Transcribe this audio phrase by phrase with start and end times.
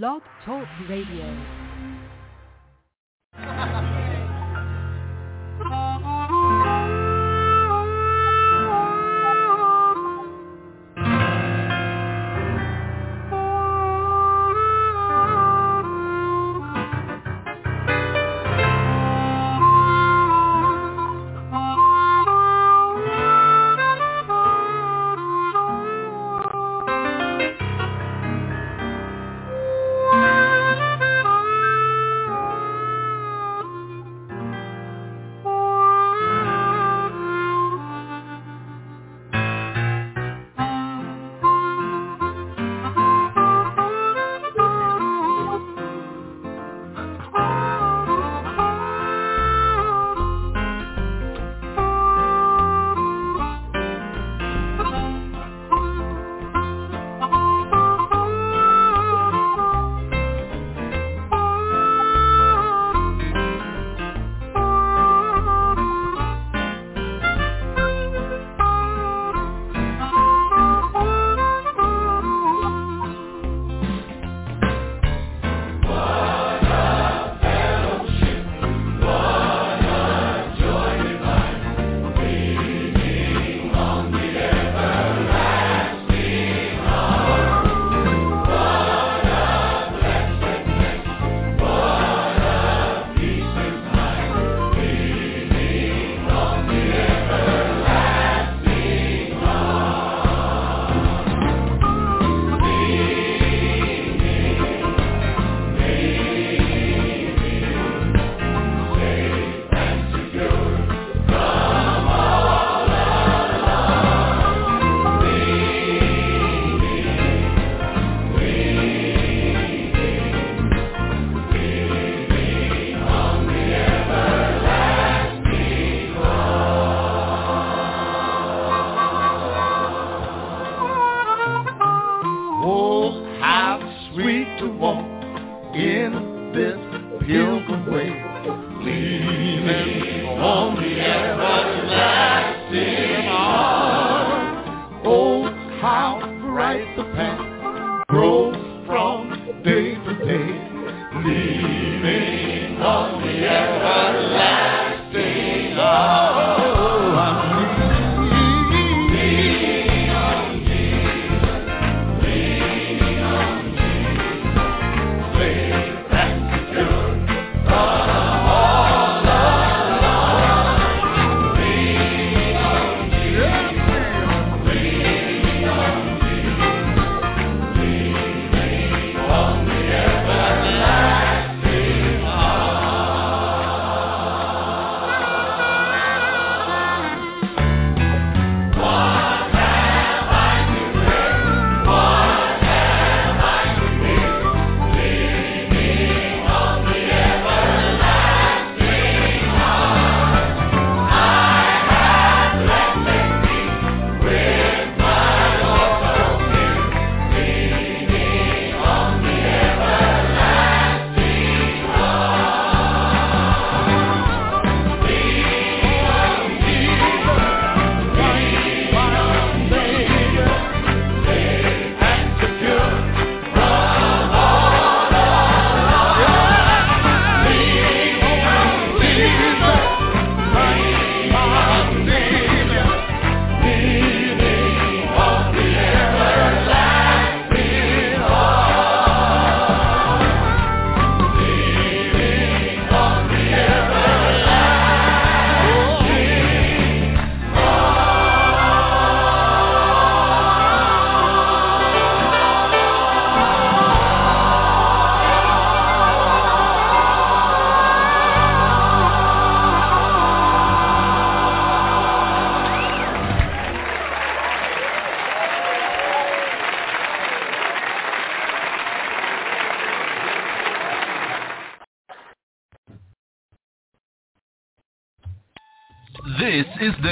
[0.00, 1.36] Blog Talk Radio.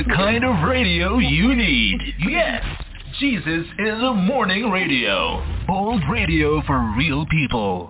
[0.03, 1.99] the kind of radio you need.
[2.27, 2.65] Yes,
[3.19, 5.45] Jesus is a Morning Radio.
[5.67, 7.90] Bold radio for real people.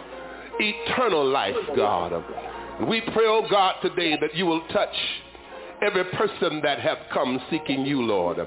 [0.61, 2.23] eternal life, God.
[2.87, 4.95] We pray, oh God, today that you will touch
[5.81, 8.37] every person that have come seeking you, Lord.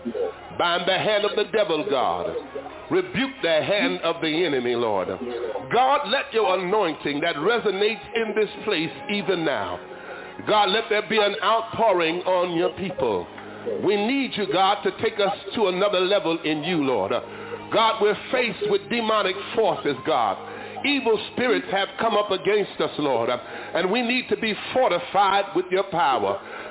[0.58, 2.34] Bind the hand of the devil, God.
[2.90, 5.08] Rebuke the hand of the enemy, Lord.
[5.72, 9.80] God, let your anointing that resonates in this place even now.
[10.46, 13.26] God, let there be an outpouring on your people.
[13.84, 17.12] We need you, God, to take us to another level in you, Lord.
[17.72, 20.53] God, we're faced with demonic forces, God
[20.84, 25.66] evil spirits have come up against us, Lord, and we need to be fortified with
[25.70, 26.40] your power.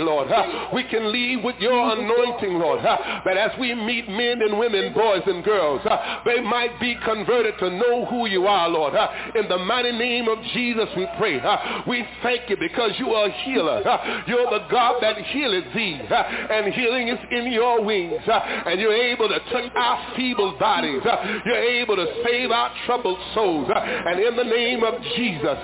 [0.00, 0.28] Lord.
[0.72, 2.84] We can leave with your anointing, Lord.
[2.84, 5.80] That as we meet men and women, boys and girls,
[6.24, 8.94] they might be converted to know who you are, Lord.
[9.34, 11.40] In the mighty name of Jesus, we pray.
[11.86, 13.82] We thank you because you are a healer.
[14.26, 16.00] You're the God that healeth thee.
[16.10, 18.22] And healing is in your wings.
[18.26, 21.02] And you're able to touch our feeble bodies.
[21.44, 23.68] You're able to save our troubled souls.
[23.74, 25.58] And in the name of Jesus,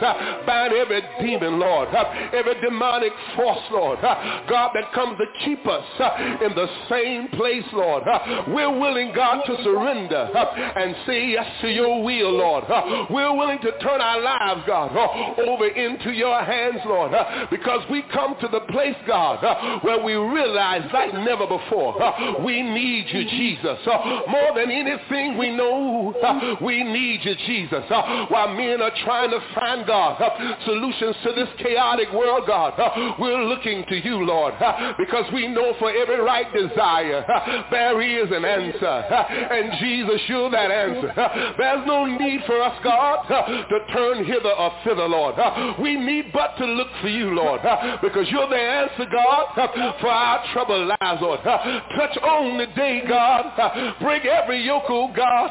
[0.46, 1.88] bind every demon, Lord.
[2.32, 3.99] Every demonic force, Lord.
[4.48, 8.04] God, that comes to keep us uh, in the same place, Lord.
[8.06, 12.64] Uh, we're willing, God, to surrender uh, and say yes to your will, Lord.
[12.64, 17.46] Uh, we're willing to turn our lives, God, uh, over into your hands, Lord, uh,
[17.50, 21.96] because we come to the place, God, where we realize like never before,
[22.44, 23.78] we need you, Jesus.
[23.86, 26.14] More than anything we know,
[26.62, 27.84] we need you, Jesus.
[28.28, 30.20] While men are trying to find, God,
[30.64, 32.74] solutions to this chaotic world, God,
[33.18, 34.54] we're looking to you, Lord,
[34.98, 37.24] because we know for every right desire,
[37.70, 38.86] there is an answer.
[38.86, 41.12] And Jesus, you're that answer.
[41.58, 45.36] There's no need for us, God, to turn hither or thither, Lord.
[45.80, 47.60] We need but to look for you, Lord,
[48.02, 49.54] because you're the answer, God,
[50.00, 51.40] for our troubled lives, Lord.
[51.42, 53.96] Touch on the day, God.
[54.00, 55.50] Break every yoke, oh God.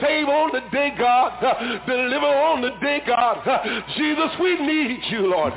[0.00, 1.40] Save on the day, God.
[1.86, 3.42] Deliver on the day, God.
[3.96, 5.54] Jesus, we need you, Lord.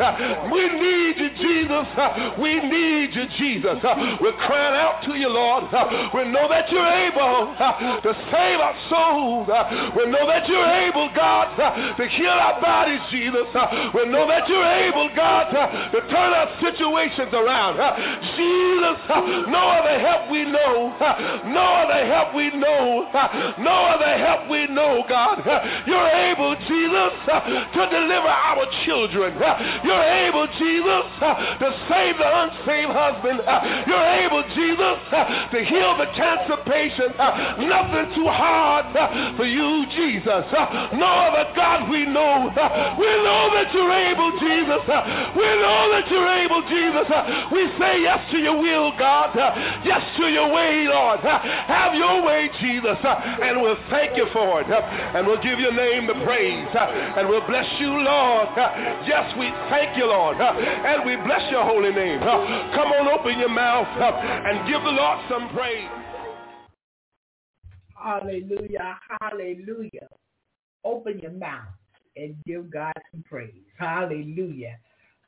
[0.52, 1.88] We need you, Jesus.
[2.40, 3.78] We need you, Jesus.
[3.84, 5.66] Uh, we're crying out to you, Lord.
[5.74, 9.48] Uh, we know that you're able uh, to save our souls.
[9.96, 11.56] We know that you're able, God,
[11.98, 13.48] to heal our bodies, Jesus.
[13.94, 17.78] We know that you're able, God, to turn our situations around.
[18.36, 18.98] Jesus,
[19.50, 20.96] no other help we know.
[21.46, 23.10] No other help we know.
[23.60, 25.44] No other help we know, God.
[25.88, 29.38] You're able, Jesus, to deliver our children.
[29.84, 33.42] You're able, Jesus, to save the unsaved husband.
[33.42, 37.16] Uh, you're able, Jesus, uh, to heal the cancer patient.
[37.20, 38.90] Uh, nothing too hard
[39.38, 40.46] for you, Jesus.
[40.96, 42.50] No other God we know.
[43.00, 44.84] We know that you're able, Jesus.
[45.36, 47.08] We know that you're able, Jesus.
[47.52, 49.36] We say yes to your will, God.
[49.86, 51.20] Yes to your way, Lord.
[51.22, 52.98] Have your way, Jesus.
[53.04, 54.68] And we'll thank you for it.
[54.70, 56.68] And we'll give your name the praise.
[56.74, 58.50] And we'll bless you, Lord.
[59.06, 60.38] Yes, we thank you, Lord.
[60.40, 62.03] And we bless your holy name.
[62.12, 65.90] Come on, open your mouth and give the Lord some praise.
[67.96, 69.00] Hallelujah.
[69.22, 70.08] Hallelujah.
[70.84, 71.68] Open your mouth
[72.18, 73.54] and give God some praise.
[73.78, 74.78] Hallelujah.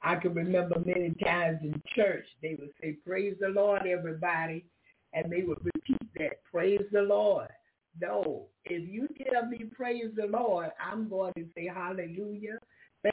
[0.02, 4.66] I can remember many times in church they would say, Praise the Lord, everybody.
[5.14, 7.48] And they would repeat that, Praise the Lord.
[8.02, 12.60] No, if you tell me praise the Lord, I'm going to say hallelujah.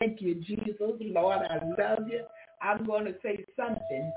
[0.00, 0.75] Thank you, Jesus.
[0.81, 2.23] Lord, I love you.
[2.62, 4.12] I'm going to say something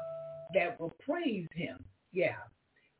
[0.54, 1.84] that will praise him.
[2.12, 2.36] Yeah,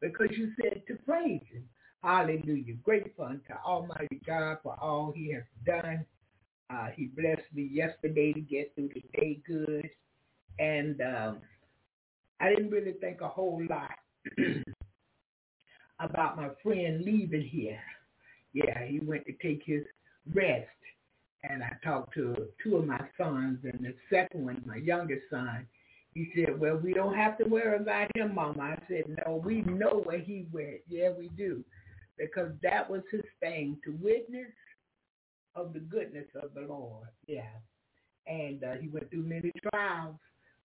[0.02, 1.64] because you said to praise him.
[2.04, 2.76] Hallelujah.
[2.84, 6.06] Grateful unto Almighty God for all he has done.
[6.70, 9.90] Uh, he blessed me yesterday to get through the day good.
[10.60, 11.38] And um,
[12.40, 13.92] I didn't really think a whole lot
[16.00, 17.80] about my friend leaving here.
[18.54, 19.84] Yeah, he went to take his
[20.34, 20.68] rest.
[21.50, 25.68] And I talked to two of my sons, and the second one, my youngest son,
[26.14, 28.64] he said, well, we don't have to worry about him, Mama.
[28.64, 30.82] I said, no, we know where he went.
[30.88, 31.64] Yeah, we do.
[32.18, 34.52] Because that was his thing, to witness
[35.56, 37.08] of the goodness of the Lord.
[37.28, 37.42] Yeah.
[38.28, 40.16] And uh, he went through many trials,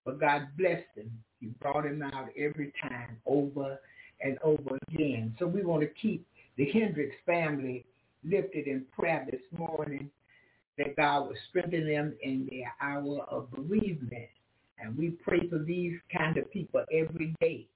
[0.05, 1.11] but God blessed him.
[1.41, 3.81] He brought him out every time over
[4.21, 5.35] and over again.
[5.39, 6.25] So we want to keep
[6.57, 7.85] the Hendricks family
[8.25, 10.11] lifted in prayer this morning
[10.81, 14.29] that God will strengthen them in their hour of bereavement.
[14.79, 17.67] And we pray for these kind of people every day,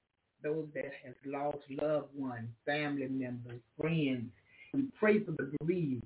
[0.42, 4.30] those that have lost loved ones, family members, friends.
[4.72, 6.04] We pray for the bereaved.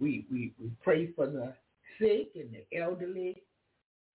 [0.00, 1.52] We, we, we pray for the
[2.00, 3.42] sick and the elderly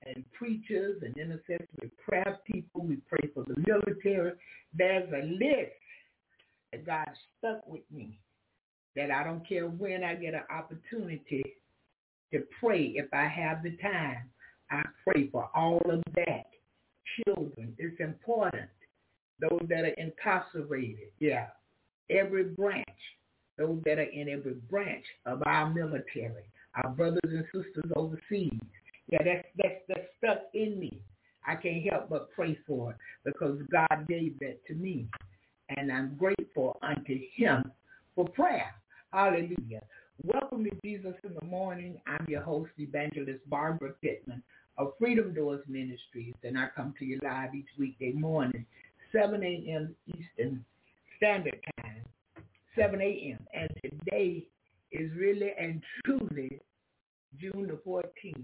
[0.04, 2.84] and preachers and intercessory prayer people.
[2.84, 4.34] We pray for the military.
[4.76, 5.72] There's a list
[6.72, 8.18] that God stuck with me
[8.96, 11.44] that I don't care when I get an opportunity
[12.34, 14.30] to pray if I have the time.
[14.70, 16.48] I pray for all of that.
[17.26, 18.70] Children, it's important.
[19.40, 21.48] Those that are incarcerated, yeah.
[22.10, 22.88] Every branch,
[23.58, 26.46] those that are in every branch of our military,
[26.84, 28.60] our brothers and sisters overseas,
[29.12, 31.02] yeah, that's that's that's stuck in me.
[31.46, 35.08] I can't help but pray for it because God gave that to me.
[35.76, 37.72] And I'm grateful unto him
[38.16, 38.74] for prayer.
[39.12, 39.84] Hallelujah.
[40.22, 42.00] Welcome to Jesus in the Morning.
[42.06, 44.44] I'm your host, Evangelist Barbara Pittman
[44.78, 48.66] of Freedom Doors Ministries, and I come to you live each weekday morning,
[49.12, 49.96] 7 a.m.
[50.08, 50.64] Eastern
[51.18, 52.06] Standard Time,
[52.78, 53.40] 7 a.m.
[53.54, 54.46] And today
[54.92, 56.62] is really and truly
[57.42, 58.44] June the 14th,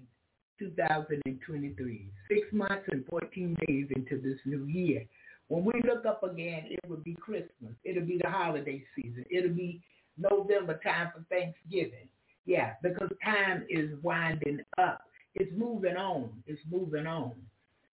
[0.58, 2.10] 2023.
[2.27, 5.05] Six months and 14 days into this new year.
[5.49, 7.73] When we look up again, it will be Christmas.
[7.84, 9.23] It'll be the holiday season.
[9.29, 9.82] It'll be
[10.19, 12.08] November time for Thanksgiving.
[12.45, 15.01] Yeah, because time is winding up.
[15.36, 16.32] It's moving on.
[16.47, 17.34] It's moving on.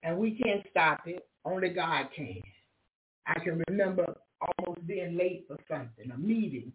[0.03, 1.27] And we can't stop it.
[1.45, 2.41] Only God can.
[3.27, 4.07] I can remember
[4.59, 6.73] almost being late for something, a meeting,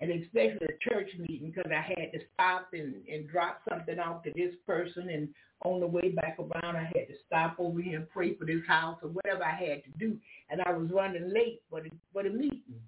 [0.00, 4.24] and especially a church meeting because I had to stop and, and drop something off
[4.24, 5.28] to this person and
[5.64, 8.66] on the way back around I had to stop over here and pray for this
[8.66, 10.16] house or whatever I had to do.
[10.50, 12.80] And I was running late for the, for the meeting.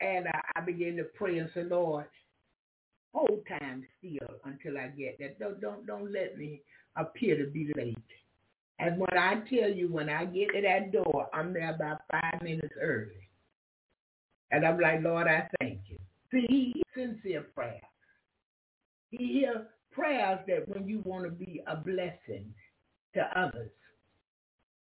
[0.00, 2.06] And I, I to pray and say, Lord,
[3.12, 5.38] hold time still until I get that.
[5.38, 6.62] Don't, don't, don't let me
[6.96, 7.96] appear to be late.
[8.78, 12.42] And when I tell you, when I get to that door, I'm there about five
[12.42, 13.28] minutes early.
[14.50, 15.98] And I'm like, Lord, I thank you.
[16.32, 17.80] See, sincere prayer.
[19.10, 22.54] He hears prayers that when you want to be a blessing
[23.14, 23.70] to others.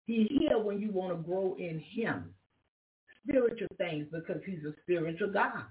[0.06, 2.34] He hears when you want to grow in him.
[3.26, 5.64] Spiritual things because he's a spiritual God.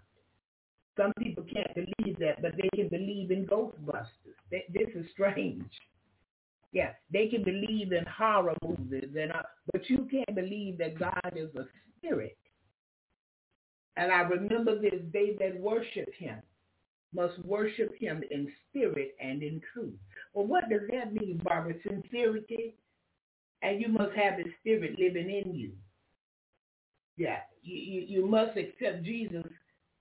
[0.98, 4.36] Some people can't believe that, but they can believe in Ghostbusters.
[4.50, 5.64] This is strange.
[6.74, 11.34] Yeah, they can believe in horror movies, and uh, but you can't believe that God
[11.36, 11.66] is a
[11.98, 12.38] spirit.
[13.98, 16.42] And I remember this, they that worship him
[17.14, 19.94] must worship him in spirit and in truth.
[20.34, 21.74] Well, what does that mean, Barbara?
[21.84, 22.76] Sincerity?
[23.62, 25.72] And you must have the spirit living in you.
[27.22, 29.46] Yeah, you, you, must accept Jesus,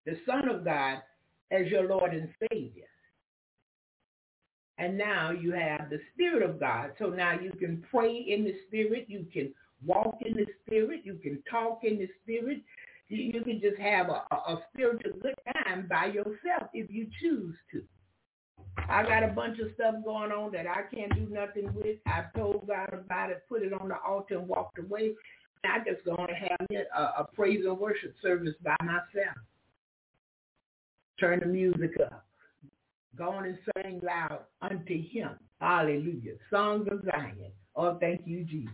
[0.06, 1.02] the Son of God,
[1.50, 2.86] as your Lord and Savior.
[4.78, 6.92] And now you have the Spirit of God.
[6.98, 9.04] So now you can pray in the Spirit.
[9.08, 9.52] You can
[9.84, 11.02] walk in the Spirit.
[11.04, 12.62] You can talk in the Spirit.
[13.08, 17.54] You, you can just have a, a spiritual good time by yourself if you choose
[17.72, 17.82] to.
[18.88, 21.98] I got a bunch of stuff going on that I can't do nothing with.
[22.06, 25.12] I told God about it, put it on the altar and walked away.
[25.64, 29.36] I just going to have a, a praise and worship service by myself.
[31.18, 32.26] Turn the music up.
[33.16, 35.30] Go on and sing loud unto him.
[35.60, 36.34] Hallelujah.
[36.50, 37.52] Songs of Zion.
[37.76, 38.72] Oh, thank you, Jesus.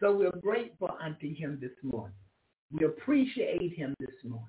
[0.00, 2.16] So we're grateful unto him this morning.
[2.72, 4.48] We appreciate him this morning.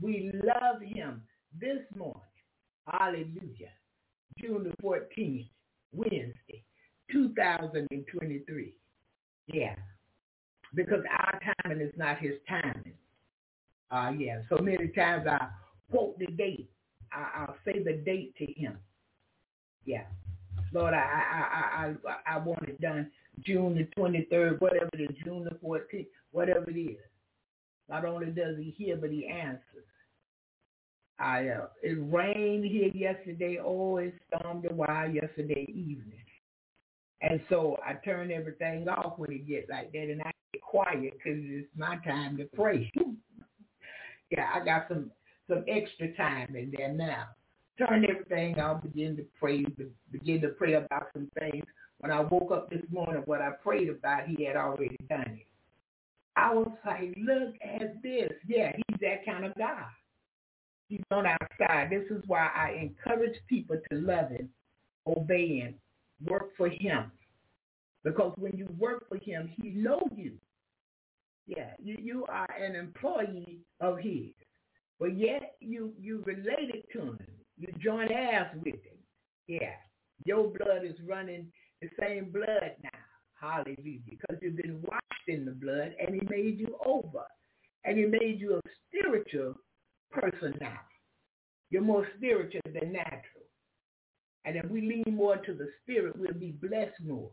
[0.00, 1.22] We love him
[1.60, 2.22] this morning.
[2.86, 3.72] Hallelujah.
[4.38, 5.48] June the 14th,
[5.92, 6.64] Wednesday,
[7.12, 8.74] 2023.
[9.48, 9.74] Yeah.
[10.74, 12.94] Because our timing is not his timing.
[13.90, 14.40] Uh, yeah.
[14.48, 15.48] So many times I
[15.90, 16.70] quote the date.
[17.12, 18.78] I, I'll say the date to him.
[19.84, 20.04] Yeah.
[20.72, 23.10] Lord, I, I, I, I, I want it done
[23.44, 26.98] June the 23rd, whatever it is, June the 14th, whatever it is.
[27.88, 29.60] Not only does he hear, but he answers.
[31.18, 33.58] I, uh, it rained here yesterday.
[33.62, 36.18] Oh, it stormed a while yesterday evening.
[37.20, 40.31] And so I turn everything off when it gets like that, and I
[40.62, 42.90] quiet because it's my time to pray.
[44.30, 45.10] yeah, I got some
[45.48, 47.26] some extra time in there now.
[47.78, 49.64] Turn everything off, begin to pray,
[50.10, 51.64] begin to pray about some things.
[51.98, 55.46] When I woke up this morning, what I prayed about, he had already done it.
[56.36, 58.32] I was like, look at this.
[58.46, 59.84] Yeah, he's that kind of guy.
[60.88, 61.90] He's on our side.
[61.90, 64.48] This is why I encourage people to love him,
[65.06, 65.74] obey him,
[66.26, 67.10] work for him.
[68.04, 70.32] Because when you work for him, he knows you.
[71.46, 74.32] Yeah, you, you are an employee of his.
[75.00, 77.18] But yet you you related to him.
[77.58, 78.98] You join hands with him.
[79.48, 79.74] Yeah.
[80.24, 81.50] Your blood is running
[81.80, 82.90] the same blood now.
[83.40, 83.98] Hallelujah.
[84.08, 87.24] Because you've been washed in the blood and he made you over.
[87.84, 89.54] And he made you a spiritual
[90.12, 90.78] person now.
[91.70, 93.42] You're more spiritual than natural.
[94.44, 97.30] And if we lean more to the spirit, we'll be blessed more.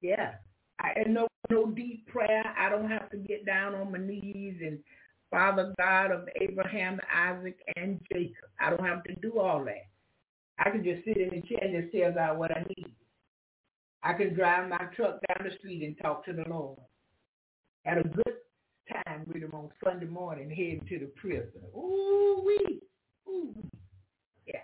[0.00, 0.32] Yeah.
[0.80, 2.44] I, no, no deep prayer.
[2.58, 4.78] I don't have to get down on my knees and
[5.30, 8.48] Father God of Abraham, Isaac, and Jacob.
[8.60, 9.86] I don't have to do all that.
[10.58, 12.94] I can just sit in the chair and just tell God what I need.
[14.02, 16.78] I can drive my truck down the street and talk to the Lord.
[17.84, 18.34] Had a good
[19.04, 21.62] time with him on Sunday morning heading to the prison.
[21.74, 22.80] Ooh wee.
[23.28, 23.54] Ooh.
[24.46, 24.60] Yeah.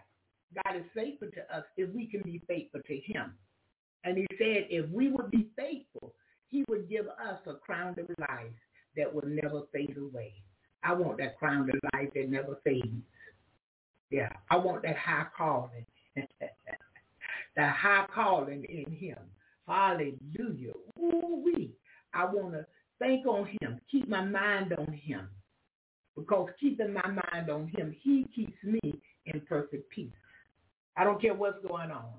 [0.55, 3.35] God is faithful to us if we can be faithful to him.
[4.05, 6.15] And he said if we would be faithful,
[6.49, 8.53] he would give us a crown of life
[8.97, 10.35] that will never fade away.
[10.83, 13.03] I want that crown of life that never fades.
[14.11, 15.87] Yeah, I want that high calling.
[17.57, 19.19] that high calling in him.
[19.69, 20.73] Hallelujah.
[20.99, 21.73] Ooh-wee.
[22.13, 22.67] I want to
[22.99, 25.29] think on him, keep my mind on him.
[26.17, 28.81] Because keeping my mind on him, he keeps me
[29.27, 30.11] in perfect peace.
[30.97, 32.15] I don't care what's going on.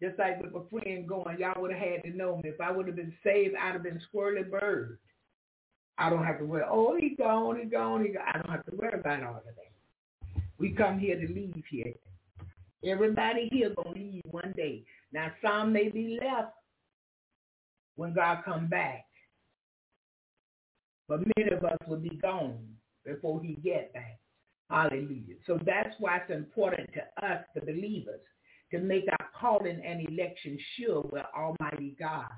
[0.00, 2.50] Just like with a friend going, y'all would have had to know me.
[2.50, 4.98] If I would have been saved, I'd have been squirrely bird.
[5.98, 6.64] I don't have to worry.
[6.68, 8.22] Oh, he gone, he gone, he gone.
[8.32, 10.42] I don't have to worry about all of that.
[10.58, 11.92] We come here to leave here.
[12.84, 14.84] Everybody here gonna leave one day.
[15.12, 16.52] Now some may be left
[17.96, 19.04] when God come back.
[21.08, 22.58] But many of us will be gone
[23.04, 24.20] before he get back.
[24.70, 25.34] Hallelujah.
[25.46, 28.20] So that's why it's important to us, the believers,
[28.70, 32.28] to make our calling and election sure with Almighty God.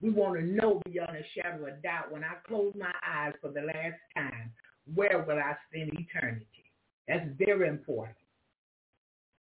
[0.00, 3.50] We want to know beyond a shadow of doubt when I close my eyes for
[3.50, 4.52] the last time,
[4.94, 6.46] where will I spend eternity?
[7.08, 8.16] That's very important.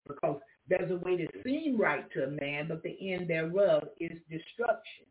[0.08, 0.40] Because
[0.70, 5.06] there's a way to seem right to a man, but the end thereof is destruction.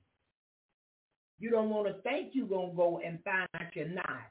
[1.39, 4.31] You don't want to think you're going to go and find out you're not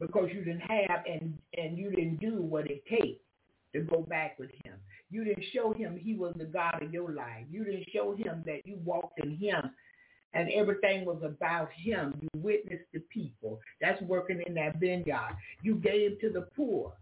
[0.00, 3.20] because you didn't have and, and you didn't do what it takes
[3.72, 4.74] to go back with him.
[5.12, 7.44] You didn't show him he was the God of your life.
[7.50, 9.70] You didn't show him that you walked in him
[10.32, 12.14] and everything was about him.
[12.22, 13.60] You witnessed the people.
[13.82, 15.36] That's working in that vineyard.
[15.62, 16.94] You gave to the poor.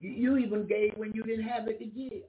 [0.00, 2.24] You, even gave when you didn't have it to give.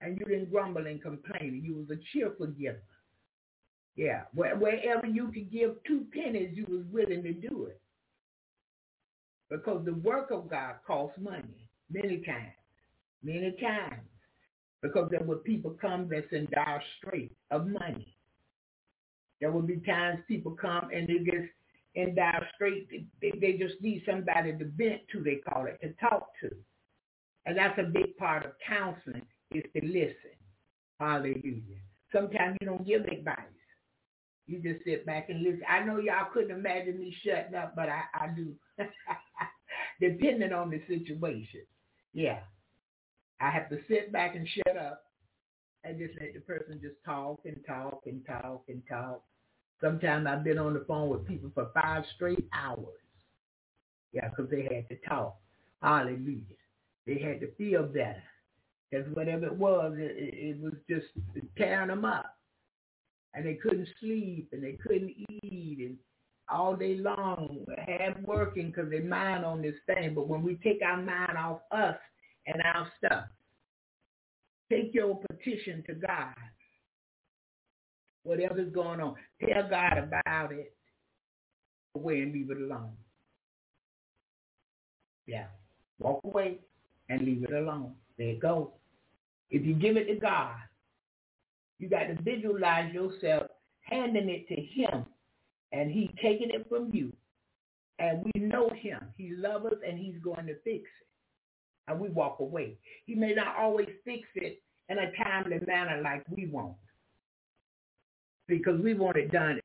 [0.00, 1.60] And you didn't grumble and complain.
[1.62, 2.80] You was a cheerful giver.
[3.96, 4.22] Yeah.
[4.34, 7.80] Wherever you could give two pennies, you was willing to do it.
[9.50, 12.52] Because the work of God costs money many times
[13.22, 14.02] many times
[14.82, 18.14] because there will people come that's in dire strait of money.
[19.40, 21.52] There will be times people come and they just
[21.94, 22.88] in dire strait.
[23.20, 26.50] They, they just need somebody to vent to, they call it, to talk to.
[27.46, 30.36] And that's a big part of counseling is to listen.
[31.00, 31.80] Hallelujah.
[32.12, 33.36] Sometimes you don't give advice.
[34.46, 35.62] You just sit back and listen.
[35.68, 38.54] I know y'all couldn't imagine me shutting up, but I, I do.
[40.00, 41.62] Depending on the situation.
[42.14, 42.40] Yeah.
[43.40, 45.04] I have to sit back and shut up
[45.84, 49.22] and just let the person just talk and talk and talk and talk.
[49.80, 52.98] Sometimes I've been on the phone with people for five straight hours.
[54.12, 55.36] Yeah, because they had to talk.
[55.82, 56.42] Hallelujah.
[57.06, 58.22] They had to feel better.
[58.90, 61.06] Because whatever it was, it, it was just
[61.56, 62.36] tearing them up.
[63.34, 65.78] And they couldn't sleep and they couldn't eat.
[65.80, 65.96] And
[66.50, 70.14] all day long, hard working because they mind on this thing.
[70.14, 71.96] But when we take our mind off us
[72.48, 73.24] and our stuff,
[74.70, 76.34] take your petition to God.
[78.24, 80.74] Whatever's going on, tell God about it.
[81.94, 82.92] Away and leave it alone.
[85.26, 85.46] Yeah,
[85.98, 86.58] walk away
[87.08, 87.92] and leave it alone.
[88.16, 88.68] There it goes.
[89.50, 90.56] If you give it to God,
[91.78, 93.44] you got to visualize yourself
[93.80, 95.06] handing it to him
[95.72, 97.12] and he taking it from you.
[97.98, 99.00] And we know him.
[99.16, 101.07] He loves us and he's going to fix it.
[101.88, 102.76] And we walk away.
[103.06, 106.74] He may not always fix it in a timely manner like we want.
[108.46, 109.60] Because we want it done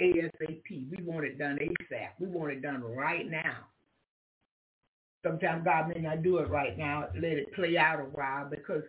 [0.00, 0.68] ASAP.
[0.68, 2.08] We want it done ASAP.
[2.18, 3.56] We want it done right now.
[5.24, 7.08] Sometimes God may not do it right now.
[7.14, 8.82] Let it play out a while because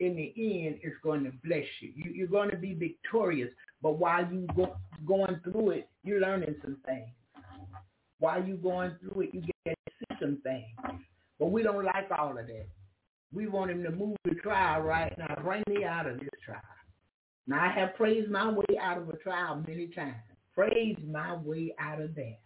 [0.00, 1.92] in the end, it's going to bless you.
[1.94, 3.50] you are going to be victorious.
[3.82, 7.08] But while you go, going through it, you're learning some things.
[8.18, 11.00] While you're going through it, you get to see some things.
[11.38, 12.66] But we don't like all of that.
[13.32, 15.36] We want him to move the trial right now.
[15.42, 16.60] Bring me out of this trial.
[17.46, 20.16] Now, I have praised my way out of a trial many times.
[20.54, 22.38] Praised my way out of that.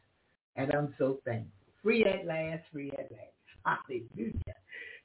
[0.56, 1.50] And I'm so thankful.
[1.82, 3.32] Free at last, free at last.
[3.88, 4.54] Hallelujah.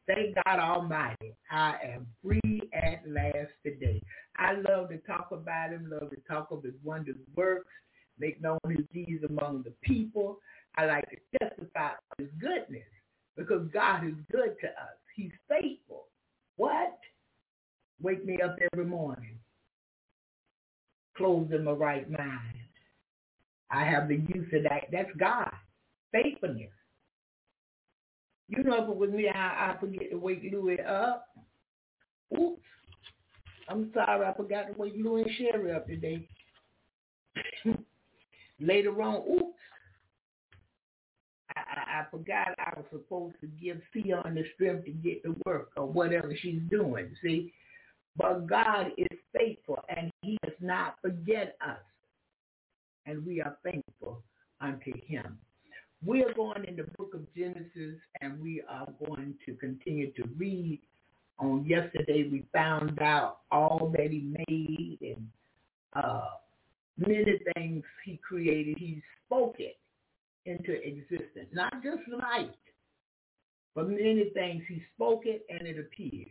[0.08, 1.36] Thank God Almighty.
[1.52, 4.02] I am free at last today.
[4.38, 7.72] I love to talk about him, love to talk of his wondrous works,
[8.20, 10.40] make known his deeds among the people.
[10.76, 12.84] I like to testify of his goodness
[13.38, 14.98] because God is good to us.
[15.16, 16.06] He's faithful.
[16.58, 16.98] What?
[18.02, 19.38] Wake me up every morning.
[21.16, 22.58] Clothes in my right mind.
[23.72, 24.86] I have the use of that.
[24.92, 25.52] That's God.
[26.12, 26.70] Faithfulness.
[28.50, 31.28] You know, if it was me, I, I forget to wake Louis up.
[32.38, 32.62] Oops.
[33.70, 36.28] I'm sorry, I forgot to wake Louis and Sherry up today.
[38.60, 39.58] Later on, oops.
[41.70, 45.70] I, I, forgot I was supposed to give Sion the strength to get to work
[45.76, 47.54] or whatever she's doing, see?
[48.18, 51.80] But God is faithful and he does not forget us.
[53.06, 54.24] And we are thankful
[54.60, 55.38] unto him.
[56.06, 60.24] We are going in the book of Genesis and we are going to continue to
[60.38, 60.80] read.
[61.40, 65.28] On yesterday, we found out all that he made and
[65.94, 66.26] uh,
[66.98, 68.78] many things he created.
[68.80, 69.78] He spoke it
[70.48, 72.52] into existence, not just light,
[73.76, 74.64] but many things.
[74.68, 76.30] He spoke it and it appeared.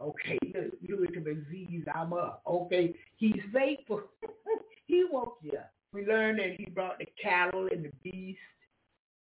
[0.00, 0.38] Okay,
[0.82, 2.42] you to Aziz, I'm up.
[2.46, 4.02] Okay, he's faithful.
[4.86, 8.40] he woke you up we learned that he brought the cattle and the beasts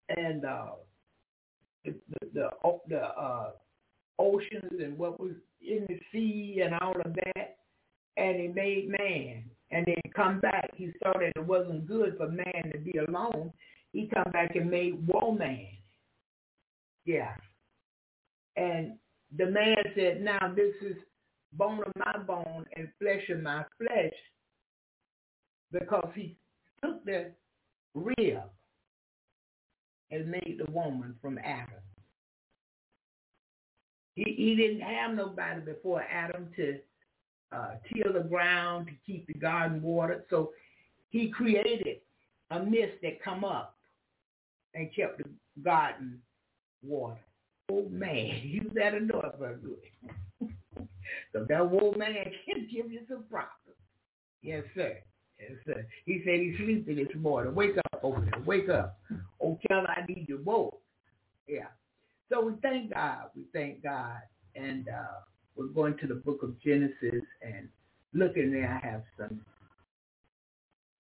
[0.09, 0.73] and uh,
[1.85, 2.51] the the the,
[2.89, 3.51] the uh,
[4.19, 7.59] oceans and what was in the sea and all of that,
[8.17, 9.45] and he made man.
[9.71, 13.53] And then come back, he saw that it wasn't good for man to be alone.
[13.93, 15.67] He come back and made woman.
[17.05, 17.35] Yeah.
[18.57, 18.95] And
[19.37, 20.97] the man said, now this is
[21.53, 24.13] bone of my bone and flesh of my flesh
[25.73, 26.37] because he
[26.83, 27.33] took the
[27.95, 28.43] rib
[30.11, 31.83] and made the woman from Adam.
[34.15, 36.79] He, he didn't have nobody before Adam to
[37.53, 40.25] uh, till the ground, to keep the garden watered.
[40.31, 40.53] So
[41.11, 41.99] he created
[42.51, 43.77] a mist that come up
[44.75, 45.25] and kept the
[45.63, 46.21] garden
[46.83, 47.19] watered.
[47.71, 50.51] Oh man, you better know it very good.
[51.33, 52.15] so that old man
[52.47, 53.53] can give you some problems.
[54.43, 54.99] Yes, sir.
[55.41, 55.87] Yes, sir.
[56.05, 57.55] He said he's sleeping this morning.
[57.55, 58.41] Wake up over there.
[58.45, 58.99] Wake up.
[59.43, 60.81] Oh, tell I need you woke.
[61.49, 61.67] Yeah.
[62.31, 63.31] So we thank God.
[63.35, 64.21] We thank God.
[64.55, 65.21] And uh,
[65.57, 67.69] we're going to the book of Genesis and
[68.13, 68.81] looking there.
[68.83, 69.41] I have some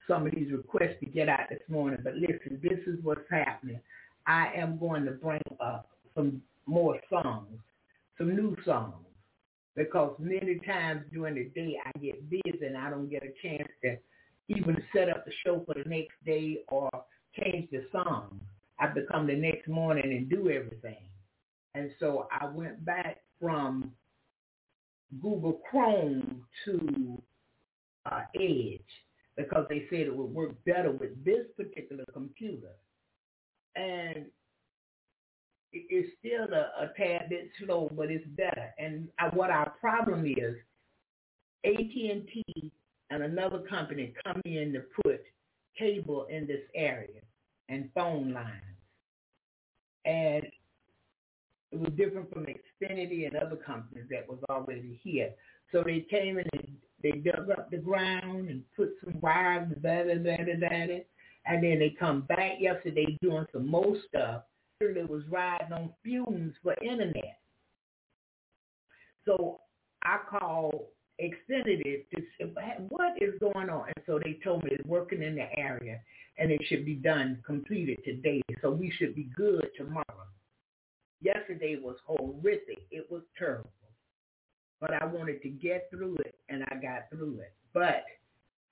[0.08, 1.98] some of these requests to get out this morning.
[2.02, 3.80] But listen, this is what's happening.
[4.26, 7.58] I am going to bring up some more songs,
[8.18, 9.04] some new songs,
[9.74, 13.68] because many times during the day I get busy and I don't get a chance
[13.82, 13.96] to
[14.48, 16.88] even set up the show for the next day or
[17.38, 18.40] change the song.
[18.78, 21.08] I become the next morning and do everything.
[21.74, 23.92] And so I went back from
[25.20, 27.22] Google Chrome to
[28.10, 28.80] uh, Edge
[29.36, 32.72] because they said it would work better with this particular computer.
[33.74, 34.26] And
[35.72, 38.72] it's still a, a tad bit slow, but it's better.
[38.78, 40.56] And what our problem is,
[41.64, 42.72] AT&T
[43.10, 45.20] and another company come in to put
[45.78, 47.20] cable in this area
[47.68, 48.62] and phone lines.
[50.04, 50.44] And
[51.76, 55.30] it was different from Xfinity and other companies that was already here.
[55.72, 56.48] So they came and
[57.02, 61.04] They dug up the ground and put some wires, da da da da da,
[61.46, 64.42] and then they come back yesterday doing some more stuff.
[64.80, 67.38] They was riding on fumes for internet.
[69.24, 69.60] So
[70.02, 70.86] I called
[71.20, 72.44] Xfinity to say,
[72.88, 73.86] what is going on?
[73.86, 76.00] And so they told me it's working in the area
[76.38, 78.42] and it should be done, completed today.
[78.62, 80.04] So we should be good tomorrow.
[81.22, 82.78] Yesterday was horrific.
[82.90, 83.70] It was terrible.
[84.80, 87.52] But I wanted to get through it and I got through it.
[87.72, 88.04] But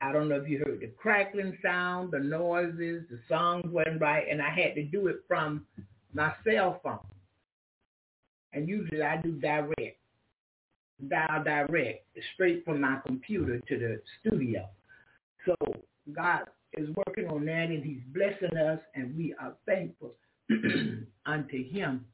[0.01, 4.27] I don't know if you heard the crackling sound, the noises, the songs wasn't right,
[4.31, 5.65] and I had to do it from
[6.13, 6.99] my cell phone.
[8.53, 9.99] And usually I do direct
[11.09, 14.69] dial direct straight from my computer to the studio.
[15.45, 15.55] So
[16.13, 20.15] God is working on that and he's blessing us and we are thankful
[21.27, 22.05] unto him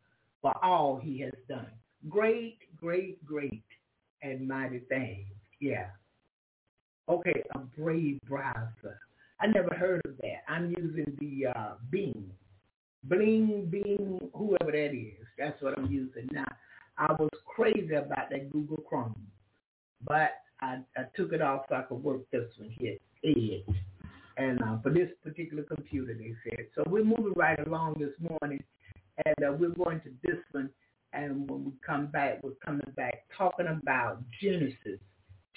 [0.43, 1.67] for all he has done.
[2.09, 3.63] Great, great, great
[4.23, 5.27] and mighty things.
[5.61, 5.87] Yeah.
[7.09, 8.99] Okay, a brave browser.
[9.41, 10.45] I never heard of that.
[10.49, 12.31] I'm using the uh, Bing.
[13.05, 15.27] Bling, Bing, whoever that is.
[15.39, 16.45] That's what I'm using now.
[16.99, 19.15] I was crazy about that Google Chrome,
[20.07, 22.99] but I, I took it off so I could work this one here.
[24.37, 26.67] And uh, for this particular computer, they said.
[26.75, 28.63] So we're moving right along this morning,
[29.25, 30.71] and uh, we're going to this one.
[31.13, 35.01] And when we come back, we're coming back talking about Genesis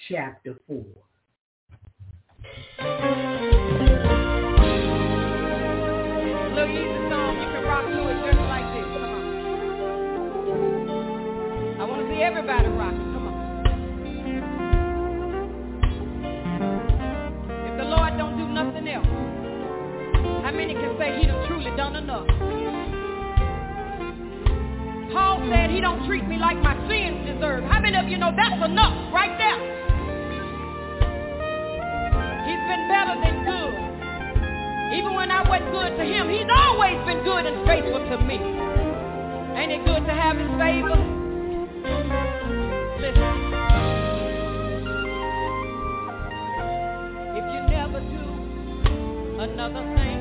[0.08, 0.84] chapter 4.
[6.54, 8.88] Little easy song, you can rock to it just like this.
[11.80, 13.12] I want to see everybody rocking.
[13.14, 13.34] Come on.
[17.70, 19.06] If the Lord don't do nothing else,
[20.44, 22.26] how many can say he done truly done enough?
[25.14, 27.62] Paul said he don't treat me like my sins deserve.
[27.70, 29.60] How many of you know that's enough right there?
[32.42, 33.74] He's been better than good.
[34.98, 38.42] Even when I wasn't good to him, he's always been good and faithful to me.
[39.54, 40.98] Ain't it good to have his favor?
[42.98, 43.34] Listen.
[47.38, 48.24] If you never do
[49.38, 50.13] another thing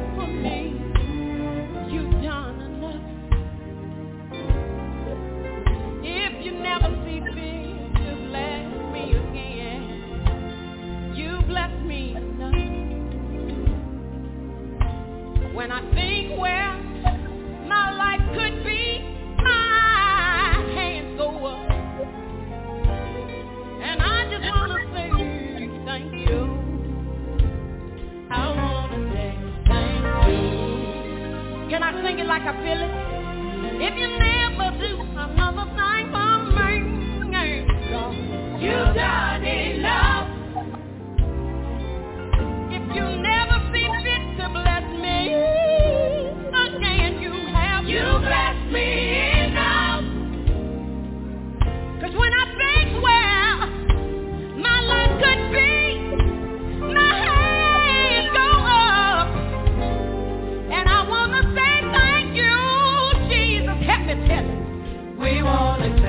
[15.63, 16.73] when I think where
[17.69, 18.99] my life could be,
[19.37, 21.69] my hands go up.
[23.81, 25.09] And I just want to say
[25.85, 26.39] thank you.
[28.29, 29.31] I want to say
[29.65, 31.69] thank you.
[31.69, 33.02] Can I sing it like I feel it?
[65.53, 66.02] on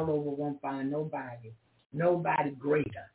[0.00, 1.52] all over, won't find nobody,
[1.92, 3.10] nobody greater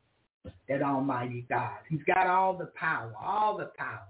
[0.68, 1.78] than Almighty God.
[1.90, 4.02] He's got all the power, all the power.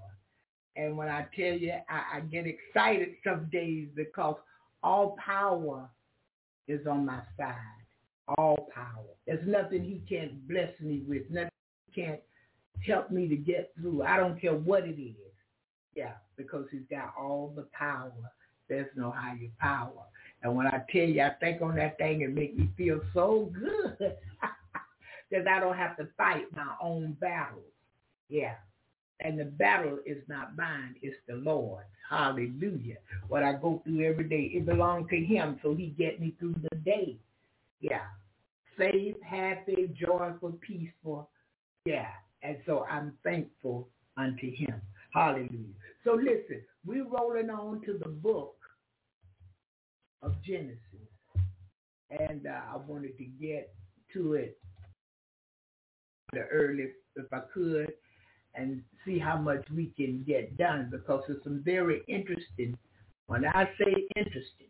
[0.76, 4.36] And when I tell you, I, I get excited some days because
[4.84, 5.90] all power
[6.68, 7.56] is on my side.
[8.38, 9.06] All power.
[9.28, 11.30] There's nothing he can't bless me with.
[11.30, 11.52] Nothing
[11.86, 12.20] he can't
[12.86, 14.04] help me to get through.
[14.04, 15.16] I don't care what it is.
[15.96, 18.12] Yeah, because he's got all the power.
[18.68, 20.05] There's no higher power.
[20.46, 23.52] And when I tell you, I think on that thing and make me feel so
[23.52, 23.98] good
[25.30, 27.64] because I don't have to fight my own battles.
[28.30, 28.54] Yeah.
[29.22, 31.86] And the battle is not mine, it's the Lord.
[32.12, 32.98] Hallelujah.
[33.28, 36.54] What I go through every day, it belongs to him, so he get me through
[36.70, 37.18] the day.
[37.82, 38.04] Yeah.
[38.78, 41.28] Safe, happy, joyful, peaceful.
[41.86, 42.10] Yeah.
[42.44, 44.80] And so I'm thankful unto him.
[45.12, 45.74] Hallelujah.
[46.04, 48.56] So listen, we're rolling on to the book
[50.26, 50.80] of Genesis.
[52.10, 53.74] And uh, I wanted to get
[54.14, 54.58] to it
[56.34, 57.94] the early, if I could,
[58.56, 62.78] and see how much we can get done because there's some very interesting,
[63.28, 64.68] when I say interesting,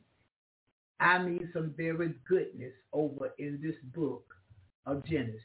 [0.99, 4.25] I mean some very goodness over in this book
[4.85, 5.41] of Genesis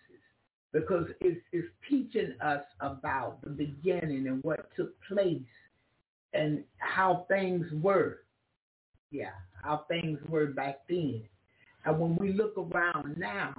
[0.72, 5.42] because it's, it's teaching us about the beginning and what took place
[6.32, 8.20] and how things were.
[9.10, 9.32] Yeah,
[9.62, 11.22] how things were back then.
[11.84, 13.54] And when we look around now,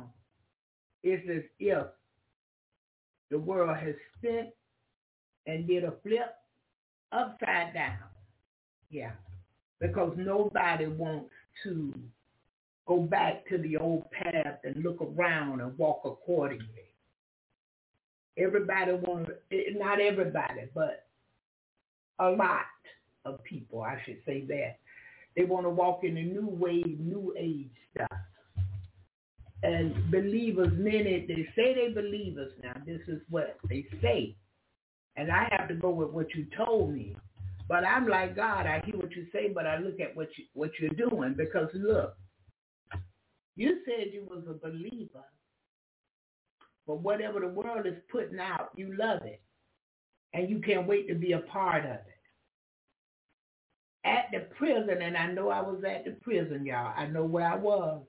[1.04, 1.88] it's as if
[3.30, 4.49] the world has spent
[5.47, 6.36] and did a flip
[7.12, 7.97] upside down.
[8.89, 9.12] Yeah,
[9.80, 11.32] because nobody wants
[11.64, 11.93] to
[12.86, 16.68] go back to the old path and look around and walk accordingly.
[18.38, 21.06] Everybody wants, eh, not everybody, but
[22.20, 22.66] a lot
[23.26, 24.78] of people, I should say that.
[25.36, 28.19] They want to walk in the new wave, new age stuff.
[29.63, 32.73] And believers, many, they say they believers now.
[32.86, 34.36] This is what they say.
[35.15, 37.15] And I have to go with what you told me.
[37.67, 40.45] But I'm like, God, I hear what you say, but I look at what, you,
[40.53, 41.36] what you're doing.
[41.38, 42.17] Because look,
[43.55, 45.23] you said you was a believer.
[46.88, 49.41] But whatever the world is putting out, you love it.
[50.34, 52.11] And you can't wait to be a part of it.
[54.04, 56.93] At the prison, and I know I was at the prison, y'all.
[56.95, 58.02] I know where I was.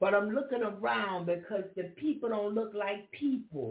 [0.00, 3.70] But I'm looking around because the people don't look like people.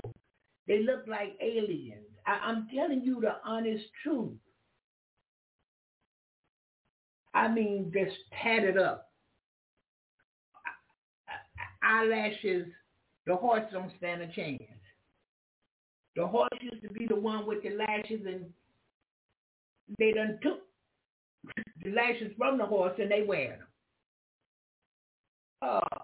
[0.67, 2.07] They look like aliens.
[2.25, 4.33] I, am telling you the honest truth.
[7.33, 9.05] I mean, just tatted up
[11.85, 12.67] eyelashes,
[13.25, 14.61] the horse don't stand a chance.
[16.15, 18.45] The horse used to be the one with the lashes and
[19.99, 20.59] they done took
[21.83, 23.67] the lashes from the horse and they wear them.
[25.61, 25.97] Uh,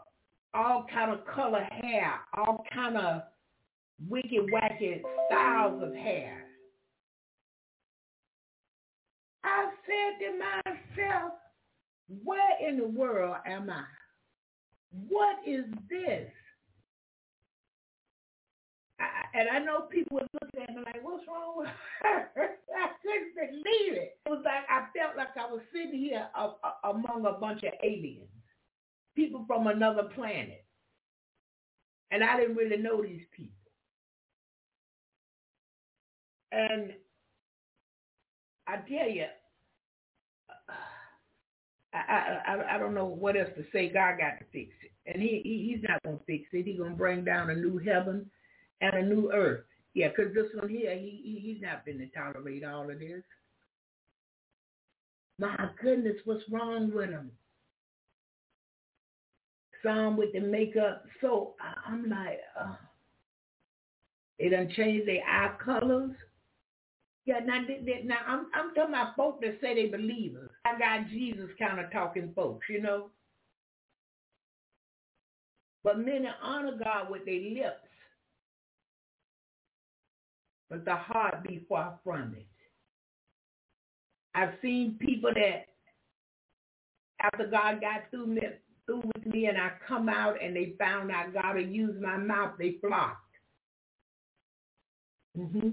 [0.54, 3.24] all kind of color hair, all kind of
[4.10, 6.44] wicked wacky styles of hair.
[9.44, 11.34] I said to myself,
[12.24, 13.84] where in the world am I?
[15.08, 16.30] What is this?
[19.34, 21.70] And I know people would look at me like, what's wrong with
[22.04, 22.30] her?
[22.78, 24.18] I couldn't believe it.
[24.26, 27.64] It was like I felt like I was sitting here a, a, among a bunch
[27.64, 28.28] of aliens,
[29.16, 30.66] people from another planet.
[32.12, 33.56] And I didn't really know these people.
[36.52, 36.94] And
[38.68, 39.26] I tell you,
[41.94, 43.90] I, I I don't know what else to say.
[43.90, 46.66] God got to fix it, and he, he he's not gonna fix it.
[46.66, 48.30] He's gonna bring down a new heaven
[48.82, 49.64] and a new earth.
[49.94, 53.24] Yeah, because this one here, he, he he's not been to tolerate all of this.
[55.40, 57.32] My goodness, what's wrong with him?
[59.84, 61.04] Some with the makeup.
[61.20, 61.56] So
[61.88, 62.74] I'm like, uh,
[64.40, 66.12] they done changed their eye colors.
[67.26, 67.62] Yeah, now,
[68.04, 70.50] now I'm, I'm talking about folks that say they believers.
[70.66, 73.10] I got Jesus kind of talking folks, you know.
[75.84, 77.88] But many honor God with their lips,
[80.72, 82.48] but the heart be far from it.
[84.34, 85.66] I've seen people that
[87.20, 88.42] after God got through me,
[88.86, 92.16] through with me and I come out and they found out God had used my
[92.16, 93.18] mouth, they flocked.
[95.38, 95.70] Mm-hmm.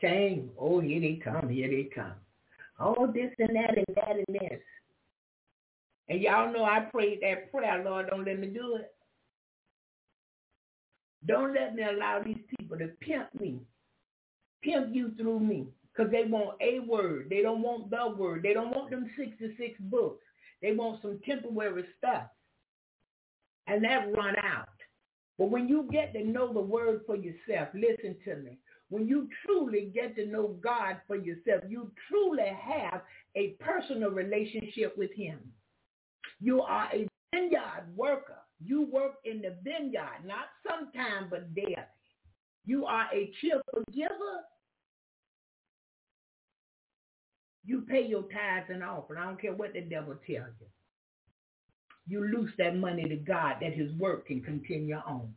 [0.00, 0.50] Came.
[0.58, 2.14] Oh, here they come, here they come.
[2.80, 4.60] Oh, this and that and that and this.
[6.08, 8.92] And y'all know I prayed that prayer, Lord, don't let me do it.
[11.26, 13.60] Don't let me allow these people to pimp me,
[14.62, 17.28] pimp you through me, because they want a word.
[17.30, 18.42] They don't want the word.
[18.42, 20.24] They don't want them 66 books.
[20.62, 22.24] They want some temporary stuff.
[23.66, 24.68] And that run out.
[25.38, 28.58] But when you get to know the word for yourself, listen to me.
[28.90, 33.02] When you truly get to know God for yourself, you truly have
[33.36, 35.38] a personal relationship with him.
[36.40, 38.38] You are a vineyard worker.
[38.62, 41.76] You work in the vineyard, not sometime, but daily.
[42.64, 44.44] You are a cheerful giver.
[47.64, 49.20] You pay your tithes and offering.
[49.20, 50.66] I don't care what the devil tells you.
[52.08, 55.32] You loose that money to God that his work can continue on.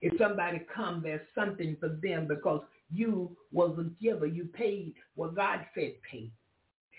[0.00, 4.26] If somebody come, there's something for them because you was a giver.
[4.26, 6.30] You paid what God said pay.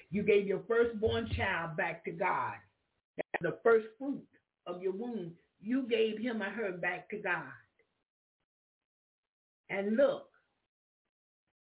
[0.09, 2.53] You gave your firstborn child back to God.
[3.17, 4.23] That's the first fruit
[4.67, 5.31] of your womb.
[5.61, 7.51] You gave him or her back to God.
[9.73, 10.27] And look,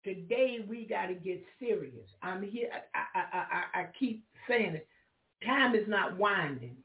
[0.04, 2.08] today we got to get serious.
[2.22, 2.70] I'm here.
[2.94, 4.88] I, I, I, I keep saying it.
[5.44, 6.76] Time is not winding.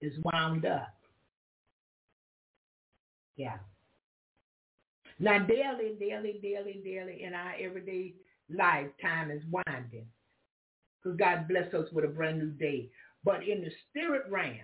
[0.00, 0.94] It's wound up.
[3.36, 3.58] Yeah.
[5.20, 8.14] Now daily, daily, daily, daily in our everyday
[8.52, 10.06] life, time is winding.
[11.02, 12.90] Because God bless us with a brand new day.
[13.24, 14.56] But in the spirit realm,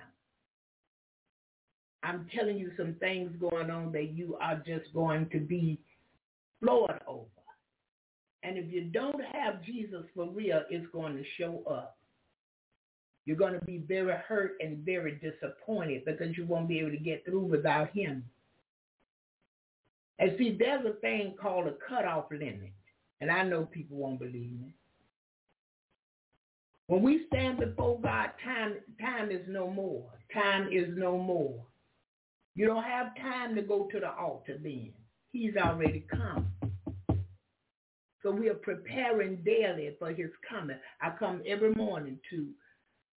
[2.04, 5.80] I'm telling you some things going on that you are just going to be
[6.60, 7.24] floored over.
[8.42, 11.96] And if you don't have Jesus for real, it's going to show up.
[13.24, 16.98] You're going to be very hurt and very disappointed because you won't be able to
[16.98, 18.22] get through without him.
[20.18, 22.72] And see, there's a thing called a cutoff limit.
[23.22, 24.74] And I know people won't believe me.
[26.86, 30.04] When we stand before God, time, time is no more.
[30.34, 31.64] Time is no more.
[32.54, 34.92] You don't have time to go to the altar then.
[35.32, 36.52] He's already come.
[38.22, 40.78] So we are preparing daily for his coming.
[41.02, 42.48] I come every morning to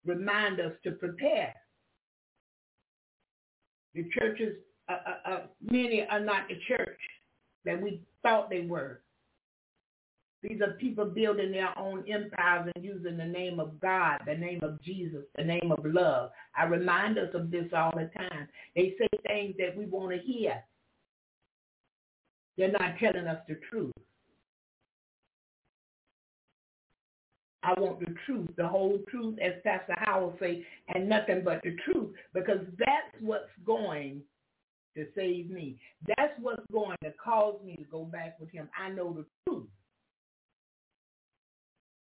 [0.06, 1.54] remind us to prepare.
[3.94, 4.56] The churches
[4.90, 7.00] uh, uh, uh, many are not the church
[7.66, 9.02] that we thought they were.
[10.44, 14.60] These are people building their own empires and using the name of God, the name
[14.62, 16.30] of Jesus, the name of love.
[16.56, 18.48] I remind us of this all the time.
[18.76, 20.64] They say things that we want to hear.
[22.58, 23.94] They're not telling us the truth.
[27.64, 31.76] I want the truth, the whole truth, as Pastor Howell say, and nothing but the
[31.84, 34.22] truth, because that's what's going
[34.96, 35.78] to save me.
[36.08, 38.70] That's what's going to cause me to go back with him.
[38.80, 39.68] I know the truth.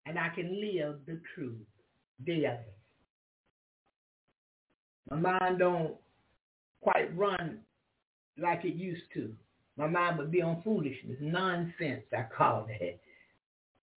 [0.06, 1.66] And I can live the truth
[2.26, 2.58] daily.
[5.10, 5.96] My mind don't
[6.82, 7.60] quite run
[8.38, 9.34] like it used to.
[9.78, 13.02] My mind would be on foolishness, nonsense, I call it.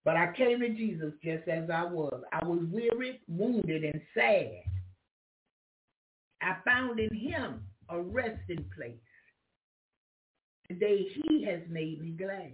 [0.03, 2.21] But I came to Jesus just as I was.
[2.31, 4.63] I was weary, wounded, and sad.
[6.41, 8.93] I found in him a resting place.
[10.67, 12.53] Today he has made me glad.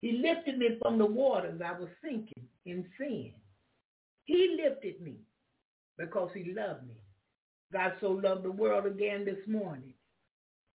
[0.00, 3.32] He lifted me from the waters I was sinking in sin.
[4.24, 5.16] He lifted me
[5.96, 6.94] because he loved me.
[7.72, 9.94] God so loved the world again this morning.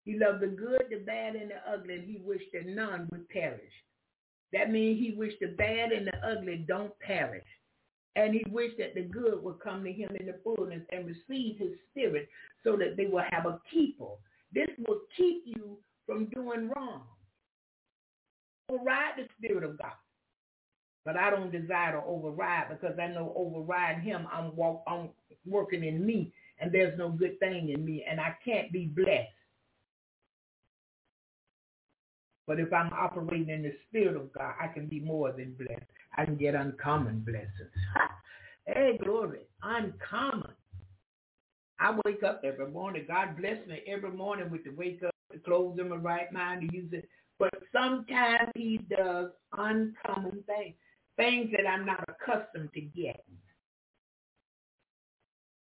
[0.04, 3.28] He loved the good, the bad, and the ugly, and he wished that none would
[3.28, 3.72] perish.
[4.52, 7.44] That means he wished the bad and the ugly don't perish.
[8.16, 11.58] And he wished that the good would come to him in the fullness and receive
[11.58, 12.28] his spirit
[12.64, 14.12] so that they will have a keeper.
[14.52, 17.02] This will keep you from doing wrong.
[18.70, 19.92] Override the spirit of God.
[21.04, 25.08] But I don't desire to override because I know overriding him, I'm, walk, I'm
[25.46, 29.32] working in me and there's no good thing in me and I can't be blessed.
[32.46, 35.84] But if I'm operating in the spirit of God, I can be more than blessed.
[36.16, 37.48] I can get uncommon blessings.
[38.66, 40.52] hey, glory, uncommon.
[41.80, 43.04] I wake up every morning.
[43.06, 46.68] God bless me every morning with the wake up, the clothes in my right mind
[46.68, 47.08] to use it.
[47.38, 50.74] But sometimes he does uncommon things,
[51.16, 53.38] things that I'm not accustomed to getting.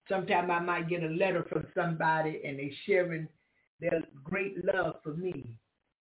[0.08, 3.28] Sometimes I might get a letter from somebody and they're sharing
[3.80, 5.54] their great love for me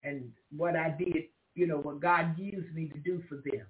[0.02, 3.66] and what I did, you know, what God used me to do for them.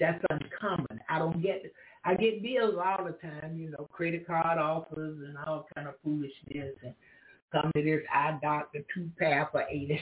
[0.00, 1.00] That's uncommon.
[1.08, 1.62] I don't get
[2.04, 5.94] I get bills all the time, you know, credit card offers and all kind of
[6.02, 6.94] foolishness and
[7.52, 10.00] come to this eye doctor two pair for eighty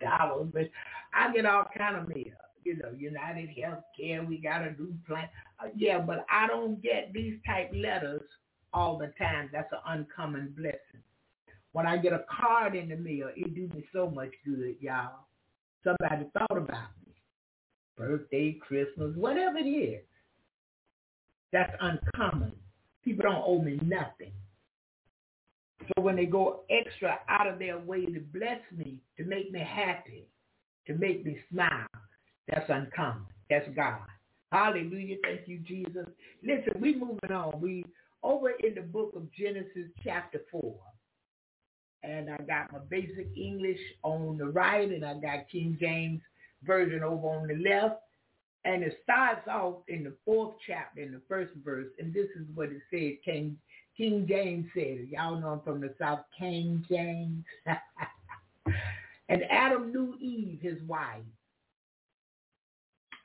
[0.00, 0.48] dollars.
[0.52, 0.70] But
[1.14, 2.34] I get all kind of mail.
[2.64, 5.28] You know, United Healthcare, we got a new plan.
[5.58, 8.22] Uh, yeah, but I don't get these type letters
[8.72, 9.48] all the time.
[9.52, 11.02] That's an uncommon blessing.
[11.72, 15.26] When I get a card in the mail, it do me so much good, y'all.
[15.84, 17.14] Somebody thought about me.
[17.96, 20.04] Birthday, Christmas, whatever it is.
[21.52, 22.52] That's uncommon.
[23.04, 24.32] People don't owe me nothing.
[25.88, 29.60] So when they go extra out of their way to bless me, to make me
[29.60, 30.26] happy,
[30.86, 31.86] to make me smile,
[32.48, 33.26] that's uncommon.
[33.48, 34.00] That's God.
[34.52, 35.16] Hallelujah.
[35.22, 36.06] Thank you, Jesus.
[36.42, 37.60] Listen, we moving on.
[37.60, 37.84] We
[38.22, 40.74] over in the book of Genesis chapter 4
[42.02, 46.20] and I got my basic English on the right, and I got King James
[46.62, 48.00] version over on the left.
[48.64, 52.46] And it starts off in the fourth chapter, in the first verse, and this is
[52.54, 53.24] what it said.
[53.24, 53.56] King
[54.00, 56.20] King James said Y'all know I'm from the South.
[56.38, 57.44] King James.
[59.28, 61.20] and Adam knew Eve, his wife,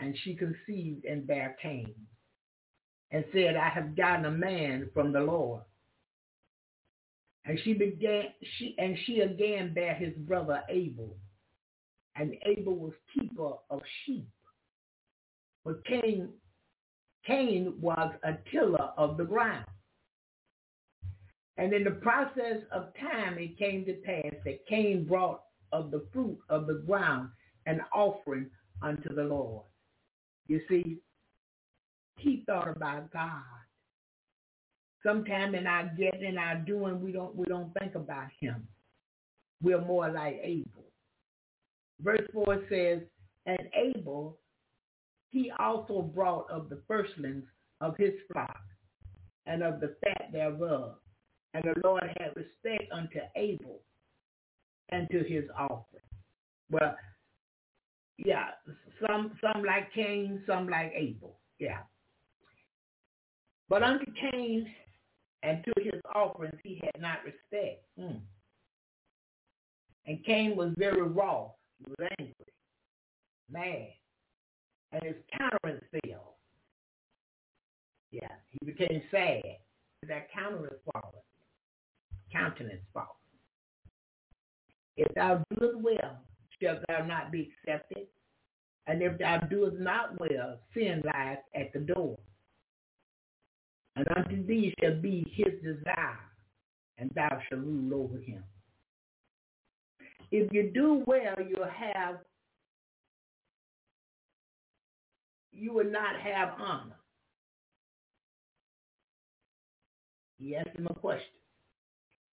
[0.02, 1.96] and she conceived and bare Cain,
[3.12, 5.62] and said, I have gotten a man from the Lord.
[7.46, 8.26] And she began
[8.58, 11.16] she and she again bare his brother Abel.
[12.18, 14.28] And Abel was keeper of sheep.
[15.64, 16.28] But Cain
[17.26, 19.66] Cain was a tiller of the ground.
[21.58, 25.42] And in the process of time it came to pass that Cain brought
[25.72, 27.30] of the fruit of the ground
[27.66, 28.50] an offering
[28.82, 29.64] unto the Lord.
[30.48, 30.98] You see,
[32.18, 33.42] he thought about God
[35.06, 38.68] Sometimes in our getting our doing, we don't we don't think about him.
[39.62, 40.84] We're more like Abel.
[42.02, 43.02] Verse 4 says,
[43.46, 44.38] And Abel,
[45.30, 47.44] he also brought of the firstlings
[47.82, 48.62] of his flock
[49.46, 50.96] and of the fat thereof.
[51.56, 53.80] And the Lord had respect unto Abel
[54.90, 56.04] and to his offering.
[56.70, 56.98] Well,
[58.18, 58.48] yeah,
[59.00, 61.40] some some like Cain, some like Abel.
[61.58, 61.80] Yeah.
[63.70, 64.68] But unto Cain
[65.44, 67.86] and to his offerings he had not respect.
[67.98, 68.20] Mm.
[70.08, 71.52] And Cain was very wroth.
[71.78, 72.36] He was angry,
[73.50, 73.94] mad,
[74.92, 76.36] and his countenance fell.
[78.12, 79.42] Yeah, he became sad.
[80.08, 81.14] That countenance fallen.
[82.36, 83.08] Countenance fallen.
[84.98, 86.20] If thou doest well,
[86.62, 88.08] shalt thou not be accepted.
[88.88, 92.18] And if thou doest not well, sin lies at the door.
[93.96, 96.20] And unto thee shall be his desire,
[96.98, 98.44] and thou shalt rule over him.
[100.32, 102.18] If you do well, you'll have,
[105.52, 106.98] you will not have honor.
[110.38, 111.30] He asked him a question.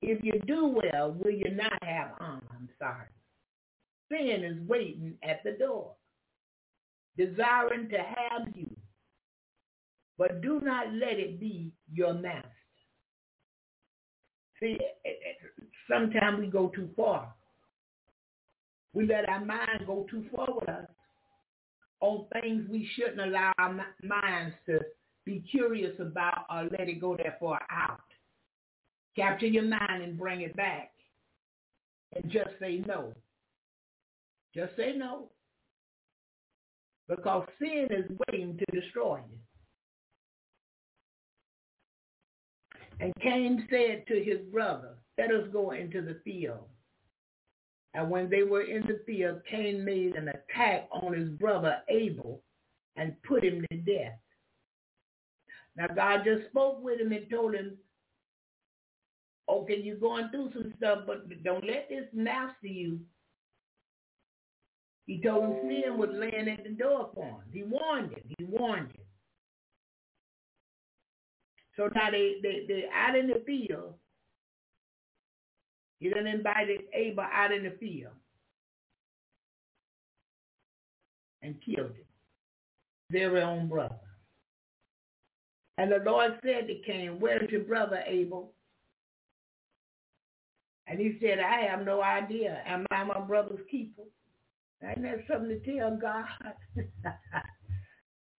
[0.02, 2.42] If you do well, will you not have honor?
[2.52, 3.06] I'm sorry.
[4.10, 5.92] Sin is waiting at the door,
[7.16, 8.68] desiring to have you
[10.18, 12.48] but do not let it be your master.
[14.60, 17.34] See, eh, eh, sometimes we go too far.
[18.94, 20.86] We let our mind go too far with us
[22.00, 24.78] on things we shouldn't allow our minds to
[25.24, 28.00] be curious about or let it go that far out.
[29.16, 30.92] Capture your mind and bring it back
[32.14, 33.12] and just say no.
[34.54, 35.28] Just say no.
[37.08, 39.38] because sin is waiting to destroy you.
[43.00, 46.68] And Cain said to his brother, let us go into the field.
[47.94, 52.42] And when they were in the field, Cain made an attack on his brother Abel
[52.96, 54.18] and put him to death.
[55.76, 57.76] Now God just spoke with him and told him,
[59.60, 62.98] okay, you're going through some stuff, but don't let this master you.
[65.06, 67.42] He told him sin was laying at the door for him.
[67.52, 68.22] He warned him.
[68.38, 69.02] He warned him.
[71.76, 73.94] So now they, they, they out in the field.
[75.98, 78.12] He done invited Abel out in the field
[81.42, 82.04] and killed him,
[83.10, 83.94] very own brother.
[85.78, 88.52] And the Lord said to Cain, where's your brother Abel?
[90.86, 92.62] And he said, I have no idea.
[92.66, 94.02] Am I my brother's keeper?
[94.82, 96.24] Isn't that something to tell God?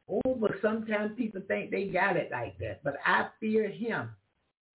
[0.10, 2.84] oh, but sometimes people think they got it like that.
[2.84, 4.10] But I fear him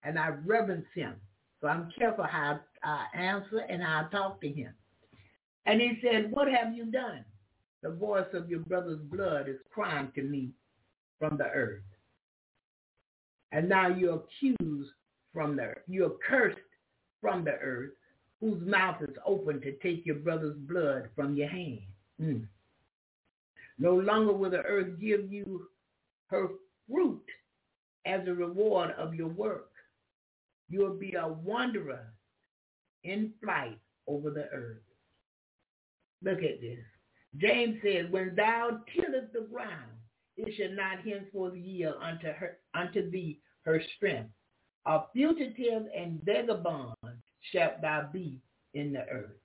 [0.02, 1.14] and I reverence him.
[1.60, 4.72] So I'm careful how I answer and how I talk to him.
[5.66, 7.24] And he said, what have you done?
[7.82, 10.50] The voice of your brother's blood is crying to me
[11.18, 11.82] from the earth.
[13.52, 14.90] And now you're accused
[15.32, 15.82] from the earth.
[15.86, 16.58] You're cursed
[17.20, 17.92] from the earth,
[18.40, 21.80] whose mouth is open to take your brother's blood from your hand.
[22.20, 22.46] Mm.
[23.78, 25.68] No longer will the earth give you
[26.28, 26.48] her
[26.88, 27.24] fruit
[28.06, 29.70] as a reward of your work.
[30.68, 32.12] You'll be a wanderer
[33.04, 34.82] in flight over the earth.
[36.22, 36.78] Look at this.
[37.36, 39.92] James says, when thou tillest the ground,
[40.36, 44.30] it shall not henceforth yield unto her unto thee her strength.
[44.86, 46.94] A fugitive and vagabond
[47.52, 48.38] shalt thou be
[48.74, 49.36] in the earth.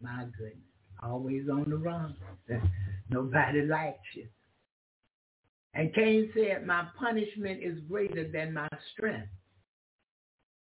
[0.00, 0.56] My goodness.
[1.02, 2.16] Always on the run.
[3.10, 4.26] Nobody likes you.
[5.74, 9.28] And Cain said, my punishment is greater than my strength.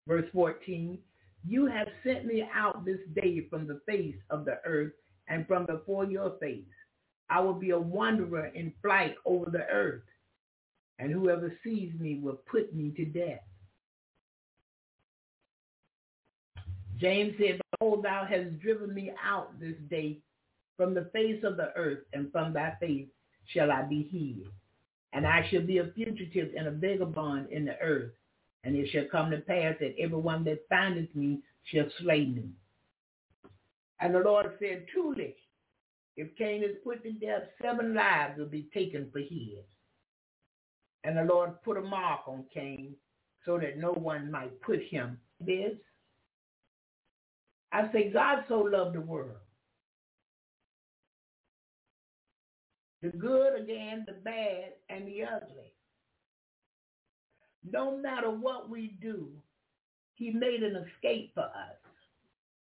[0.07, 0.97] Verse 14,
[1.47, 4.93] you have sent me out this day from the face of the earth
[5.27, 6.63] and from before your face.
[7.29, 10.03] I will be a wanderer in flight over the earth,
[10.99, 13.41] and whoever sees me will put me to death.
[17.03, 20.19] James said, Behold, thou hast driven me out this day
[20.77, 23.07] from the face of the earth, and from thy face
[23.47, 24.49] shall I be hid.
[25.11, 28.13] And I shall be a fugitive and a vagabond in the earth.
[28.63, 32.45] And it shall come to pass that everyone that findeth me shall slay me.
[33.99, 35.35] And the Lord said, Truly,
[36.15, 39.59] if Cain is put to death, seven lives will be taken for his.
[41.03, 42.95] And the Lord put a mark on Cain
[43.45, 45.73] so that no one might put him this.
[47.74, 49.38] I say God so loved the world.
[53.01, 55.74] The good again, the bad, and the ugly.
[57.69, 59.28] No matter what we do,
[60.13, 61.78] he made an escape for us.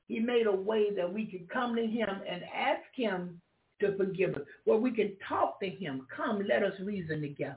[0.06, 3.40] He made a way that we could come to him and ask him
[3.80, 4.42] to forgive us.
[4.64, 6.06] Where we can talk to him.
[6.14, 7.56] Come, let us reason together.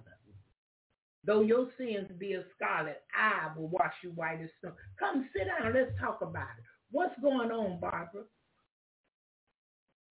[1.25, 4.73] Though your sins be as scarlet, I will wash you white as snow.
[4.99, 5.73] Come sit down.
[5.73, 6.72] Let's talk about it.
[6.93, 8.21] What's going on, Barbara?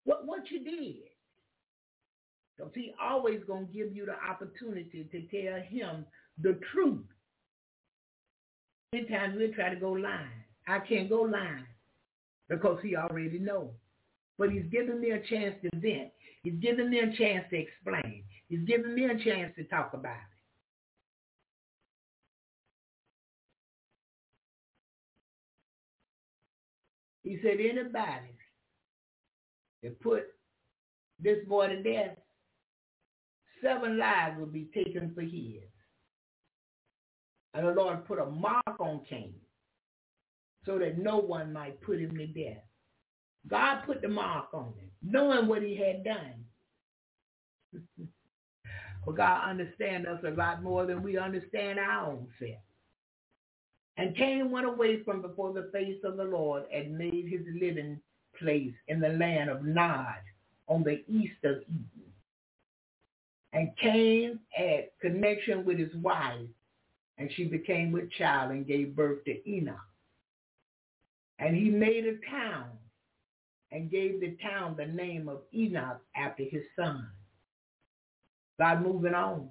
[0.04, 0.96] What what you did?
[2.58, 6.06] Because he always to give you the opportunity to tell him
[6.42, 7.06] the truth.
[8.92, 10.28] Many times we try to go lying.
[10.68, 11.68] I can't go lying
[12.50, 13.70] because he already knows.
[14.40, 16.10] But he's giving me a chance to vent.
[16.42, 18.24] He's giving me a chance to explain.
[18.50, 20.31] He's giving me a chance to talk about
[27.24, 28.36] He said, anybody
[29.84, 30.24] that put
[31.20, 32.18] this boy to death,
[33.64, 35.64] seven lives will be taken for his.
[37.54, 39.34] And the Lord put a mark on Cain
[40.66, 42.64] so that no one might put him to death.
[43.48, 46.46] God put the mark on him, knowing what he had done.
[49.06, 52.62] but God understands us a lot more than we understand our own self.
[53.98, 58.00] And Cain went away from before the face of the Lord and made his living
[58.39, 60.16] place in the land of Nod
[60.68, 62.14] on the east of Eden.
[63.54, 66.48] And Cain had connection with his wife,
[67.18, 69.76] and she became with child and gave birth to Enoch.
[71.39, 72.70] And he made a town
[73.72, 77.08] and gave the town the name of Enoch after his son.
[78.60, 79.50] God moving on.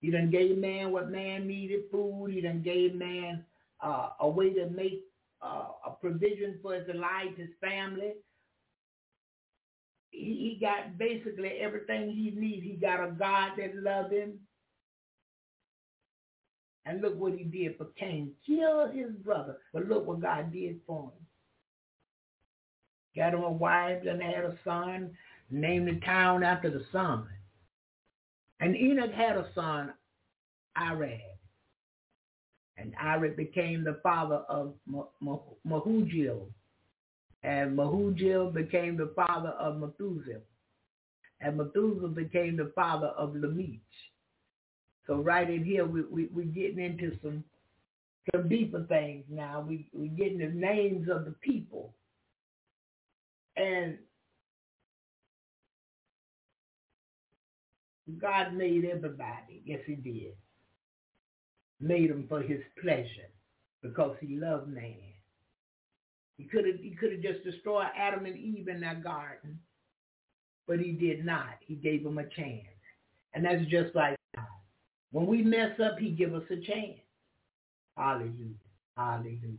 [0.00, 2.30] He done gave man what man needed, food.
[2.32, 3.44] He done gave man
[3.82, 5.04] uh, a way to make
[5.42, 8.12] uh, a provision for his life, his family.
[10.10, 12.64] he, he got basically everything he needs.
[12.64, 14.34] He got a God that loved him.
[16.86, 18.32] And look what he did for Cain.
[18.46, 19.58] Killed his brother.
[19.72, 21.26] But look what God did for him.
[23.16, 25.10] Got him a wife and had a son.
[25.50, 27.26] Named the town after the son.
[28.60, 29.94] And Enoch had a son,
[30.76, 31.20] Irad.
[32.76, 34.74] And Irad became the father of
[35.66, 36.46] Mahujael.
[37.42, 40.40] And Mahujael became the father of Methuselah.
[41.40, 43.80] And Methuselah became the father of Lamech.
[45.06, 47.44] So right in here, we, we, we're getting into some
[48.32, 49.64] some deeper things now.
[49.66, 51.94] We, we're getting the names of the people.
[53.56, 53.98] And
[58.18, 59.62] God made everybody.
[59.64, 60.34] Yes, he did.
[61.80, 63.30] Made them for his pleasure
[63.82, 64.96] because he loved man.
[66.36, 69.58] He could have he could have just destroyed Adam and Eve in that garden,
[70.66, 71.56] but he did not.
[71.60, 72.66] He gave them a chance.
[73.34, 74.46] And that's just like God.
[75.12, 76.98] When we mess up, he give us a chance.
[77.96, 78.54] Hallelujah.
[78.96, 79.58] Hallelujah.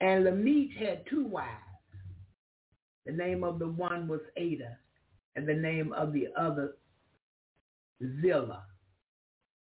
[0.00, 1.48] And Lamech had two wives.
[3.06, 4.76] The name of the one was Ada,
[5.38, 6.74] and the name of the other
[8.20, 8.64] Zillah.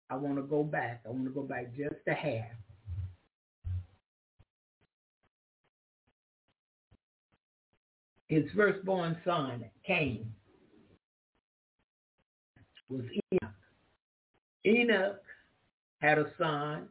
[0.09, 1.01] I want to go back.
[1.05, 2.45] I want to go back just a half.
[8.27, 10.31] His firstborn son, Cain,
[12.87, 13.01] was
[13.33, 13.51] Enoch.
[14.65, 15.21] Enoch
[15.99, 16.87] had a son,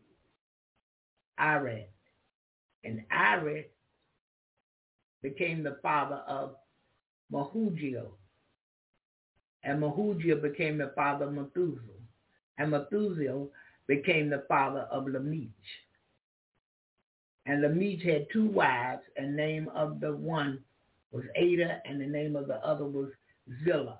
[1.40, 1.86] Irad.
[2.84, 3.64] And Irad
[5.22, 6.56] became the father of
[7.32, 8.10] Mahujael.
[9.64, 11.80] And Mahujael became the father of Methuselah.
[12.58, 13.46] And Methuselah
[13.86, 15.48] became the father of Lamech.
[17.46, 20.60] And Lamech had two wives, and the name of the one
[21.12, 23.10] was Ada, and the name of the other was
[23.64, 23.98] Zillah.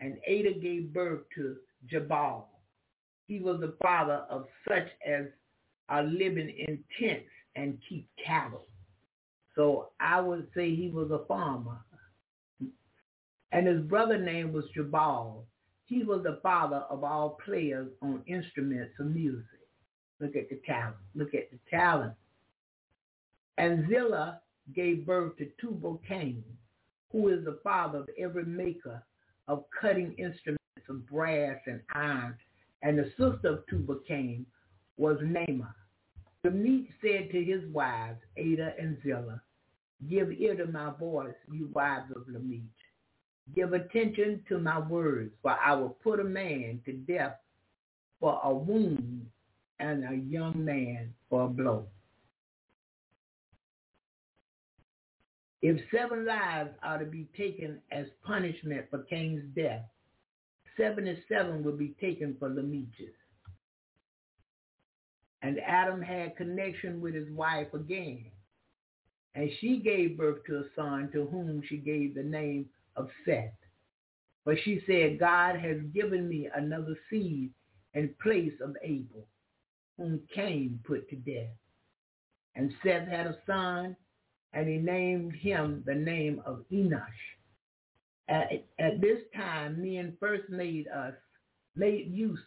[0.00, 1.56] And Ada gave birth to
[1.88, 2.48] Jabal.
[3.26, 5.26] He was the father of such as
[5.88, 8.66] are living in tents and keep cattle.
[9.54, 11.78] So I would say he was a farmer.
[13.52, 15.44] And his brother name was Jabal.
[15.86, 19.44] He was the father of all players on instruments of music.
[20.20, 20.96] Look at the talent.
[21.14, 22.12] Look at the talent.
[23.58, 24.40] And Zillah
[24.74, 26.44] gave birth to Tubal Cain,
[27.10, 29.02] who is the father of every maker
[29.48, 32.36] of cutting instruments of brass and iron.
[32.82, 34.46] And the sister of Tubal Cain
[34.96, 35.74] was Naamah.
[36.44, 39.42] Lamech said to his wives, Ada and Zillah,
[40.08, 42.60] Give ear to my voice, you wives of Lamech.
[43.54, 47.36] Give attention to my words, for I will put a man to death
[48.20, 49.26] for a wound
[49.78, 51.86] and a young man for a blow.
[55.62, 59.82] If seven lives are to be taken as punishment for Cain's death,
[60.76, 63.12] 77 will be taken for Lamech's.
[65.42, 68.26] And Adam had connection with his wife again.
[69.34, 72.66] And she gave birth to a son to whom she gave the name
[73.00, 73.52] of Seth.
[74.44, 77.50] But she said, God has given me another seed
[77.94, 79.26] in place of Abel,
[79.96, 81.54] whom Cain put to death.
[82.54, 83.96] And Seth had a son,
[84.52, 87.02] and he named him the name of Enosh.
[88.28, 91.14] At, at this time, men first made us,
[91.76, 92.38] made use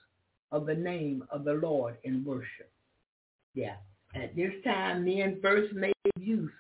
[0.52, 2.72] of the name of the Lord in worship.
[3.54, 3.76] Yeah.
[4.16, 6.52] At this time, men first made use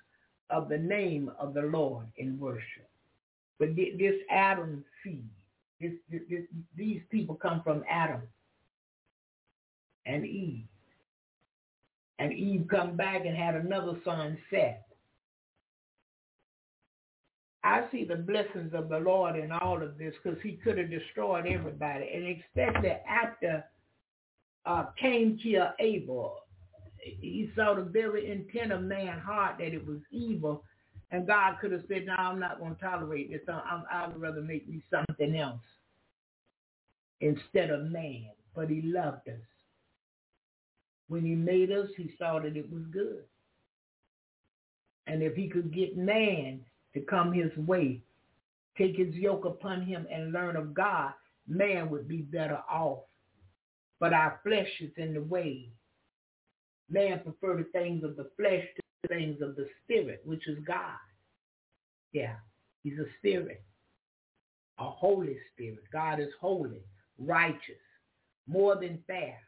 [0.49, 2.89] of the name of the Lord in worship.
[3.63, 5.23] But this Adam seed,
[5.79, 6.41] this, this,
[6.75, 8.21] these people come from Adam
[10.05, 10.65] and Eve.
[12.19, 14.83] And Eve come back and had another son, Seth.
[17.63, 20.89] I see the blessings of the Lord in all of this because he could have
[20.89, 22.09] destroyed everybody.
[22.13, 23.63] And especially after
[24.65, 26.35] uh, Cain killed Abel,
[26.97, 30.65] he saw the very intent of man's heart that it was evil.
[31.13, 33.41] And God could have said, no, I'm not going to tolerate this.
[33.47, 35.61] I'm, I'd rather make me something else
[37.21, 38.31] instead of man.
[38.55, 39.39] But he loved us.
[41.07, 43.23] When he made us, he saw that it was good.
[45.07, 46.59] And if he could get man
[46.93, 48.01] to come his way,
[48.77, 51.13] take his yoke upon him and learn of God,
[51.47, 53.03] man would be better off.
[53.99, 55.69] But our flesh is in the way
[56.89, 58.65] Man prefer the things of the flesh
[59.07, 60.97] things of the spirit, which is God.
[62.11, 62.35] Yeah,
[62.83, 63.63] he's a spirit,
[64.79, 65.83] a holy spirit.
[65.91, 66.83] God is holy,
[67.17, 67.81] righteous,
[68.47, 69.39] more than fair,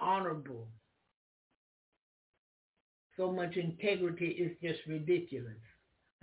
[0.00, 0.68] honorable.
[3.16, 5.56] So much integrity is just ridiculous.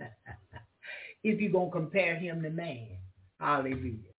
[1.26, 2.88] if you're going to compare him to man.
[3.40, 4.14] Hallelujah.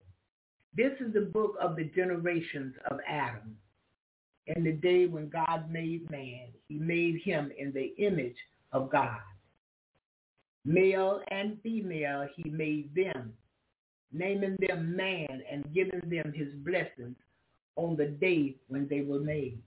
[0.76, 3.56] This is the book of the generations of Adam.
[4.48, 8.36] In the day when God made man, he made him in the image
[8.72, 9.20] of God.
[10.66, 13.34] Male and female, he made them,
[14.12, 17.16] naming them man and giving them his blessings
[17.78, 19.60] on the day when they were made.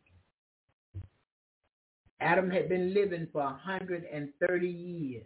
[2.20, 5.24] Adam had been living for 130 years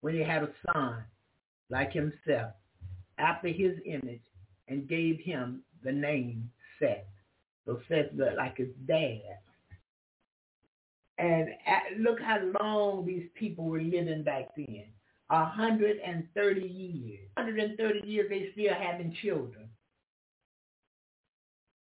[0.00, 1.04] when he had a son
[1.68, 2.52] like himself
[3.18, 4.22] after his image
[4.68, 7.04] and gave him the name Seth.
[7.66, 9.40] So Seth looked like his dad.
[11.20, 11.48] And
[11.98, 14.86] look how long these people were living back then.
[15.28, 17.28] 130 years.
[17.34, 19.68] 130 years they still having children.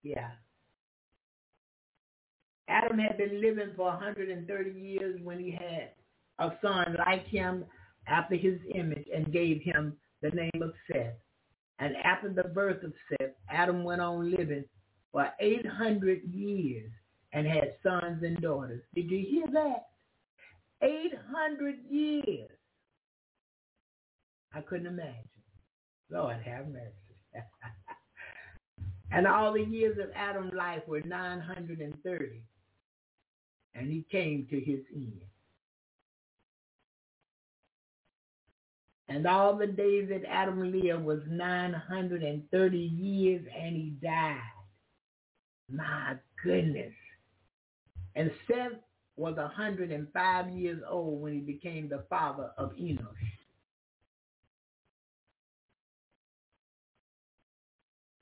[0.02, 0.32] Yeah.
[2.68, 5.92] Adam had been living for 130 years when he had
[6.40, 7.64] a son like him
[8.08, 11.14] after his image and gave him the name of Seth.
[11.78, 14.66] And after the birth of Seth, Adam went on living
[15.12, 16.92] for 800 years
[17.38, 18.82] and had sons and daughters.
[18.96, 19.90] Did you hear that?
[20.82, 22.50] 800 years.
[24.56, 25.30] I couldn't imagine.
[26.10, 26.92] Lord have mercy.
[29.12, 32.42] and all the years of Adam's life were 930.
[33.76, 35.22] And he came to his end.
[39.10, 44.42] And all the days that Adam lived was 930 years and he died.
[45.70, 46.94] My goodness.
[48.18, 48.74] And Seth
[49.16, 53.06] was 105 years old when he became the father of Enosh.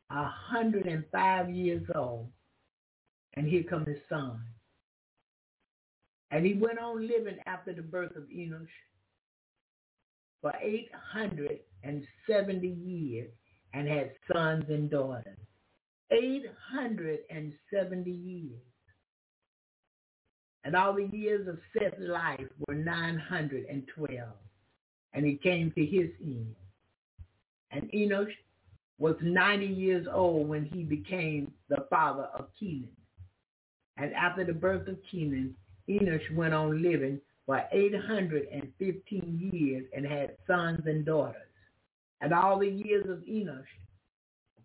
[0.10, 2.30] A hundred and five years old.
[3.36, 4.42] And here comes his son.
[6.30, 8.68] And he went on living after the birth of Enosh
[10.42, 13.32] for 870 years
[13.74, 15.38] and had sons and daughters.
[16.12, 18.60] 870 years.
[20.66, 24.28] And all the years of Seth's life were 912.
[25.14, 26.56] And he came to his end.
[27.72, 28.34] And Enosh
[28.98, 32.90] was 90 years old when he became the father of Kenan.
[33.98, 35.56] And after the birth of Kenan,
[35.88, 41.42] Enosh went on living for 815 years and had sons and daughters.
[42.22, 43.64] And all the years of Enosh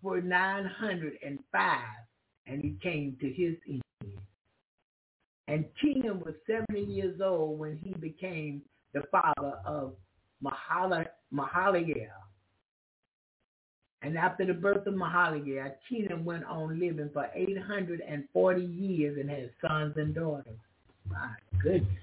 [0.03, 1.78] were 905,
[2.46, 3.82] and he came to his end.
[5.51, 8.62] And Kenan was 70 years old when he became
[8.94, 9.94] the father of
[10.44, 11.07] Mahalalel.
[14.03, 19.51] And after the birth of Mahalalel, Kenan went on living for 840 years and had
[19.61, 20.57] sons and daughters.
[21.09, 21.98] My goodness.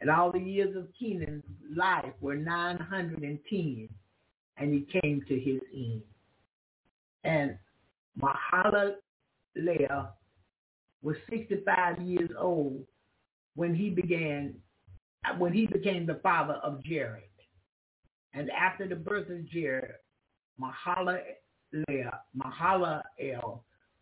[0.00, 1.44] And all the years of Kenan's
[1.76, 3.88] life were 910,
[4.56, 6.02] and he came to his end.
[7.22, 7.58] And
[8.18, 8.94] Mahalalel
[11.02, 12.86] was 65 years old
[13.54, 14.54] when he began,
[15.38, 17.24] when he became the father of Jared.
[18.34, 19.96] And after the birth of Jared,
[20.60, 21.22] Mahalalel,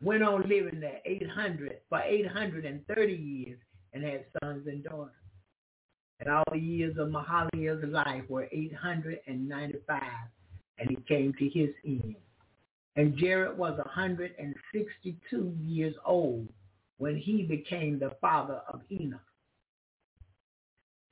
[0.02, 3.58] went on living there 800 for 830 years
[3.92, 5.14] and had sons and daughters.
[6.20, 10.02] And all the years of Mahalalel's life were 895,
[10.78, 12.14] and he came to his end.
[12.96, 16.48] And Jared was 162 years old
[17.00, 19.20] when he became the father of Enoch.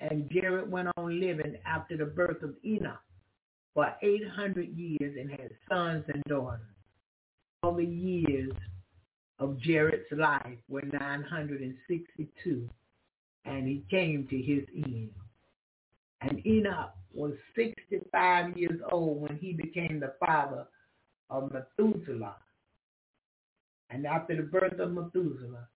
[0.01, 3.01] And Jared went on living after the birth of Enoch
[3.73, 6.61] for 800 years and had sons and daughters.
[7.63, 8.53] All the years
[9.39, 12.69] of Jared's life were 962
[13.47, 15.11] and he came to his end.
[16.21, 20.67] And Enoch was 65 years old when he became the father
[21.31, 22.37] of Methuselah.
[23.89, 25.67] And after the birth of Methuselah,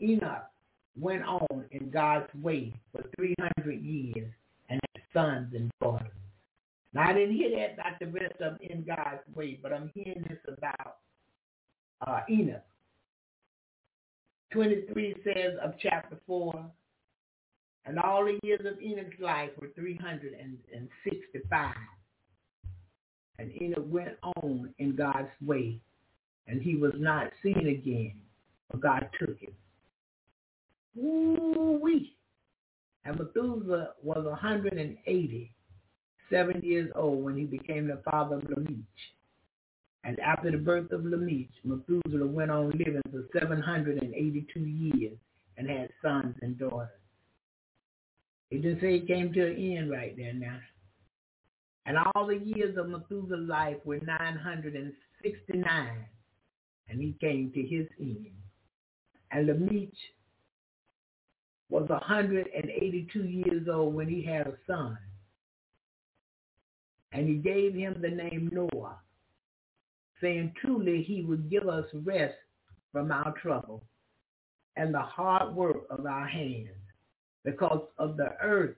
[0.00, 0.44] Enoch
[0.98, 4.30] went on in God's way for 300 years
[4.68, 6.08] and had sons and daughters.
[6.92, 10.24] Now, I didn't hear that about the rest of in God's way, but I'm hearing
[10.28, 10.96] this about
[12.06, 12.62] uh, Enoch.
[14.52, 16.64] 23 says of chapter 4,
[17.84, 21.74] and all the years of Enoch's life were 365.
[23.38, 25.78] And Enoch went on in God's way,
[26.46, 28.14] and he was not seen again,
[28.70, 29.52] for God took him.
[31.00, 32.16] Woo-wee.
[33.04, 38.84] And Methuselah was 187 years old when he became the father of Lamech.
[40.04, 45.18] And after the birth of Lamech, Methuselah went on living for 782 years
[45.56, 46.90] and had sons and daughters.
[48.50, 50.58] It just say it came to an end right there now.
[51.86, 56.04] And all the years of Methuselah's life were 969.
[56.88, 58.30] And he came to his end.
[59.30, 59.92] And Lamech
[61.70, 64.96] was 182 years old when he had a son.
[67.12, 68.98] And he gave him the name Noah,
[70.20, 72.34] saying, truly he would give us rest
[72.92, 73.84] from our trouble
[74.76, 76.68] and the hard work of our hands
[77.44, 78.76] because of the earth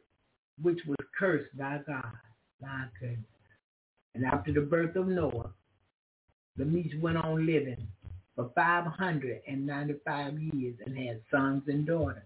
[0.62, 2.12] which was cursed by God.
[2.60, 3.24] My goodness.
[4.14, 5.50] And after the birth of Noah,
[6.56, 7.86] the Medes went on living
[8.34, 12.22] for 595 years and had sons and daughters.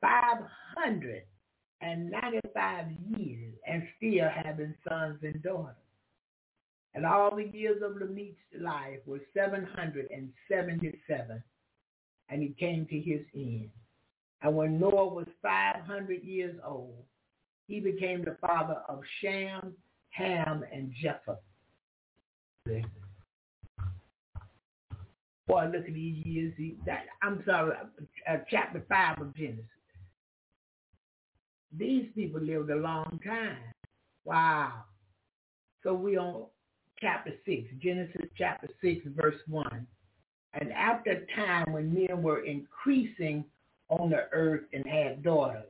[0.00, 2.86] 595
[3.16, 5.74] years and still having sons and daughters.
[6.94, 11.42] And all the years of Lamech's life were 777,
[12.28, 13.70] and he came to his end.
[14.42, 17.04] And when Noah was 500 years old,
[17.66, 19.74] he became the father of Shem,
[20.10, 21.42] Ham, and Japheth.
[25.46, 26.52] Boy, look at these years.
[27.22, 27.76] I'm sorry,
[28.28, 29.64] uh, chapter 5 of Genesis.
[31.76, 33.58] These people lived a long time.
[34.24, 34.84] Wow.
[35.82, 36.46] So we on
[37.00, 39.86] chapter 6, Genesis chapter 6, verse 1.
[40.54, 43.44] And after a time when men were increasing
[43.88, 45.68] on the earth and had daughters,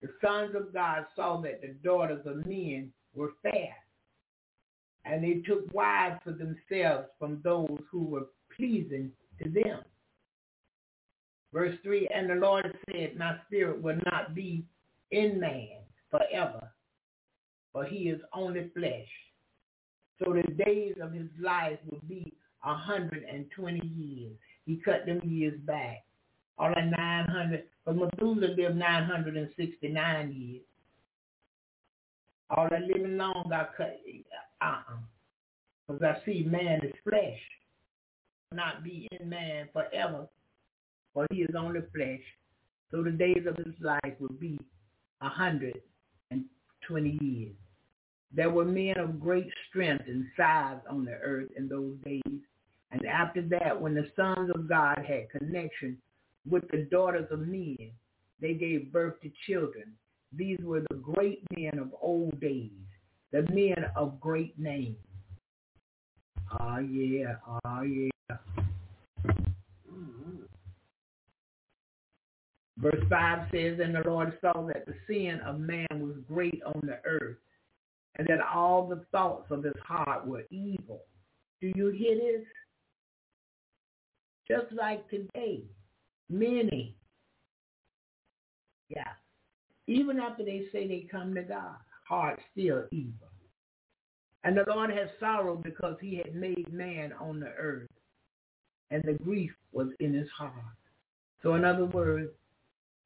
[0.00, 3.74] the sons of God saw that the daughters of men were fair.
[5.04, 9.80] And they took wives for themselves from those who were pleasing to them.
[11.52, 14.64] Verse 3, and the Lord said, my spirit will not be
[15.12, 15.68] in man
[16.10, 16.72] forever,
[17.72, 19.08] for he is only flesh.
[20.18, 22.32] So the days of his life will be
[22.64, 24.32] a hundred and twenty years.
[24.66, 26.04] He cut them years back.
[26.58, 30.62] All that nine hundred but Methuselah lived nine hundred and sixty nine years.
[32.50, 33.98] All that living long got cut
[34.60, 34.96] uh-uh.
[35.88, 37.40] Because I see man is flesh.
[38.52, 40.28] Not be in man forever.
[41.14, 42.20] For he is only flesh.
[42.90, 44.58] So the days of his life will be
[45.22, 45.80] a hundred
[46.30, 46.44] and
[46.86, 47.54] twenty years.
[48.34, 52.40] There were men of great strength and size on the earth in those days.
[52.90, 55.98] And after that, when the sons of God had connection
[56.48, 57.76] with the daughters of men,
[58.40, 59.92] they gave birth to children.
[60.34, 62.70] These were the great men of old days,
[63.32, 64.96] the men of great name.
[66.50, 68.36] Ah, yeah, ah, yeah.
[72.82, 76.80] Verse 5 says, And the Lord saw that the sin of man was great on
[76.82, 77.36] the earth,
[78.16, 81.02] and that all the thoughts of his heart were evil.
[81.60, 82.46] Do you hear this?
[84.48, 85.62] Just like today,
[86.28, 86.96] many,
[88.88, 89.12] yeah,
[89.86, 91.76] even after they say they come to God,
[92.08, 93.28] heart still evil.
[94.42, 97.88] And the Lord had sorrow because he had made man on the earth,
[98.90, 100.52] and the grief was in his heart.
[101.44, 102.30] So in other words,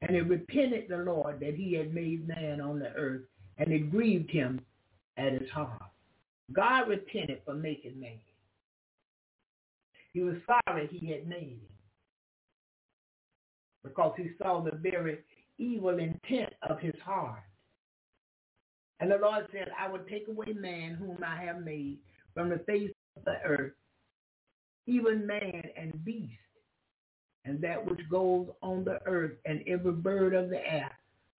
[0.02, 3.22] and it repented the Lord that he had made man on the earth,
[3.58, 4.60] and it grieved him
[5.16, 5.82] at his heart.
[6.52, 8.18] God repented for making man.
[10.12, 11.76] He was sorry he had made him
[13.84, 15.18] because he saw the very
[15.58, 17.42] evil intent of his heart.
[19.00, 21.98] And the Lord said, I will take away man whom I have made
[22.34, 23.72] from the face of the earth,
[24.86, 26.32] even man and beast,
[27.46, 30.90] and that which goes on the earth, and every bird of the air,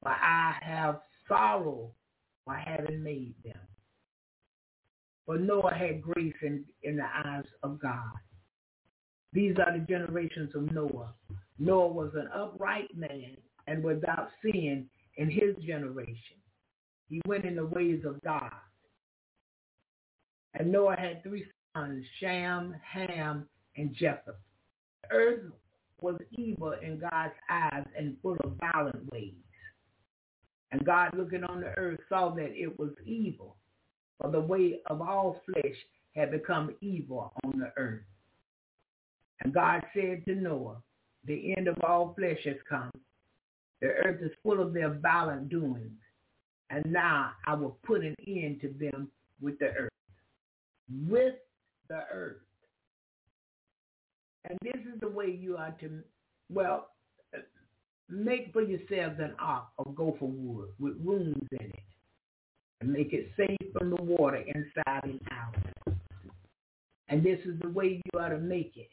[0.01, 1.91] for I have sorrow
[2.45, 3.59] for having made them.
[5.25, 8.13] For Noah had grace in, in the eyes of God.
[9.33, 11.13] These are the generations of Noah.
[11.59, 13.35] Noah was an upright man
[13.67, 14.85] and without sin
[15.17, 16.37] in his generation.
[17.09, 18.51] He went in the ways of God.
[20.53, 24.35] And Noah had three sons, Shem, Ham, and Japheth.
[25.03, 25.41] The earth
[26.01, 29.33] was evil in God's eyes and full of violent ways.
[30.71, 33.55] And God looking on the earth saw that it was evil,
[34.19, 35.75] for the way of all flesh
[36.15, 38.03] had become evil on the earth.
[39.41, 40.77] And God said to Noah,
[41.25, 42.91] the end of all flesh has come.
[43.81, 45.99] The earth is full of their violent doings.
[46.69, 49.09] And now I will put an end to them
[49.41, 49.91] with the earth.
[51.07, 51.35] With
[51.87, 52.37] the earth.
[54.49, 56.01] And this is the way you are to,
[56.51, 56.89] well,
[58.09, 61.83] make for yourselves an ark of gopher wood with rooms in it.
[62.79, 65.97] And make it safe from the water inside and out.
[67.09, 68.89] And this is the way you are to make it.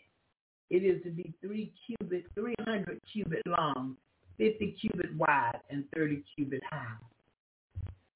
[0.71, 3.97] It is to be three cubit, 300 cubit long
[4.39, 6.97] 50 cubit wide and 30 cubit high.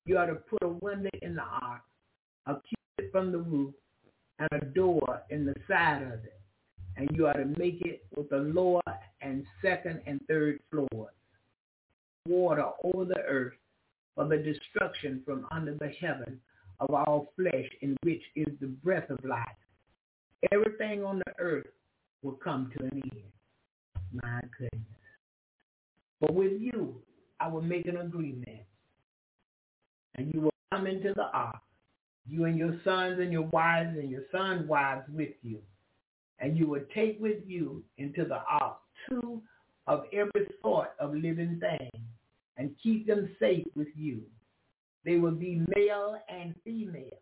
[0.05, 1.82] You are to put a window in the ark,
[2.47, 3.74] a cubit from the roof,
[4.39, 6.38] and a door in the side of it.
[6.99, 8.83] And you are to make it with the lower
[9.23, 11.15] and second and third floors.
[12.27, 13.55] Water over the earth
[14.16, 16.41] for the destruction from under the heaven
[16.81, 19.47] of all flesh in which is the breath of life.
[20.53, 21.69] Everything on the earth
[22.23, 23.23] will come to an end.
[24.12, 24.83] My goodness.
[26.20, 26.97] But with you,
[27.39, 28.62] I will make an agreement.
[30.16, 31.61] And you will come into the ark,
[32.29, 35.61] you and your sons and your wives and your sons' wives with you.
[36.40, 38.78] And you will take with you into the ark
[39.09, 39.43] two
[39.86, 41.90] of every sort of living thing
[42.56, 44.20] and keep them safe with you.
[45.05, 47.19] They will be male and female.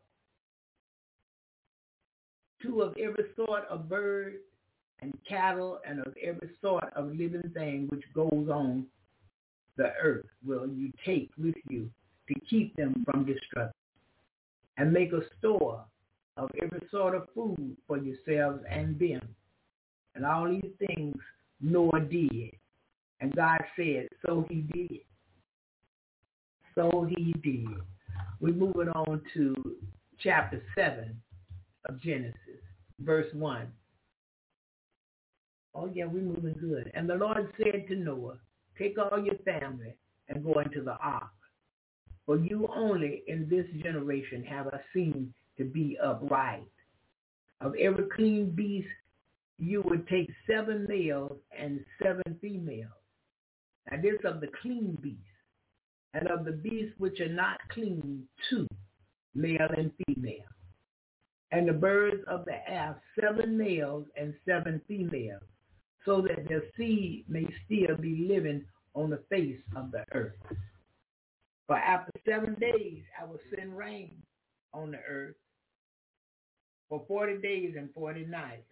[2.62, 4.36] Two of every sort of bird
[5.00, 8.86] and cattle and of every sort of living thing which goes on
[9.76, 11.90] the earth will you take with you
[12.28, 13.72] to keep them from destruction.
[14.78, 15.84] And make a store
[16.36, 19.20] of every sort of food for yourselves and them.
[20.14, 21.16] And all these things
[21.60, 22.52] Noah did.
[23.20, 25.00] And God said, so he did.
[26.74, 27.66] So he did.
[28.40, 29.54] We're moving on to
[30.18, 31.16] chapter 7
[31.88, 32.34] of Genesis,
[33.00, 33.66] verse 1.
[35.74, 36.90] Oh, yeah, we're moving good.
[36.94, 38.38] And the Lord said to Noah,
[38.78, 39.96] take all your family
[40.28, 41.30] and go into the ark.
[42.26, 46.66] For you only in this generation have I seen to be upright.
[47.60, 48.88] Of every clean beast,
[49.58, 52.90] you would take seven males and seven females.
[53.90, 55.20] Now this of the clean beast
[56.14, 58.66] and of the beasts which are not clean, two,
[59.34, 60.44] male and female.
[61.52, 65.42] And the birds of the air, seven males and seven females,
[66.04, 68.64] so that their seed may still be living
[68.94, 70.34] on the face of the earth.
[71.66, 74.22] For after seven days I will send rain
[74.72, 75.36] on the earth
[76.88, 78.62] for forty days and forty nights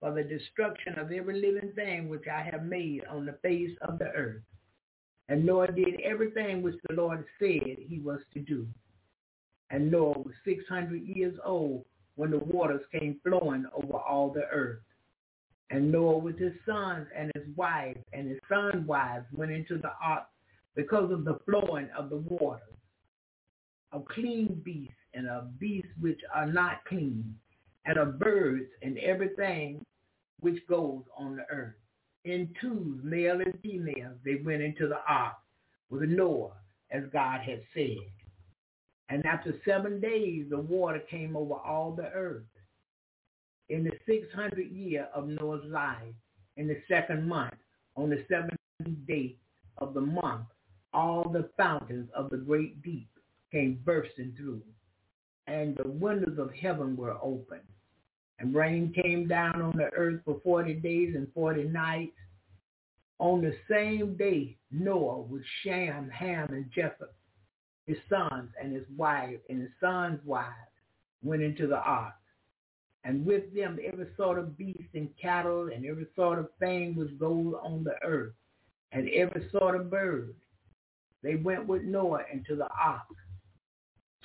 [0.00, 3.98] for the destruction of every living thing which I have made on the face of
[3.98, 4.42] the earth.
[5.28, 8.66] And Noah did everything which the Lord said he was to do.
[9.70, 11.84] And Noah was 600 years old
[12.16, 14.82] when the waters came flowing over all the earth.
[15.70, 19.92] And Noah with his sons and his wives and his sons' wives went into the
[20.02, 20.24] ark
[20.76, 22.60] because of the flowing of the waters,
[23.92, 27.34] of clean beasts and of beasts which are not clean,
[27.86, 29.84] and of birds and everything
[30.40, 31.74] which goes on the earth
[32.24, 35.34] in twos, male and female, they went into the ark
[35.90, 36.52] with Noah,
[36.90, 37.98] as God had said.
[39.10, 42.44] And after seven days, the water came over all the earth.
[43.68, 46.14] In the 600th year of Noah's life,
[46.56, 47.54] in the second month,
[47.96, 48.58] on the seventh
[49.06, 49.36] day
[49.78, 50.46] of the month,
[50.92, 53.08] all the fountains of the great deep
[53.52, 54.62] came bursting through,
[55.46, 57.62] and the windows of heaven were opened
[58.38, 62.12] and rain came down on the earth for 40 days and 40 nights.
[63.18, 67.14] On the same day, Noah with Shem, Ham, and Japheth,
[67.86, 70.50] his sons and his wife and his sons' wives,
[71.22, 72.14] went into the ark.
[73.04, 77.18] And with them every sort of beast and cattle and every sort of thing which
[77.18, 78.32] goes on the earth,
[78.92, 80.34] and every sort of bird.
[81.22, 83.06] They went with Noah into the ark,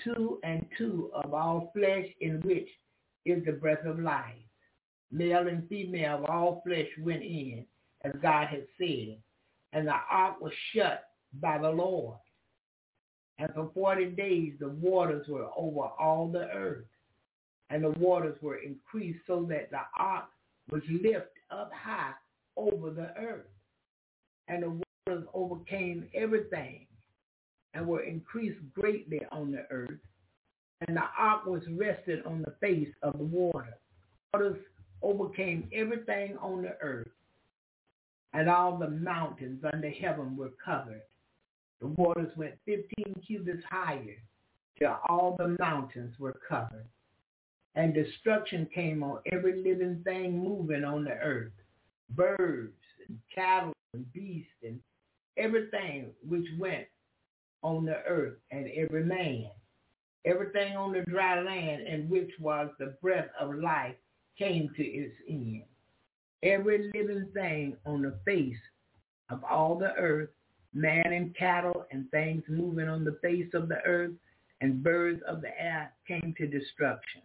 [0.04, 2.68] two and two of all flesh in which
[3.26, 4.36] is the breath of life.
[5.12, 7.66] Male and female of all flesh went in,
[8.04, 9.18] as God had said,
[9.74, 11.06] and the ark was shut
[11.42, 12.18] by the Lord.
[13.40, 16.86] And for forty days the waters were over all the earth,
[17.70, 20.26] and the waters were increased so that the ark
[20.72, 22.14] was lifted up high
[22.58, 23.48] over the earth.
[24.48, 26.86] And the waters overcame everything
[27.74, 30.00] and were increased greatly on the earth
[30.88, 33.78] and the ark was rested on the face of the water.
[34.34, 34.58] Waters
[35.02, 37.10] overcame everything on the earth,
[38.34, 41.02] and all the mountains under heaven were covered.
[41.82, 44.18] The waters went 15 cubits higher
[44.78, 46.86] till all the mountains were covered.
[47.76, 51.52] And destruction came on every living thing moving on the earth,
[52.12, 52.74] birds
[53.08, 54.80] and cattle and beasts and
[55.38, 56.88] everything which went
[57.64, 59.50] on the earth and every man
[60.26, 63.96] Everything on the dry land in which was the breath of life
[64.38, 65.64] came to its end.
[66.44, 68.60] Every living thing on the face
[69.30, 70.30] of all the earth,
[70.74, 74.12] man and cattle and things moving on the face of the earth
[74.62, 77.22] and birds of the air came to destruction.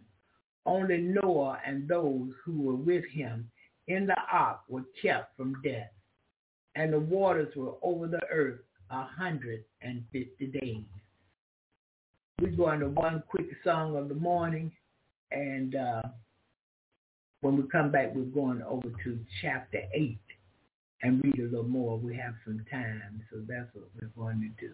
[0.65, 3.51] Only Noah and those who were with him
[3.87, 5.91] in the ark were kept from death.
[6.75, 8.59] and the waters were over the earth
[8.89, 10.83] a hundred and fifty days.
[12.41, 14.71] We're going to one quick song of the morning,
[15.31, 16.01] and uh,
[17.41, 20.17] when we come back, we're going over to chapter 8
[21.03, 21.97] and read a little more.
[21.97, 24.73] We have some time, so that's what we're going to do.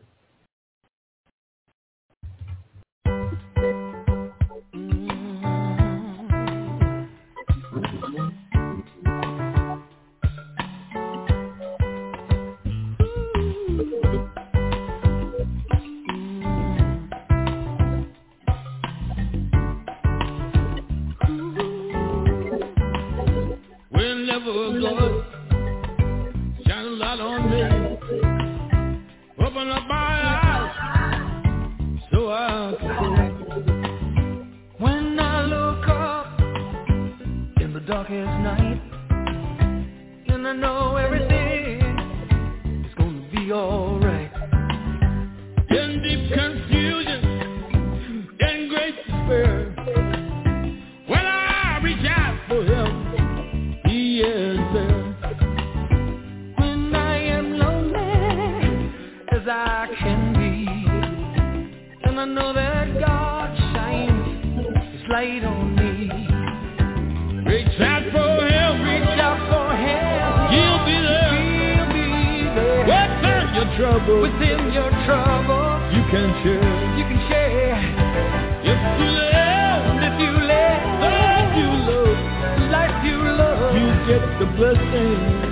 [84.39, 85.50] the blessing.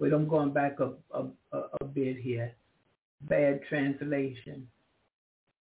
[0.00, 2.52] But I'm going back a, a, a, a bit here.
[3.28, 4.66] Bad translation.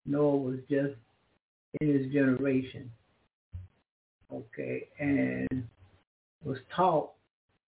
[0.06, 0.96] Noah was just
[1.82, 2.90] in his generation.
[4.32, 5.68] Okay, and
[6.44, 7.12] was taught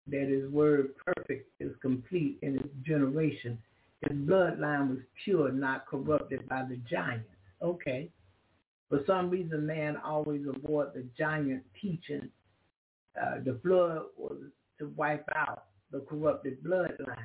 [0.09, 3.59] that his word perfect is complete in his generation.
[4.03, 7.29] His bloodline was pure, not corrupted by the giants.
[7.63, 8.11] Okay.
[8.89, 12.29] For some reason, man always avoid the giant teaching.
[13.21, 14.39] Uh, the flood was
[14.79, 17.17] to wipe out the corrupted bloodline,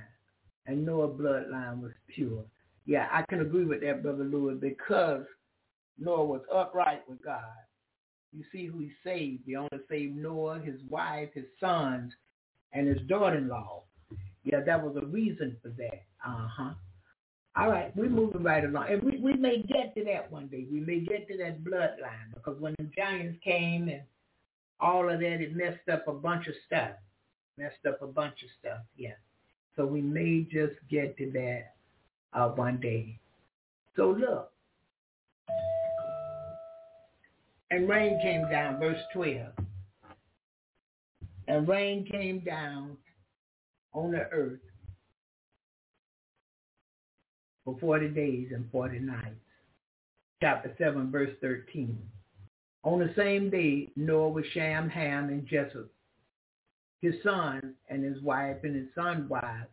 [0.66, 2.44] and Noah's bloodline was pure.
[2.86, 5.24] Yeah, I can agree with that, Brother Louis, because
[5.98, 7.42] Noah was upright with God.
[8.32, 9.44] You see who he saved.
[9.46, 12.12] He only saved Noah, his wife, his sons,
[12.74, 13.84] and his daughter-in-law.
[14.44, 16.04] Yeah, that was a reason for that.
[16.26, 16.74] Uh-huh.
[17.56, 18.88] All right, we're moving right along.
[18.90, 20.66] And we, we may get to that one day.
[20.72, 24.02] We may get to that bloodline because when the giants came and
[24.80, 26.92] all of that, it messed up a bunch of stuff.
[27.58, 29.14] Messed up a bunch of stuff, yeah.
[29.76, 31.74] So we may just get to that
[32.34, 33.20] uh, one day.
[33.96, 34.52] So look.
[37.72, 39.48] And rain came down, verse 12.
[41.48, 42.98] And rain came down
[43.94, 44.60] on the earth
[47.66, 49.36] for 40 days and 40 nights.
[50.42, 51.98] Chapter 7, verse 13.
[52.84, 55.88] On the same day, Noah with Shem, Ham, and Japheth,
[57.04, 59.68] his son and his wife and his son's wives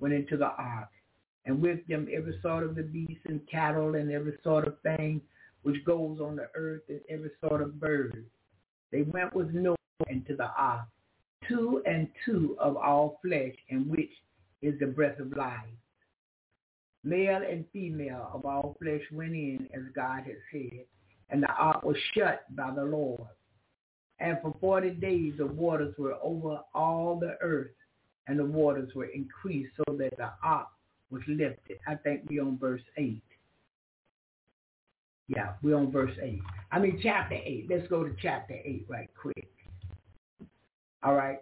[0.00, 0.90] went into the ark,
[1.46, 5.22] and with them every sort of the beast and cattle and every sort of thing
[5.62, 8.26] which goes on the earth and every sort of bird.
[8.92, 9.76] They went with Noah
[10.10, 10.86] into the ark,
[11.48, 14.10] two and two of all flesh, in which
[14.60, 15.60] is the breath of life.
[17.02, 20.84] Male and female of all flesh went in as God had said,
[21.30, 23.22] and the ark was shut by the Lord.
[24.20, 27.72] And for forty days the waters were over all the earth,
[28.26, 30.68] and the waters were increased so that the ark
[31.10, 31.78] was lifted.
[31.86, 33.22] I think we're on verse 8.
[35.28, 36.40] Yeah, we're on verse 8.
[36.72, 37.66] I mean chapter 8.
[37.68, 39.48] Let's go to chapter 8 right quick.
[41.02, 41.40] All right.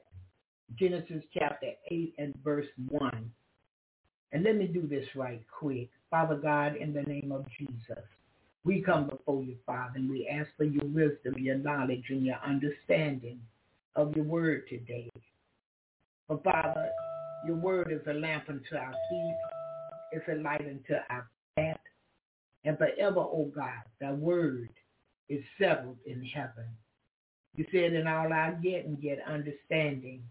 [0.78, 3.30] Genesis chapter 8 and verse 1.
[4.32, 5.90] And let me do this right quick.
[6.10, 8.04] Father God, in the name of Jesus,
[8.64, 12.38] we come before you, Father, and we ask for your wisdom, your knowledge, and your
[12.46, 13.40] understanding
[13.96, 15.10] of your word today.
[16.28, 16.88] For Father,
[17.46, 19.36] your word is a lamp unto our feet.
[20.12, 21.80] It's a light unto our path.
[22.64, 24.68] And forever, O oh God, thy word
[25.28, 26.66] is settled in heaven.
[27.56, 30.22] You said in all our getting, get understanding.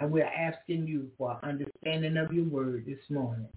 [0.00, 3.48] And we're asking you for understanding of your word this morning.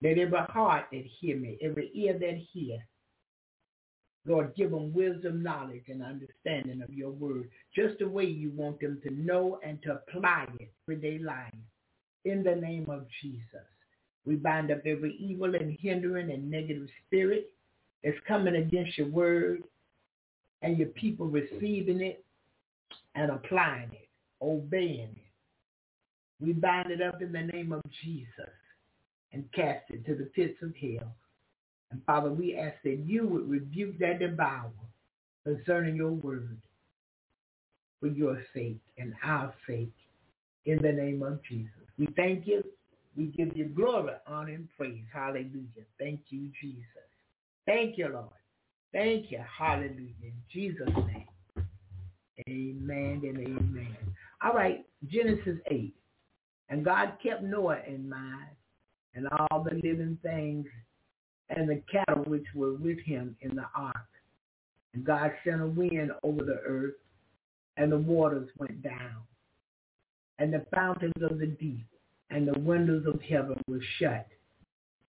[0.00, 2.78] Let every heart that hear me, every ear that hear,
[4.24, 8.80] Lord, give them wisdom, knowledge, and understanding of your word, just the way you want
[8.80, 11.52] them to know and to apply it for their life.
[12.24, 13.66] In the name of Jesus,
[14.24, 17.50] we bind up every evil and hindering and negative spirit
[18.04, 19.64] that's coming against your word
[20.62, 22.24] and your people receiving it
[23.16, 24.08] and applying it,
[24.40, 25.32] obeying it.
[26.40, 28.52] We bind it up in the name of Jesus
[29.32, 31.12] and cast it to the pits of hell.
[31.92, 34.70] And Father, we ask that you would rebuke that devourer
[35.44, 36.58] concerning your word
[38.00, 39.92] for your sake and our sake
[40.64, 41.70] in the name of Jesus.
[41.98, 42.64] We thank you.
[43.16, 45.04] We give you glory, honor, and praise.
[45.12, 45.84] Hallelujah.
[45.98, 46.86] Thank you, Jesus.
[47.66, 48.28] Thank you, Lord.
[48.92, 49.40] Thank you.
[49.58, 50.14] Hallelujah.
[50.22, 51.26] In Jesus' name.
[52.48, 53.96] Amen and amen.
[54.42, 55.94] All right, Genesis 8.
[56.70, 58.48] And God kept Noah in mind
[59.14, 60.66] and all the living things
[61.50, 63.96] and the cattle which were with him in the ark.
[64.94, 66.94] And God sent a wind over the earth,
[67.76, 69.16] and the waters went down.
[70.38, 71.86] And the fountains of the deep
[72.30, 74.26] and the windows of heaven were shut,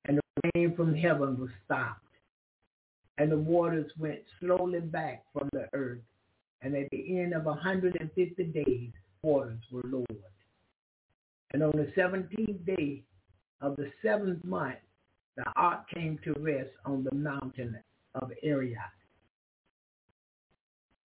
[0.05, 2.03] and the rain from heaven was stopped.
[3.17, 5.99] And the waters went slowly back from the earth,
[6.61, 8.89] and at the end of a 150 days,
[9.21, 10.23] waters were lowered.
[11.51, 13.03] And on the 17th day
[13.61, 14.77] of the seventh month,
[15.39, 17.79] the ark came to rest on the mountain
[18.15, 18.75] of Ararat.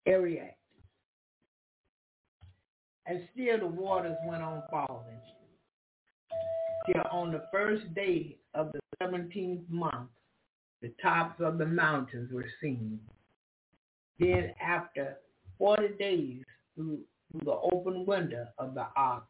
[0.05, 0.57] Ararat.
[3.07, 5.20] And still the waters went on falling.
[6.86, 10.11] Till on the first day of the 17th month,
[10.82, 12.98] the tops of the mountains were seen.
[14.19, 15.19] Then after
[15.59, 16.43] 40 days
[16.74, 16.98] through,
[17.31, 19.24] through the open window of the ark,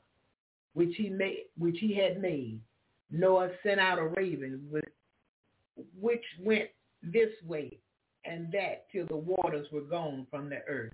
[0.72, 2.60] which he made, which he had made,
[3.10, 4.68] Noah sent out a raven
[5.98, 6.70] which went
[7.02, 7.78] this way
[8.24, 10.92] and that till the waters were gone from the earth.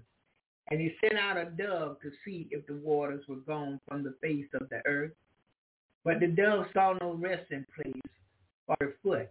[0.70, 4.14] And he sent out a dove to see if the waters were gone from the
[4.20, 5.12] face of the earth.
[6.04, 8.02] But the dove saw no resting place
[8.66, 9.30] for her foot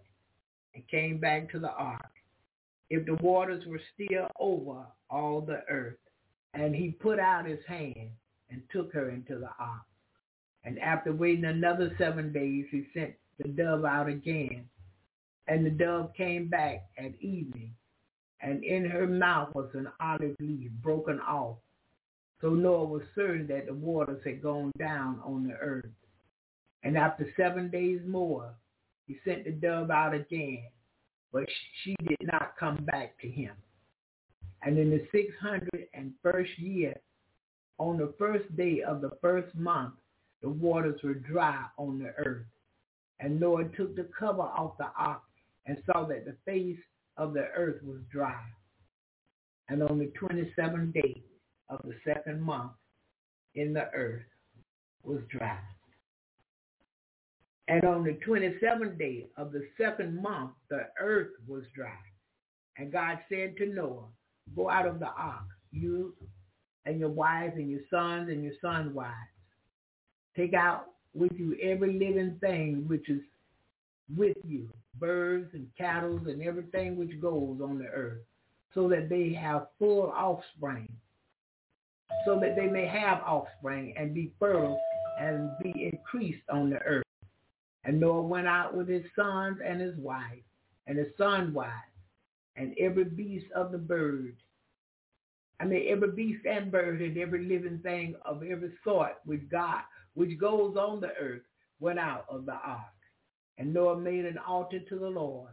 [0.74, 2.10] and came back to the ark.
[2.90, 5.96] If the waters were still over all the earth,
[6.54, 8.10] and he put out his hand
[8.50, 9.82] and took her into the ark.
[10.64, 14.68] And after waiting another seven days, he sent the dove out again.
[15.48, 17.74] And the dove came back at evening,
[18.40, 21.56] and in her mouth was an olive leaf broken off.
[22.40, 25.90] So Noah was certain that the waters had gone down on the earth.
[26.84, 28.54] And after seven days more,
[29.06, 30.64] he sent the dove out again,
[31.32, 31.44] but
[31.82, 33.52] she did not come back to him.
[34.62, 36.96] And in the 601st year,
[37.78, 39.94] on the first day of the first month,
[40.42, 42.46] the waters were dry on the earth.
[43.20, 45.22] And Noah took the cover off the ark
[45.66, 46.78] and saw that the face
[47.16, 48.42] of the earth was dry.
[49.68, 51.22] And on the 27th day
[51.68, 52.72] of the second month,
[53.54, 54.22] in the earth
[55.04, 55.58] was dry.
[57.68, 61.96] And on the 27th day of the second month, the earth was dry.
[62.76, 64.08] And God said to Noah,
[64.56, 66.14] go out of the ark, you
[66.84, 69.14] and your wives and your sons and your sons' wives.
[70.36, 73.20] Take out with you every living thing which is
[74.16, 74.68] with you,
[74.98, 78.20] birds and cattle and everything which goes on the earth,
[78.74, 80.88] so that they have full offspring,
[82.24, 84.80] so that they may have offspring and be fertile
[85.20, 87.04] and be increased on the earth.
[87.84, 90.42] And Noah went out with his sons and his wife,
[90.86, 91.70] and his son's wife,
[92.56, 94.36] and every beast of the bird.
[95.60, 99.82] I mean, every beast and bird and every living thing of every sort which God,
[100.14, 101.42] which goes on the earth,
[101.80, 102.80] went out of the ark.
[103.58, 105.50] And Noah made an altar to the Lord.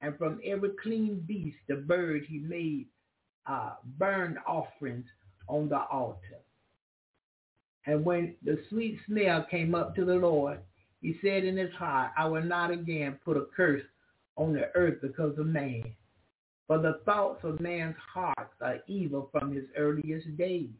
[0.00, 2.86] And from every clean beast, the bird, he made
[3.46, 5.06] uh, burnt offerings
[5.48, 6.40] on the altar.
[7.86, 10.58] And when the sweet smell came up to the Lord,
[11.00, 13.82] he said in his heart, I will not again put a curse
[14.36, 15.84] on the earth because of man.
[16.66, 20.70] For the thoughts of man's heart are evil from his earliest days.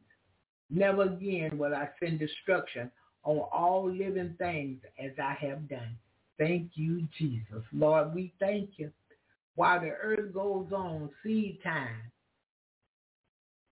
[0.71, 2.91] Never again will I send destruction
[3.25, 5.97] on all living things as I have done.
[6.39, 7.63] Thank you, Jesus.
[7.73, 8.91] Lord, we thank you.
[9.55, 12.13] While the earth goes on, seed time,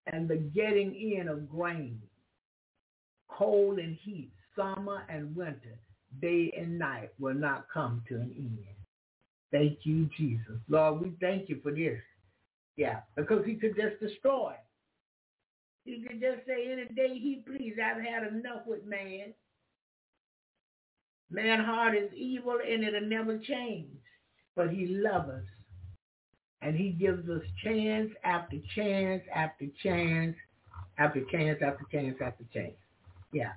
[0.07, 2.01] and the getting in of grain,
[3.29, 5.79] cold and heat, summer and winter,
[6.23, 8.59] day and night will not come to an end.
[9.53, 10.59] Thank you, Jesus.
[10.69, 12.01] Lord, we thank you for this.
[12.77, 14.55] Yeah, because he could just destroy.
[15.85, 19.35] He could just say any day he please, I've had enough with man.
[21.31, 23.89] Man heart is evil and it'll never change.
[24.57, 25.45] But he loves us.
[26.63, 30.37] And he gives us chance after chance after chance
[30.99, 32.73] after chance after chance after chance.
[33.33, 33.53] Yeah.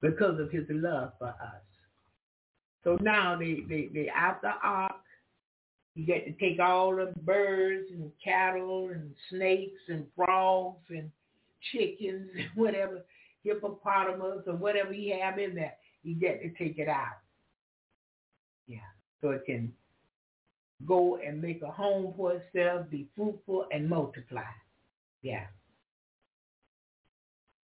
[0.00, 1.62] Because of his love for us.
[2.84, 4.94] So now they, they, they out the ark
[5.98, 11.10] you get to take all the birds and cattle and snakes and frogs and
[11.72, 13.04] chickens whatever,
[13.42, 15.74] hippopotamus or whatever you have in there.
[16.02, 17.18] You get to take it out.
[18.66, 18.78] Yeah.
[19.20, 19.72] So it can
[20.86, 24.42] go and make a home for itself, be fruitful and multiply.
[25.22, 25.46] Yeah.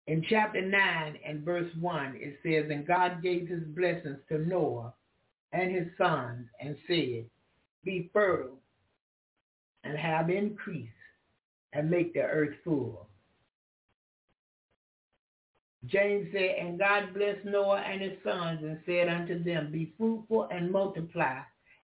[0.08, 4.94] In chapter 9 and verse 1, it says, And God gave his blessings to Noah
[5.53, 7.26] and his sons and said,
[7.84, 8.60] be fertile
[9.84, 10.90] and have increase
[11.74, 13.08] and make the earth full.
[15.86, 20.48] James said, And God blessed Noah and his sons and said unto them, Be fruitful
[20.52, 21.40] and multiply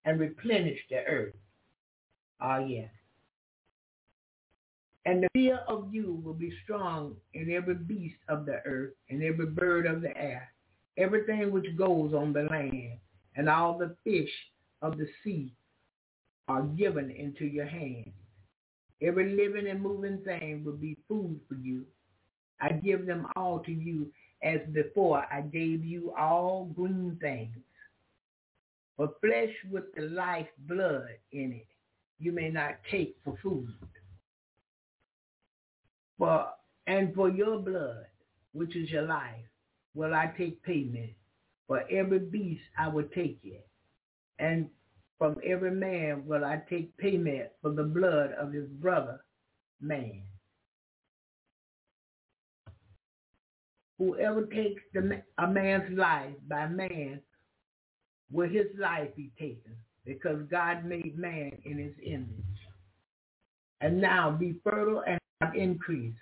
[0.05, 1.33] and replenish the earth.
[2.39, 2.89] Ah, yes.
[5.05, 9.23] And the fear of you will be strong in every beast of the earth and
[9.23, 10.51] every bird of the air,
[10.97, 12.99] everything which goes on the land,
[13.35, 14.31] and all the fish
[14.81, 15.53] of the sea
[16.47, 18.13] are given into your hands.
[19.01, 21.85] Every living and moving thing will be food for you.
[22.59, 24.11] I give them all to you
[24.43, 27.57] as before I gave you all green things.
[28.95, 31.67] For flesh with the life blood in it,
[32.19, 33.71] you may not take for food.
[36.17, 36.47] For
[36.87, 38.05] and for your blood,
[38.53, 39.45] which is your life,
[39.93, 41.11] will I take payment.
[41.67, 43.67] For every beast I will take it,
[44.39, 44.69] and
[45.17, 49.19] from every man will I take payment for the blood of his brother,
[49.81, 50.23] man.
[53.97, 57.21] Whoever takes the, a man's life by man,
[58.31, 59.75] will his life be taken.
[60.07, 62.31] because God made man in his image.
[63.81, 66.15] And now be fertile and have increase,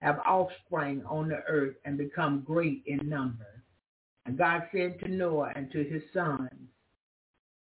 [0.00, 3.62] have offspring on the earth and become great in number.
[4.24, 6.48] And God said to Noah and to his sons,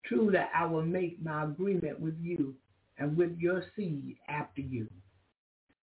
[0.05, 2.55] Truly I will make my agreement with you
[2.97, 4.87] and with your seed after you,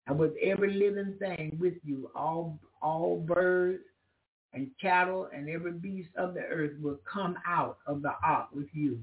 [0.07, 3.83] and with every living thing with you, all, all birds
[4.53, 8.69] and cattle and every beast of the earth will come out of the ark with
[8.73, 8.99] you.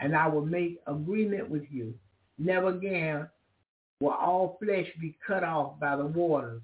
[0.00, 1.94] And I will make agreement with you.
[2.38, 3.28] Never again
[4.00, 6.62] will all flesh be cut off by the waters.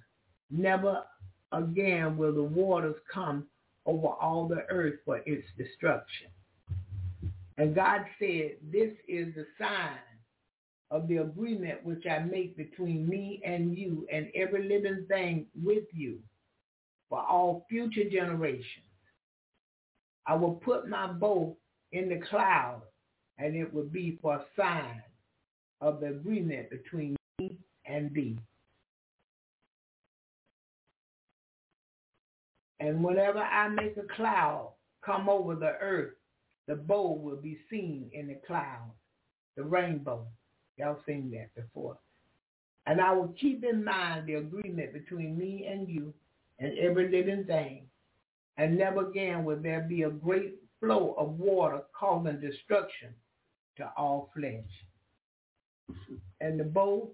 [0.51, 1.05] Never
[1.53, 3.47] again will the waters come
[3.87, 6.29] over all the earth for its destruction.
[7.57, 9.99] And God said, this is the sign
[10.91, 15.85] of the agreement which I make between me and you and every living thing with
[15.93, 16.19] you
[17.09, 18.85] for all future generations.
[20.27, 21.57] I will put my bow
[21.93, 22.83] in the cloud,
[23.39, 25.03] and it will be for a sign
[25.81, 27.57] of the agreement between me
[27.87, 28.39] and thee.
[32.81, 34.73] And whenever I make a cloud
[35.05, 36.15] come over the earth,
[36.67, 38.91] the bow will be seen in the cloud,
[39.57, 40.27] the rainbow.
[40.81, 41.99] Y'all seen that before.
[42.87, 46.15] And I will keep in mind the agreement between me and you
[46.59, 47.83] and every living thing.
[48.57, 53.11] And never again will there be a great flow of water causing destruction
[53.77, 54.65] to all flesh.
[56.41, 57.11] And the bow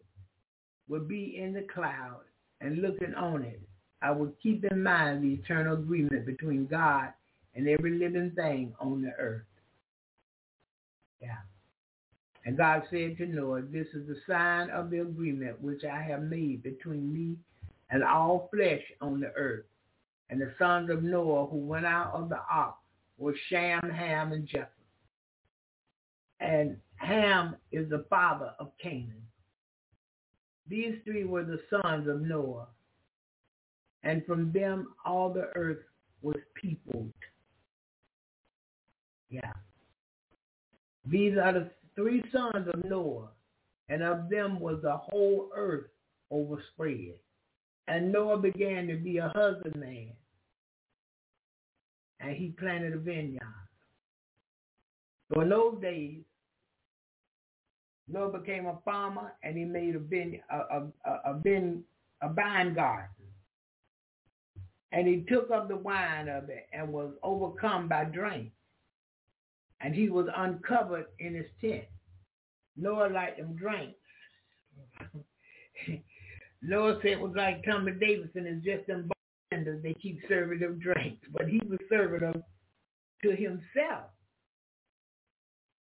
[0.89, 2.21] will be in the cloud
[2.61, 3.61] and looking on it.
[4.03, 7.09] I will keep in mind the eternal agreement between God
[7.57, 9.43] and every living thing on the earth.
[11.21, 11.39] Yeah.
[12.47, 16.23] And God said to Noah, this is the sign of the agreement which I have
[16.23, 17.37] made between me
[17.91, 19.65] and all flesh on the earth.
[20.31, 22.77] And the sons of Noah who went out of the ark
[23.19, 24.69] were Shem, Ham, and Japheth.
[26.39, 29.23] And Ham is the father of Canaan.
[30.69, 32.69] These three were the sons of Noah.
[34.05, 35.83] And from them all the earth
[36.23, 37.13] was peopled.
[39.31, 39.53] Yeah.
[41.09, 43.31] These are the three sons of Noah,
[43.89, 45.87] and of them was the whole earth
[46.31, 47.15] overspread.
[47.89, 50.11] And Noah began to be a husbandman,
[52.21, 53.41] and he planted a vineyard.
[55.33, 56.21] So in those days,
[58.09, 61.83] Noah became a farmer, and he made a vine, a, a, a, a, vine,
[62.23, 63.09] a vine garden.
[64.93, 68.53] And he took up the wine of it and was overcome by drink.
[69.81, 71.85] And he was uncovered in his tent.
[72.77, 73.99] Noah liked them drinks.
[76.63, 79.09] Noah said it was like Tommy Davidson is just them
[79.51, 79.83] bartenders.
[79.83, 82.43] They keep serving them drinks, but he was serving them
[83.23, 84.11] to himself.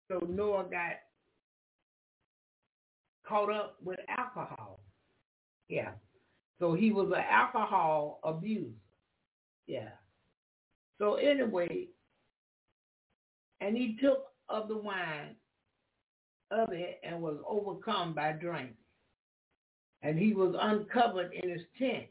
[0.09, 0.97] So Noah got
[3.27, 4.81] caught up with alcohol.
[5.69, 5.93] Yeah.
[6.59, 8.71] So he was an alcohol abuser.
[9.67, 9.89] Yeah.
[10.99, 11.89] So anyway,
[13.63, 15.37] and he took of the wine
[16.51, 18.73] of it and was overcome by drink
[20.03, 22.07] and he was uncovered in his tent.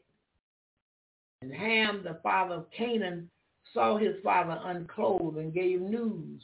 [1.42, 3.30] And Ham, the father of Canaan,
[3.72, 6.42] saw his father unclothed and gave news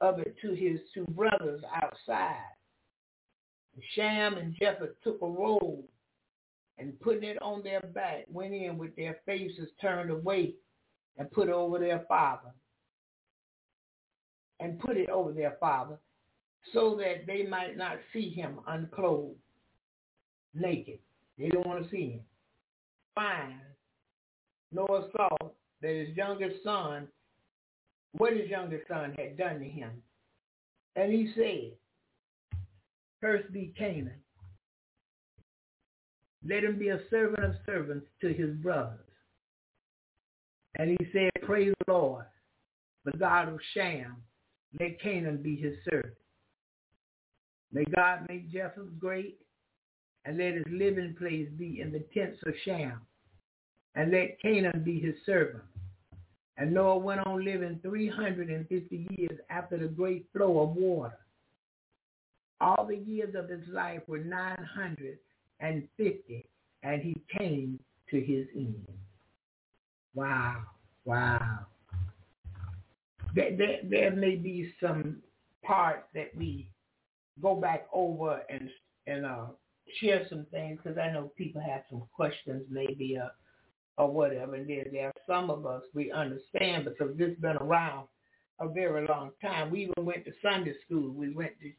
[0.00, 2.36] of it to his two brothers outside.
[3.94, 5.84] Shem and Japheth took a robe
[6.78, 10.54] and putting it on their back, went in with their faces turned away
[11.18, 12.52] and put over their father.
[14.60, 15.98] And put it over their father
[16.72, 19.36] so that they might not see him unclothed
[20.54, 20.98] naked.
[21.38, 22.20] They don't want to see him.
[23.14, 23.60] Fine.
[24.72, 25.28] Noah saw
[25.82, 27.08] that his youngest son,
[28.12, 29.90] what his youngest son had done to him.
[30.96, 31.72] And he said,
[33.20, 34.20] Cursed be Canaan.
[36.48, 39.00] Let him be a servant of servants to his brothers.
[40.78, 42.24] And he said, Praise the Lord,
[43.04, 44.16] the God of Shem.
[44.78, 46.14] Let Canaan be his servant.
[47.72, 49.38] May God make Japheth great
[50.24, 53.00] and let his living place be in the tents of Shem,
[53.94, 55.62] and let Canaan be his servant.
[56.58, 61.18] And Noah went on living 350 years after the great flow of water.
[62.60, 66.48] All the years of his life were 950,
[66.82, 67.78] and he came
[68.10, 68.88] to his end.
[70.14, 70.62] Wow,
[71.04, 71.66] wow.
[73.34, 75.22] There, there, there may be some
[75.64, 76.68] parts that we
[77.42, 78.70] go back over and
[79.06, 79.46] and uh,
[80.00, 83.28] share some things because I know people have some questions maybe uh,
[83.98, 84.54] or whatever.
[84.56, 88.08] And there, there are some of us we understand because this has been around
[88.60, 89.70] a very long time.
[89.70, 91.12] We even went to Sunday school.
[91.12, 91.70] We went to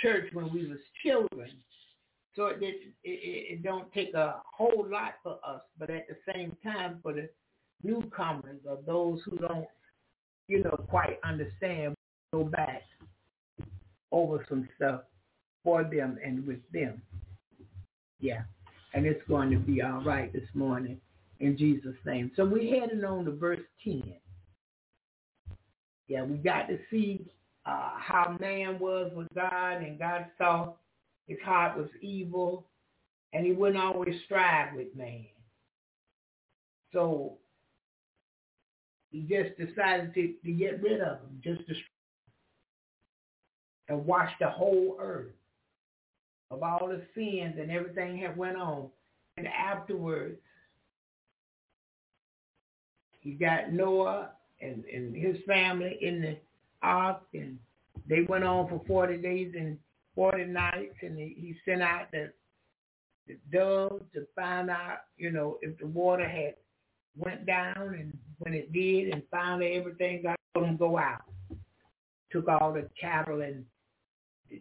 [0.00, 1.50] church when we was children.
[2.34, 6.16] So it, it, it, it don't take a whole lot for us, but at the
[6.32, 7.28] same time for the
[7.82, 9.66] newcomers or those who don't,
[10.52, 11.94] you know, quite understand,
[12.30, 12.82] go back
[14.10, 15.00] over some stuff
[15.64, 17.00] for them and with them.
[18.20, 18.42] Yeah.
[18.92, 21.00] And it's going to be all right this morning
[21.40, 22.30] in Jesus' name.
[22.36, 24.02] So we're heading on to verse 10.
[26.08, 27.24] Yeah, we got to see
[27.64, 30.74] uh, how man was with God, and God saw
[31.26, 32.66] his heart was evil,
[33.32, 35.24] and he wouldn't always strive with man.
[36.92, 37.38] So
[39.12, 41.74] he just decided to, to get rid of them, just to
[43.88, 45.32] and wash the whole earth
[46.50, 48.88] of all the sins and everything that went on.
[49.36, 50.38] And afterwards,
[53.20, 54.30] he got Noah
[54.60, 56.36] and, and his family in the
[56.82, 57.58] ark, and
[58.08, 59.78] they went on for 40 days and
[60.14, 62.32] 40 nights, and he, he sent out the,
[63.26, 66.54] the dove to find out, you know, if the water had
[67.16, 71.22] went down, and when it did, and finally everything got them go out.
[72.30, 73.64] Took all the cattle and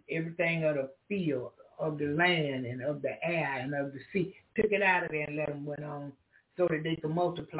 [0.09, 4.35] everything of the field, of the land, and of the air, and of the sea.
[4.55, 6.11] Took it out of there and let them went on
[6.57, 7.59] so that they could multiply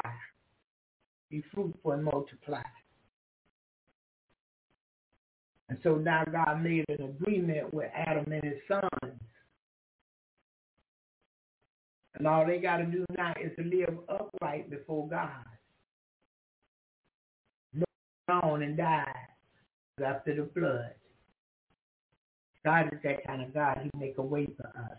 [1.32, 2.62] be fruitful and multiply.
[5.70, 9.14] And so now God made an agreement with Adam and his sons.
[12.16, 15.46] And all they got to do now is to live upright before God.
[17.74, 17.86] No
[18.30, 19.14] on and die
[20.06, 20.94] after the flood.
[22.64, 23.80] God is that kind of God.
[23.84, 24.98] He make a way for us.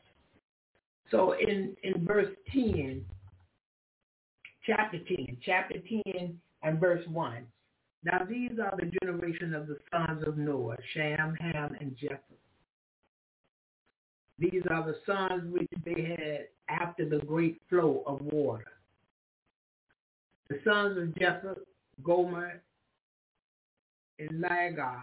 [1.10, 3.05] So in, in verse 10,
[4.66, 5.76] chapter 10, chapter
[6.06, 7.47] 10 and verse 1.
[8.05, 12.41] Now these are the generation of the sons of Noah, Shem, Ham, and Japheth.
[14.43, 18.64] These are the sons which they had after the great flow of water.
[20.48, 21.59] The sons of Japheth,
[22.02, 22.60] Gomer,
[24.19, 24.98] and Magog,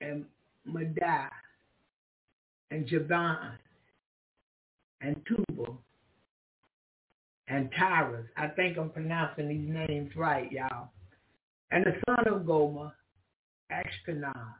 [0.00, 0.24] and
[0.64, 1.28] Madai,
[2.70, 3.58] and Javan,
[5.02, 5.78] and Tubal,
[7.48, 8.24] and Tyrus.
[8.38, 10.88] I think I'm pronouncing these names right, y'all.
[11.72, 12.94] And the son of Gomer,
[13.70, 14.54] Ashkenaz,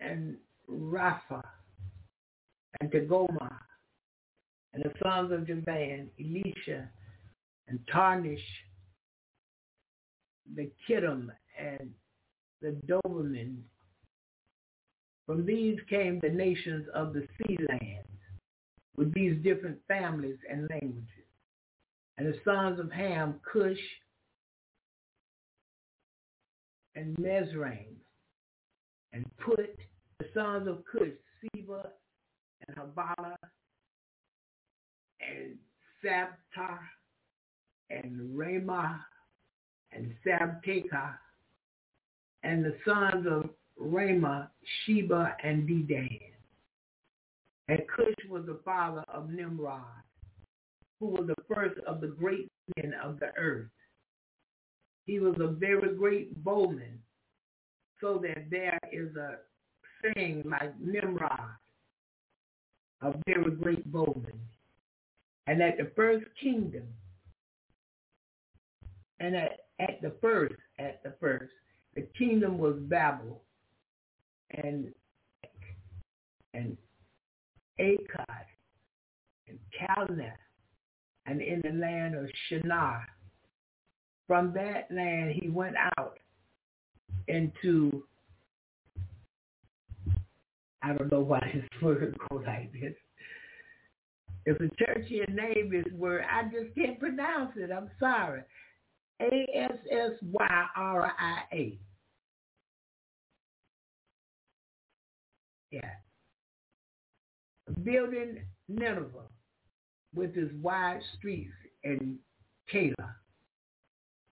[0.00, 0.36] and
[0.70, 1.42] Rapha,
[2.80, 3.58] and Tegoma,
[4.74, 6.88] and the sons of Javan, Elisha,
[7.68, 8.40] and Tarnish,
[10.54, 11.90] the Kittim, and
[12.60, 13.56] the Doberman.
[15.26, 18.04] From these came the nations of the sea land
[18.96, 21.04] with these different families and languages.
[22.16, 23.78] And the sons of Ham, Cush
[26.96, 27.96] and Mizraim,
[29.18, 29.76] and Put,
[30.20, 31.08] the sons of Cush,
[31.42, 31.90] Seba
[32.66, 33.36] and Havilah,
[35.20, 35.56] and
[36.04, 36.78] Sabta,
[37.90, 39.00] and Raamah,
[39.90, 41.14] and Sabteka,
[42.44, 43.50] and the sons of
[43.80, 44.50] Raamah,
[44.84, 46.20] Sheba, and Dedan.
[47.66, 49.82] And Cush was the father of Nimrod,
[51.00, 53.66] who was the first of the great men of the earth.
[55.06, 57.00] He was a very great bowman,
[58.00, 59.36] so that there is a
[60.02, 61.50] saying like Nimrod,
[63.02, 64.40] a very great bowman.
[65.46, 66.84] And at the first kingdom,
[69.20, 71.52] and at, at the first, at the first,
[71.94, 73.42] the kingdom was Babel,
[74.50, 74.92] and
[76.54, 76.76] and
[77.80, 78.44] Akkad
[79.48, 80.32] and Calneh
[81.26, 83.06] and in the land of Shinar.
[84.26, 86.18] From that land he went out
[87.28, 88.04] into,
[90.82, 92.94] I don't know why his word go like this.
[94.46, 97.70] If a churchy name is word, I just can't pronounce it.
[97.70, 98.42] I'm sorry.
[99.20, 100.18] A-S-S-Y-R-I-A.
[105.70, 105.90] Yeah
[107.84, 109.28] building Nineveh
[110.14, 111.52] with its wide streets
[111.84, 112.16] and
[112.72, 113.14] Calah,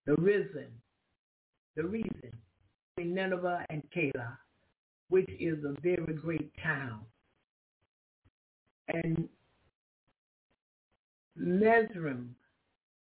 [0.07, 0.67] the reason,
[1.77, 2.33] the reason
[3.05, 4.39] Nineveh and Calah,
[5.09, 7.01] which is a very great town.
[8.89, 9.29] And
[11.39, 12.29] Mesrim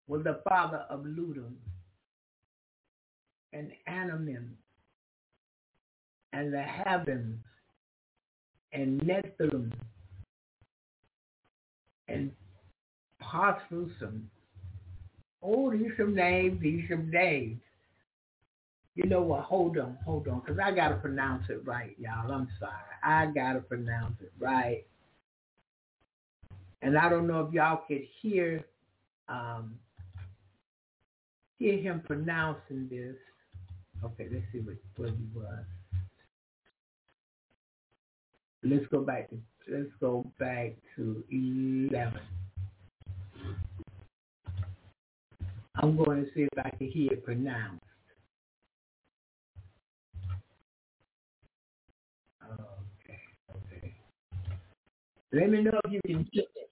[0.08, 1.54] was the father of Ludum
[3.54, 4.50] and Anamim
[6.34, 7.38] and the Havim
[8.74, 9.72] and Nephilim
[12.08, 12.32] and
[13.22, 14.26] Pathrusim
[15.42, 17.62] Oh, these some names, these some names.
[19.02, 19.44] You know what?
[19.44, 22.30] Hold on, hold on, because I got to pronounce it right, y'all.
[22.30, 22.74] I'm sorry.
[23.02, 24.86] I got to pronounce it right.
[26.82, 28.66] And I don't know if y'all could hear
[29.30, 29.76] um,
[31.60, 33.16] hear him pronouncing this.
[34.04, 35.64] Okay, let's see what, what he was.
[38.64, 39.38] Let's go back to
[39.72, 42.20] let's go back to eleven.
[45.76, 47.89] I'm going to see if I can hear it pronounced.
[55.34, 56.72] Let me know if you can get it.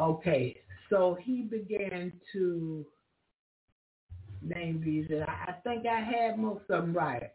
[0.00, 0.56] Okay,
[0.90, 2.84] so he began to
[4.42, 7.30] name these, and I, think I had most of them right.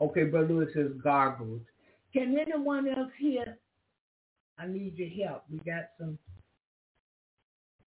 [0.00, 1.62] Okay, Brother Lewis says gargles.
[2.12, 3.58] Can anyone else hear?
[4.58, 5.44] I need your help.
[5.50, 6.18] We got some,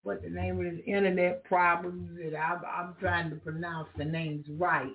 [0.02, 4.46] what the name of this internet problems, and I'm, I'm trying to pronounce the names
[4.58, 4.92] right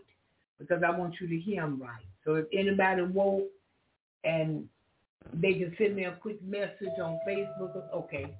[0.60, 2.06] because I want you to hear them right.
[2.26, 3.50] So if anybody woke
[4.24, 4.68] and
[5.34, 8.36] they can send me a quick message on Facebook, okay,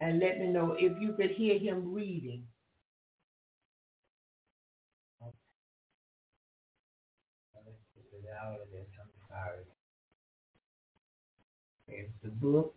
[0.00, 2.44] and let me know if you could hear him reading.
[8.42, 8.86] Out I'm
[9.28, 9.64] sorry.
[11.86, 12.74] There's the book.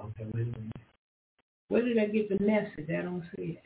[0.00, 0.72] Okay, wait a minute.
[1.68, 2.90] Where did I get the message?
[2.90, 3.62] I don't see it.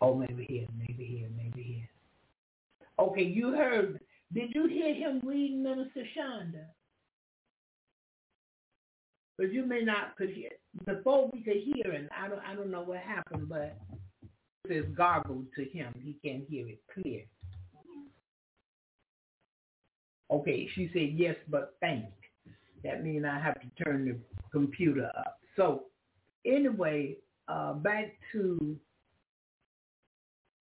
[0.00, 1.88] Oh, maybe here, maybe here, maybe here.
[2.98, 4.00] Okay, you heard.
[4.34, 6.64] Did you hear him read Minister Shonda?
[9.38, 10.34] But you may not, because
[10.84, 13.76] before we could hear him, I don't, I don't know what happened, but
[14.68, 15.92] it's says gargled to him.
[16.02, 17.22] He can't hear it clear.
[20.30, 22.06] Okay, she said yes, but faint.
[22.82, 24.16] That means I have to turn the
[24.50, 25.38] computer up.
[25.56, 25.84] So
[26.44, 27.16] anyway,
[27.48, 28.76] uh, back to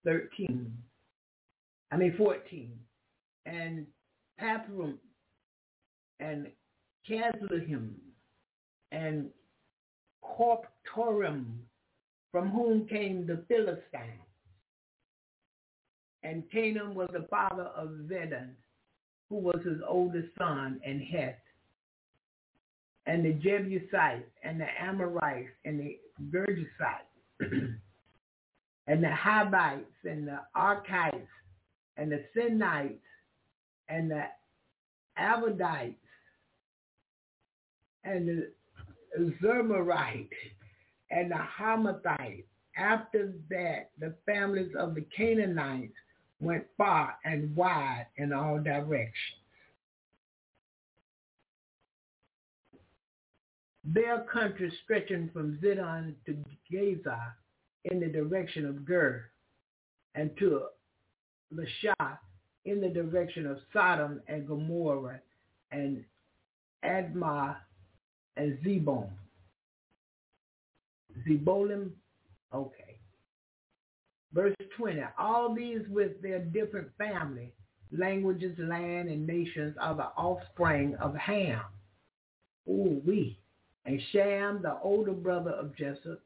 [0.05, 0.71] 13.
[1.91, 2.71] I mean 14.
[3.45, 3.85] And
[4.39, 4.97] Pathrum
[6.19, 6.47] and
[7.09, 7.91] Casluhim
[8.91, 9.29] and
[10.23, 11.45] Corptorum,
[12.31, 14.21] from whom came the Philistines.
[16.23, 18.51] And Canaan was the father of Zedon,
[19.29, 21.35] who was his oldest son, and Heth,
[23.05, 25.99] and the Jebusites, and the Amorites, and the
[26.31, 27.41] Gergesites,
[28.87, 31.27] and the Hivites, and the Archites,
[31.97, 32.99] and the Sinites,
[33.89, 34.23] and the
[35.19, 35.95] Avadites,
[38.03, 38.51] and the
[39.41, 40.29] Zermarite,
[41.11, 42.45] and the Hamathites.
[42.75, 45.93] After that, the families of the Canaanites
[46.39, 49.39] went far and wide in all directions.
[53.85, 56.37] Their country stretching from Zidon to
[56.71, 57.35] Gaza
[57.85, 59.29] in the direction of Ger
[60.15, 60.63] and to
[61.53, 62.17] Lashah
[62.65, 65.19] in the direction of Sodom and Gomorrah
[65.71, 66.03] and
[66.83, 67.57] Admah
[68.37, 69.09] and Zebon.
[71.27, 71.91] Zebolim,
[72.53, 72.97] okay.
[74.33, 77.53] Verse 20, all these with their different family,
[77.91, 81.61] languages, land, and nations are the offspring of Ham.
[82.67, 83.37] Ooh, we.
[83.85, 86.19] And Shem, the older brother of Jessup,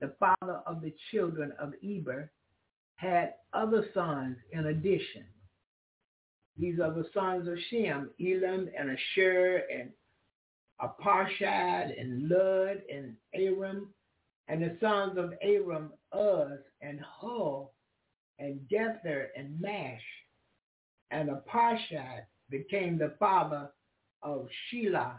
[0.00, 2.30] the father of the children of Eber,
[2.96, 5.24] had other sons in addition.
[6.58, 9.90] These are the sons of Shem, Elam and Asher and
[10.80, 13.88] Aparshad and Lud and Aram,
[14.48, 17.72] and the sons of Aram, Uz and Hul
[18.38, 20.02] and Gether and Mash.
[21.10, 23.70] And Aparshad became the father
[24.22, 25.16] of Shelah,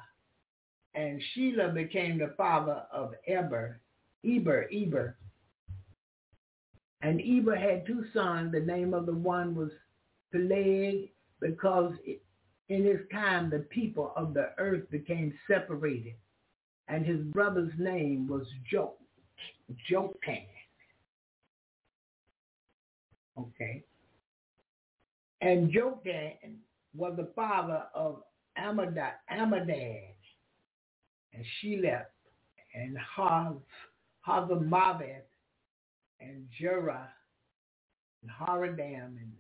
[0.95, 3.79] and Shelah became the father of Eber,
[4.25, 5.17] Eber, Eber.
[7.01, 8.51] And Eber had two sons.
[8.53, 9.71] The name of the one was
[10.31, 11.09] Peleg,
[11.43, 11.93] because
[12.69, 16.13] in his time the people of the earth became separated.
[16.87, 18.93] And his brother's name was Jok,
[19.89, 20.45] Jokan.
[23.37, 23.83] Okay.
[25.41, 26.55] And Jokan
[26.95, 28.23] was the father of
[28.57, 30.13] Amadad, Amadad
[31.33, 32.05] and Sheleph
[32.75, 33.55] and Haz,
[34.27, 35.21] Hazamaveth
[36.19, 37.07] and Jerah
[38.21, 39.31] and Haradam and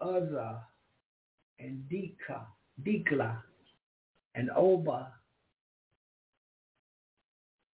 [0.00, 0.62] Uzzah
[1.58, 2.42] and Dika,
[2.82, 3.36] Dikla
[4.34, 5.12] and Oba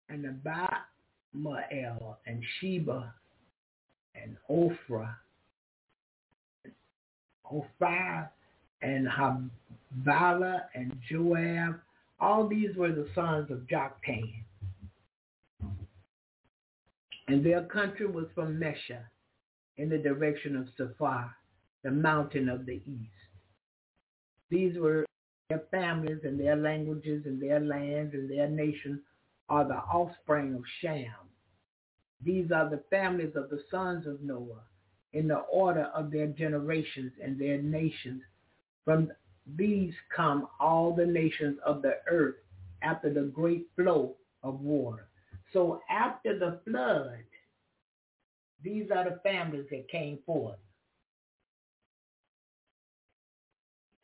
[0.08, 3.14] and Abimael and Sheba
[4.14, 5.14] and Ophrah,
[7.50, 8.30] Ophir
[8.82, 11.80] and Havilah and Joab.
[12.18, 14.32] All these were the sons of Joktan.
[17.28, 19.00] And their country was from Mesha
[19.76, 21.34] in the direction of Sephar,
[21.86, 23.30] the mountain of the east.
[24.50, 25.06] These were
[25.48, 29.00] their families and their languages and their lands and their nation
[29.48, 31.06] are the offspring of Shem.
[32.24, 34.64] These are the families of the sons of Noah
[35.12, 38.20] in the order of their generations and their nations.
[38.84, 39.12] From
[39.56, 42.34] these come all the nations of the earth
[42.82, 45.06] after the great flow of water.
[45.52, 47.22] So after the flood,
[48.64, 50.58] these are the families that came forth.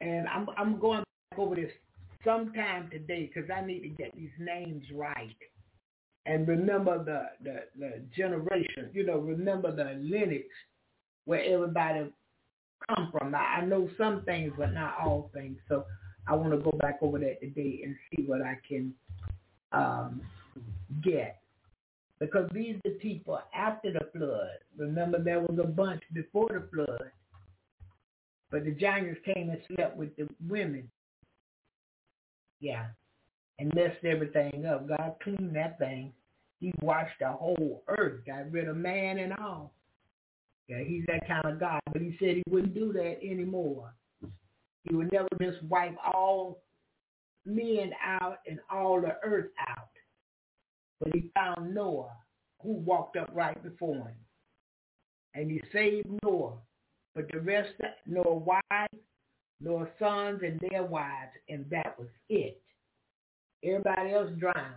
[0.02, 1.70] And I'm, I'm going back over this
[2.24, 5.36] sometime today because I need to get these names right.
[6.26, 10.42] And remember the, the, the generation, you know, remember the lineage
[11.24, 12.10] where everybody
[12.88, 13.34] come from.
[13.34, 15.58] I, I know some things, but not all things.
[15.68, 15.84] So
[16.26, 18.92] I want to go back over that today and see what I can
[19.72, 20.20] um,
[21.02, 21.38] get.
[22.18, 24.58] Because these are the people after the flood.
[24.76, 27.10] Remember, there was a bunch before the flood.
[28.52, 30.88] But the giants came and slept with the women.
[32.60, 32.86] Yeah.
[33.58, 34.86] And messed everything up.
[34.86, 36.12] God cleaned that thing.
[36.60, 39.72] He washed the whole earth, got rid of man and all.
[40.68, 41.80] Yeah, he's that kind of God.
[41.92, 43.94] But he said he wouldn't do that anymore.
[44.84, 46.62] He would never just wipe all
[47.46, 49.88] men out and all the earth out.
[51.00, 52.12] But he found Noah,
[52.62, 54.16] who walked up right before him.
[55.34, 56.58] And he saved Noah.
[57.14, 57.72] But the rest,
[58.06, 59.02] Noah's wives,
[59.60, 62.60] Noah's sons and their wives, and that was it.
[63.64, 64.74] Everybody else drowned.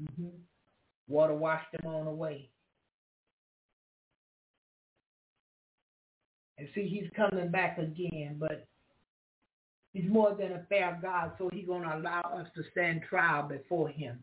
[0.00, 0.28] Mm-hmm.
[1.08, 2.48] Water washed them on away.
[6.58, 8.66] And see, he's coming back again, but
[9.92, 13.48] he's more than a fair God, so he's going to allow us to stand trial
[13.48, 14.18] before him.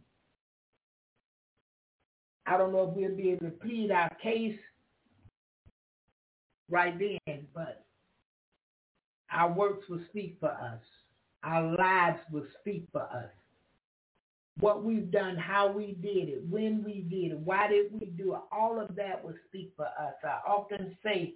[2.45, 4.57] I don't know if we'll be able to plead our case
[6.71, 7.85] right then, but
[9.31, 10.81] our works will speak for us.
[11.43, 13.29] Our lives will speak for us.
[14.59, 18.33] What we've done, how we did it, when we did it, why did we do
[18.33, 20.13] it, all of that will speak for us.
[20.23, 21.35] I often say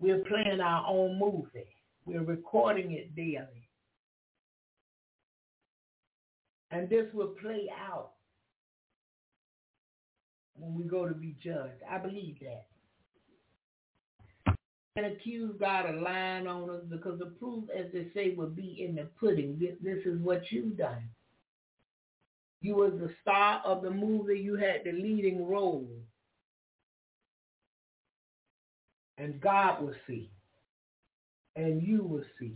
[0.00, 1.68] we're playing our own movie.
[2.06, 3.68] We're recording it daily.
[6.70, 8.10] And this will play out
[10.56, 11.82] when we go to be judged.
[11.88, 12.66] I believe that.
[14.96, 18.84] And accuse God of lying on us because the proof, as they say, will be
[18.86, 19.58] in the pudding.
[19.58, 21.08] This, this is what you've done.
[22.60, 24.38] You was the star of the movie.
[24.38, 25.88] You had the leading role.
[29.18, 30.30] And God will see.
[31.56, 32.54] And you will see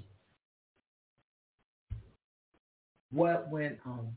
[3.10, 4.14] what went on.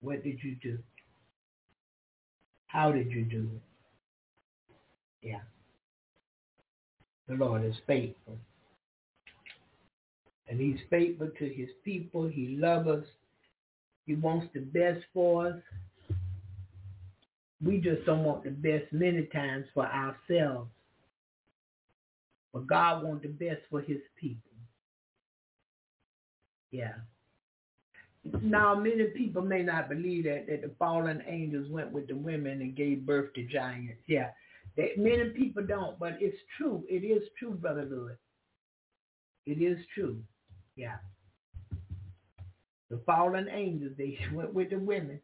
[0.00, 0.78] What did you do?
[2.68, 5.28] How did you do it?
[5.28, 5.40] Yeah.
[7.28, 8.38] The Lord is faithful.
[10.48, 12.28] And he's faithful to his people.
[12.28, 13.04] He loves us.
[14.06, 15.56] He wants the best for us.
[17.64, 20.70] We just don't want the best many times for ourselves.
[22.52, 24.40] But God wants the best for his people.
[26.70, 26.94] Yeah.
[28.42, 32.60] Now, many people may not believe that, that the fallen angels went with the women
[32.60, 34.02] and gave birth to giants.
[34.06, 34.30] Yeah.
[34.76, 36.84] That many people don't, but it's true.
[36.88, 38.18] It is true, Brother Lewis.
[39.46, 40.18] It is true.
[40.76, 40.96] Yeah.
[42.90, 45.20] The fallen angels, they went with the women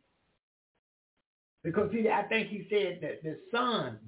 [1.63, 3.99] because he, I think he said that the sons.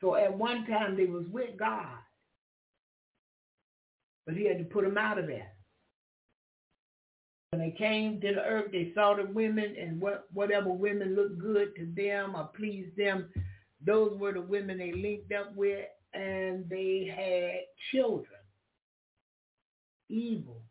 [0.00, 1.98] So at one time they was with God,
[4.26, 5.52] but he had to put them out of there.
[7.50, 11.38] When they came to the earth, they saw the women and what whatever women looked
[11.40, 13.28] good to them or pleased them,
[13.84, 18.38] those were the women they linked up with, and they had children.
[20.08, 20.62] Evil.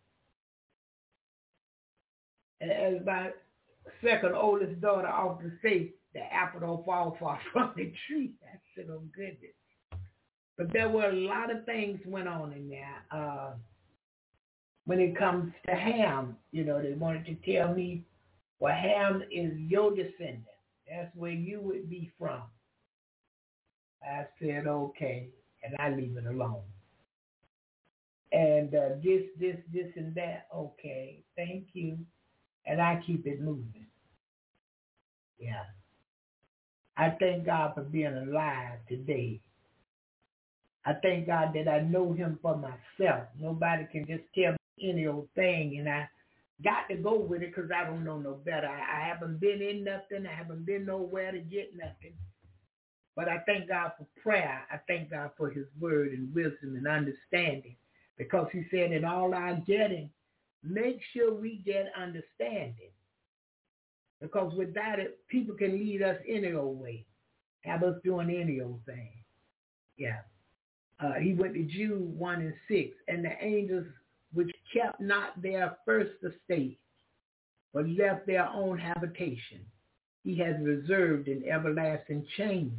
[2.62, 3.32] And as my
[4.02, 8.32] second oldest daughter often say, the apple don't fall far from the tree.
[8.44, 9.52] I said, oh goodness.
[10.58, 13.04] But there were a lot of things went on in there.
[13.12, 13.52] Uh,
[14.86, 18.04] when it comes to Ham, you know, they wanted to tell me,
[18.60, 20.46] well, Ham is your descendant.
[20.90, 22.42] That's where you would be from.
[24.04, 25.30] I said, okay,
[25.64, 26.64] and I leave it alone.
[28.32, 31.98] And uh, this, this, this, and that, okay, thank you.
[32.66, 33.88] And I keep it moving.
[35.40, 35.64] Yeah.
[36.98, 39.40] I thank God for being alive today.
[40.86, 43.26] I thank God that I know him for myself.
[43.40, 46.08] Nobody can just tell any old thing, and I
[46.64, 48.68] got to go with it because I don't know no better.
[48.68, 50.26] I, I haven't been in nothing.
[50.26, 52.14] I haven't been nowhere to get nothing.
[53.16, 54.62] But I thank God for prayer.
[54.72, 57.76] I thank God for his word and wisdom and understanding
[58.18, 60.10] because he said in all our getting,
[60.64, 62.92] make sure we get understanding.
[64.22, 67.06] Because without it, people can lead us any old way,
[67.62, 69.12] have us doing any old thing.
[69.98, 70.20] Yeah.
[71.00, 73.86] Uh, he went to Jude 1 and 6, and the angels
[74.34, 76.80] which kept not their first estate,
[77.74, 79.62] but left their own habitation,
[80.24, 82.74] he has reserved in everlasting chains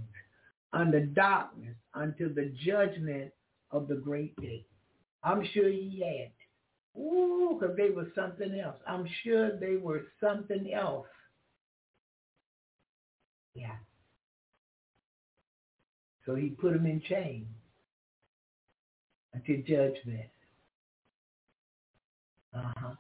[0.73, 3.33] under darkness until the judgment
[3.71, 4.65] of the great day.
[5.23, 7.01] I'm sure he had.
[7.01, 8.77] Ooh, because they were something else.
[8.87, 11.07] I'm sure they were something else.
[13.55, 13.77] Yeah.
[16.27, 17.47] So he put them in chains
[19.35, 20.29] until judgment.
[22.55, 22.95] Uh-huh.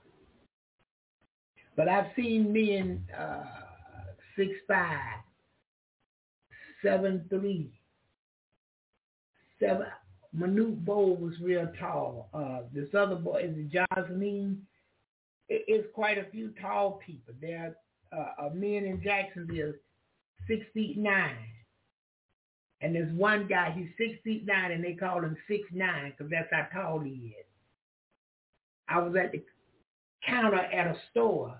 [1.76, 3.44] But I've seen men uh,
[4.36, 5.20] six five,
[6.82, 7.70] seven three,
[9.58, 9.86] seven.
[10.36, 12.28] Manute Bol was real tall.
[12.32, 14.62] Uh, this other boy is Jasmine.
[15.48, 17.34] It, it's quite a few tall people.
[17.40, 17.74] There
[18.12, 19.72] are uh, men in Jacksonville
[20.46, 21.36] six feet nine.
[22.82, 26.30] And there's one guy, he's six feet nine, and they call him six nine because
[26.30, 27.49] that's how tall he is.
[28.90, 29.42] I was at the
[30.26, 31.56] counter at a store,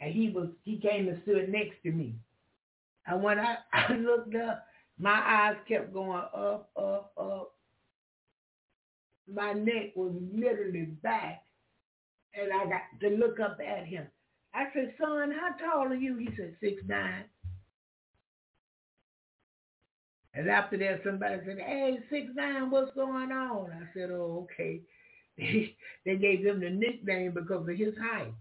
[0.00, 2.14] and he was he came and stood next to me.
[3.06, 4.66] And when I, I looked up,
[4.98, 7.52] my eyes kept going up, up, up.
[9.32, 11.44] My neck was literally back,
[12.34, 14.06] and I got to look up at him.
[14.54, 16.16] I said, son, how tall are you?
[16.16, 17.24] He said, six nine.
[20.34, 23.70] And after that, somebody said, hey, six nine, what's going on?
[23.72, 24.80] I said, oh, okay.
[25.38, 28.34] they gave him the nickname because of his height.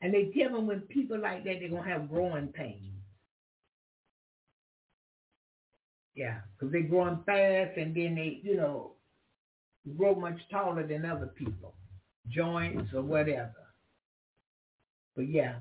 [0.00, 2.94] And they tell him when people like that, they're going to have growing pains.
[6.14, 8.92] Yeah, because they're growing fast and then they, you know,
[9.96, 11.74] grow much taller than other people,
[12.28, 13.52] joints or whatever.
[15.16, 15.56] But yeah,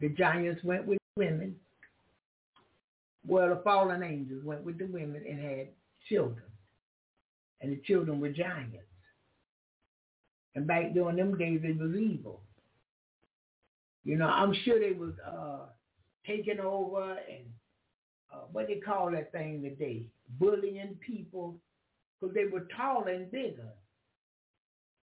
[0.00, 1.56] the giants went with women.
[3.26, 5.68] Well, the fallen angels went with the women and had
[6.08, 6.51] children
[7.62, 8.76] and the children were giants.
[10.54, 12.42] And back during them days, it was evil.
[14.04, 15.66] You know, I'm sure they was uh,
[16.26, 17.46] taking over and
[18.32, 20.02] uh, what they call that thing today,
[20.38, 21.56] bullying people
[22.20, 23.72] because they were taller and bigger.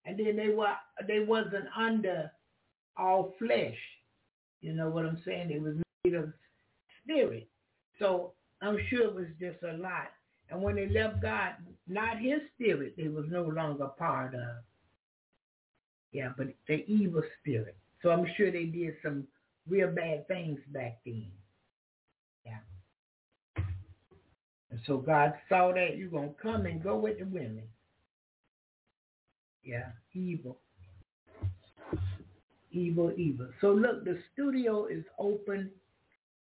[0.05, 0.75] And then they were
[1.07, 2.31] they wasn't under
[2.97, 3.77] all flesh.
[4.63, 5.51] You know what I'm saying?
[5.51, 5.75] It was
[6.05, 6.33] made of
[7.03, 7.49] spirit.
[7.99, 10.09] So I'm sure it was just a lot
[10.51, 11.55] and when they left God,
[11.89, 14.63] not his spirit, they was no longer part of.
[16.13, 17.77] Yeah, but the evil spirit.
[18.03, 19.27] So I'm sure they did some
[19.69, 21.27] real bad things back then.
[22.45, 23.65] Yeah.
[24.71, 27.63] And so God saw that you're going to come and go with the women.
[29.65, 30.59] Yeah, evil.
[32.71, 33.49] Evil, evil.
[33.61, 35.71] So look, the studio is open.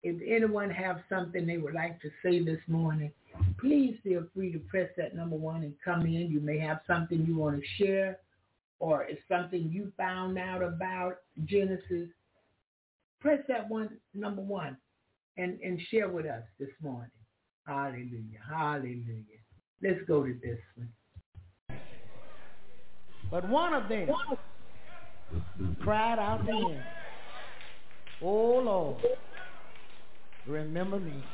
[0.05, 3.11] If anyone have something they would like to say this morning,
[3.59, 6.31] please feel free to press that number one and come in.
[6.31, 8.19] You may have something you want to share
[8.81, 12.11] or it's something you found out about Genesis.
[13.21, 14.77] Press that one, number one,
[15.39, 17.11] and, and share with us this morning.
[17.67, 18.41] Hallelujah.
[18.47, 19.41] Hallelujah.
[19.83, 20.91] Let's go to this one.
[23.31, 24.09] But one of them
[25.81, 26.85] cried out to him,
[28.21, 29.03] Oh Lord,
[30.47, 31.25] remember me.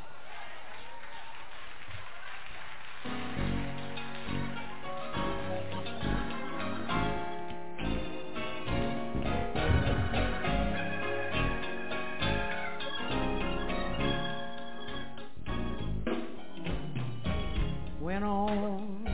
[18.01, 19.05] Went on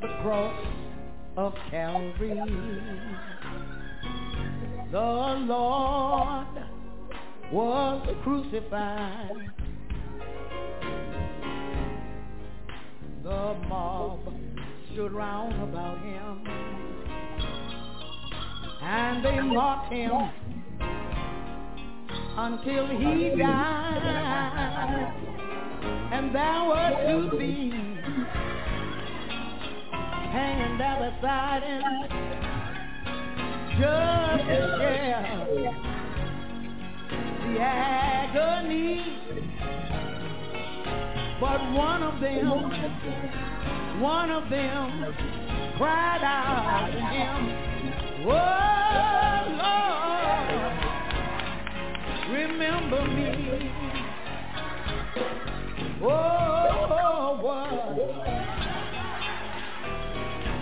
[0.00, 0.66] the cross
[1.36, 2.40] of Calvary,
[4.90, 6.61] the Lord
[7.52, 9.52] was crucified
[13.22, 14.18] the mob
[14.92, 16.44] stood round about him,
[18.82, 20.10] and they mocked him
[22.36, 25.12] until he died.
[26.12, 28.26] And there were two thieves
[30.32, 31.82] hanging there beside him,
[33.78, 35.91] just share
[37.52, 39.18] the agony.
[41.40, 45.14] But one of them, one of them
[45.76, 47.52] cried out to him,
[48.24, 50.62] Oh Lord,
[52.32, 53.30] remember me.
[56.04, 57.72] Oh, what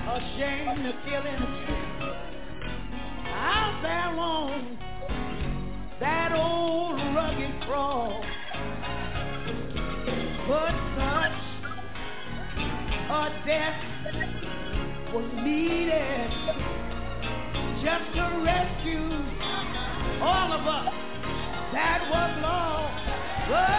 [0.08, 1.42] a shame to kill him
[3.32, 4.89] out there on
[6.01, 8.24] that old rugged cross.
[10.48, 11.39] But such
[13.10, 13.81] a death
[15.12, 16.31] was needed
[17.85, 19.09] just to rescue
[20.22, 20.94] all of us
[21.72, 23.05] that was lost.
[23.52, 23.70] Oh,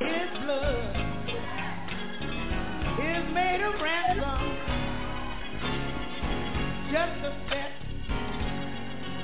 [0.00, 0.96] his blood
[2.98, 4.42] is made of ransom
[6.90, 7.51] just to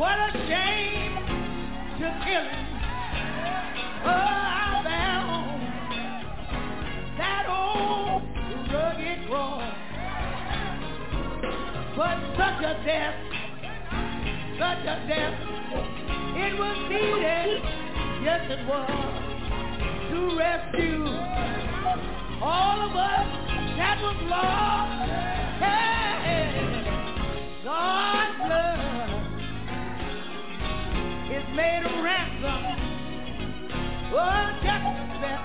[0.00, 1.14] what a shame
[2.00, 2.66] to kill him.
[4.02, 5.60] Oh, there on
[7.18, 8.22] that old
[8.72, 9.74] rugged cross.
[11.98, 13.14] But such a death,
[14.58, 15.36] such a death,
[16.44, 17.60] it was needed,
[18.24, 18.88] yes it was,
[20.12, 21.04] to rescue
[22.40, 23.26] all of us
[23.76, 25.10] that was lost.
[25.60, 26.40] Hey,
[27.62, 28.89] God's blood
[31.40, 32.62] is made a ransom.
[34.12, 35.40] Oh, just to set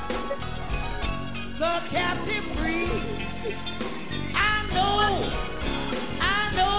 [1.60, 2.90] the captive free.
[4.36, 5.00] I know,
[6.22, 6.75] I know,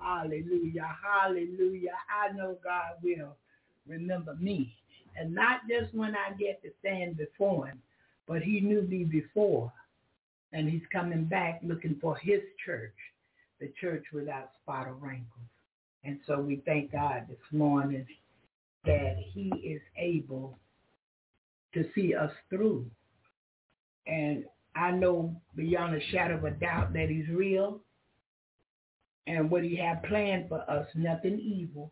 [0.00, 0.96] Hallelujah.
[1.00, 1.92] Hallelujah.
[2.10, 3.36] I know God will
[3.86, 4.74] remember me.
[5.16, 7.80] And not just when I get to stand before him,
[8.26, 9.72] but he knew me before.
[10.52, 12.96] And he's coming back looking for his church,
[13.60, 15.24] the church without spot or wrinkle.
[16.02, 18.08] And so we thank God this morning
[18.84, 20.58] that he is able
[21.76, 22.86] to see us through.
[24.06, 24.44] And
[24.74, 27.80] I know beyond a shadow of a doubt that he's real
[29.26, 31.90] and what he had planned for us, nothing evil.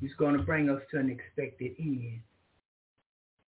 [0.00, 2.20] He's going to bring us to an expected end.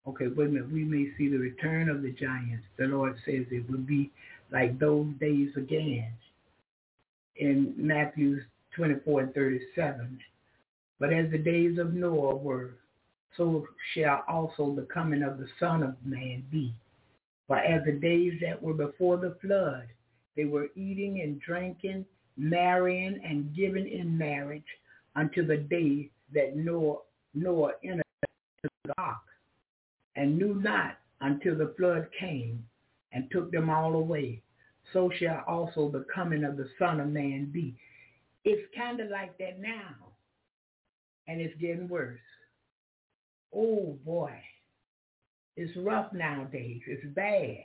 [0.07, 0.73] Okay, wait a minute.
[0.73, 2.65] We may see the return of the giants.
[2.79, 4.11] The Lord says it will be
[4.51, 6.13] like those days again
[7.37, 8.41] in Matthew
[8.77, 10.19] 24 and 37.
[10.99, 12.71] But as the days of Noah were,
[13.37, 16.75] so shall also the coming of the Son of Man be.
[17.47, 19.87] For as the days that were before the flood,
[20.37, 24.63] they were eating and drinking, marrying and giving in marriage
[25.17, 26.99] until the day that Noah,
[27.35, 28.05] Noah entered
[28.63, 29.19] the ark
[30.17, 32.65] and knew not until the flood came
[33.13, 34.41] and took them all away.
[34.93, 37.75] So shall also the coming of the Son of Man be.
[38.45, 39.95] It's kind of like that now,
[41.29, 42.19] and it's getting worse.
[43.55, 44.33] Oh boy,
[45.57, 46.83] it's rough nowadays.
[46.87, 47.65] It's bad.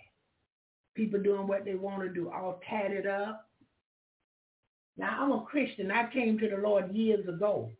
[0.95, 3.49] People doing what they want to do, all tatted up.
[4.97, 5.91] Now I'm a Christian.
[5.91, 7.71] I came to the Lord years ago.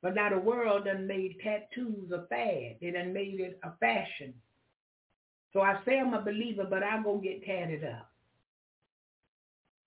[0.00, 2.76] But now the world done made tattoos a fad.
[2.80, 4.34] They done made it a fashion.
[5.52, 8.10] So I say I'm a believer, but I go get tatted up.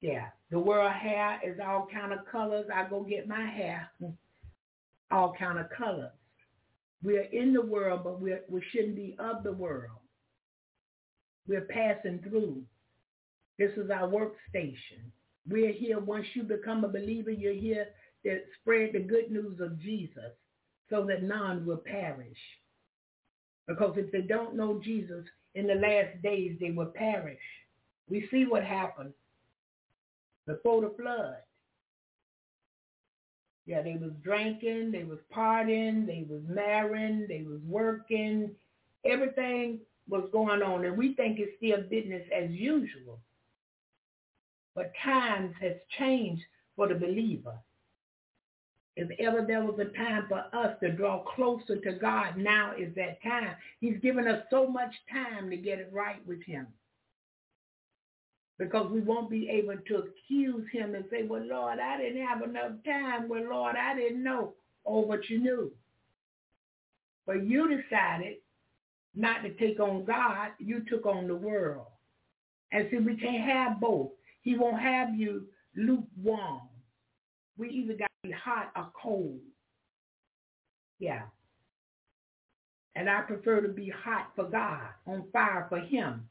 [0.02, 2.66] Yeah, the world hair is all kind of colors.
[2.74, 3.90] I go get my hair
[5.12, 6.12] all kind of colors.
[7.04, 10.00] We're in the world, but we're, we shouldn't be of the world.
[11.48, 12.62] We're passing through.
[13.58, 15.10] This is our workstation.
[15.48, 16.00] We're here.
[16.00, 17.88] Once you become a believer, you're here
[18.26, 20.32] to spread the good news of Jesus
[20.90, 22.38] so that none will perish.
[23.68, 25.26] Because if they don't know Jesus
[25.56, 27.40] in the last days, they will perish.
[28.10, 29.14] We see what happened
[30.46, 31.38] before the flood.
[33.66, 38.52] Yeah, they was drinking, they was partying, they was marrying, they was working.
[39.06, 39.80] Everything
[40.10, 43.20] was going on, and we think it's still business as usual.
[44.76, 46.44] But times has changed
[46.76, 47.58] for the believer.
[48.96, 52.94] If ever there was a time for us to draw closer to God, now is
[52.96, 53.56] that time.
[53.80, 56.68] He's given us so much time to get it right with him.
[58.62, 62.44] Because we won't be able to accuse him and say, well, Lord, I didn't have
[62.44, 63.28] enough time.
[63.28, 64.54] Well, Lord, I didn't know.
[64.86, 65.72] Oh, but you knew.
[67.26, 68.36] But you decided
[69.16, 70.50] not to take on God.
[70.60, 71.88] You took on the world.
[72.72, 74.12] And see, we can't have both.
[74.44, 76.62] He won't have you lukewarm.
[77.58, 79.40] We either got to be hot or cold.
[81.00, 81.24] Yeah.
[82.96, 86.30] And I prefer to be hot for God, on fire for him,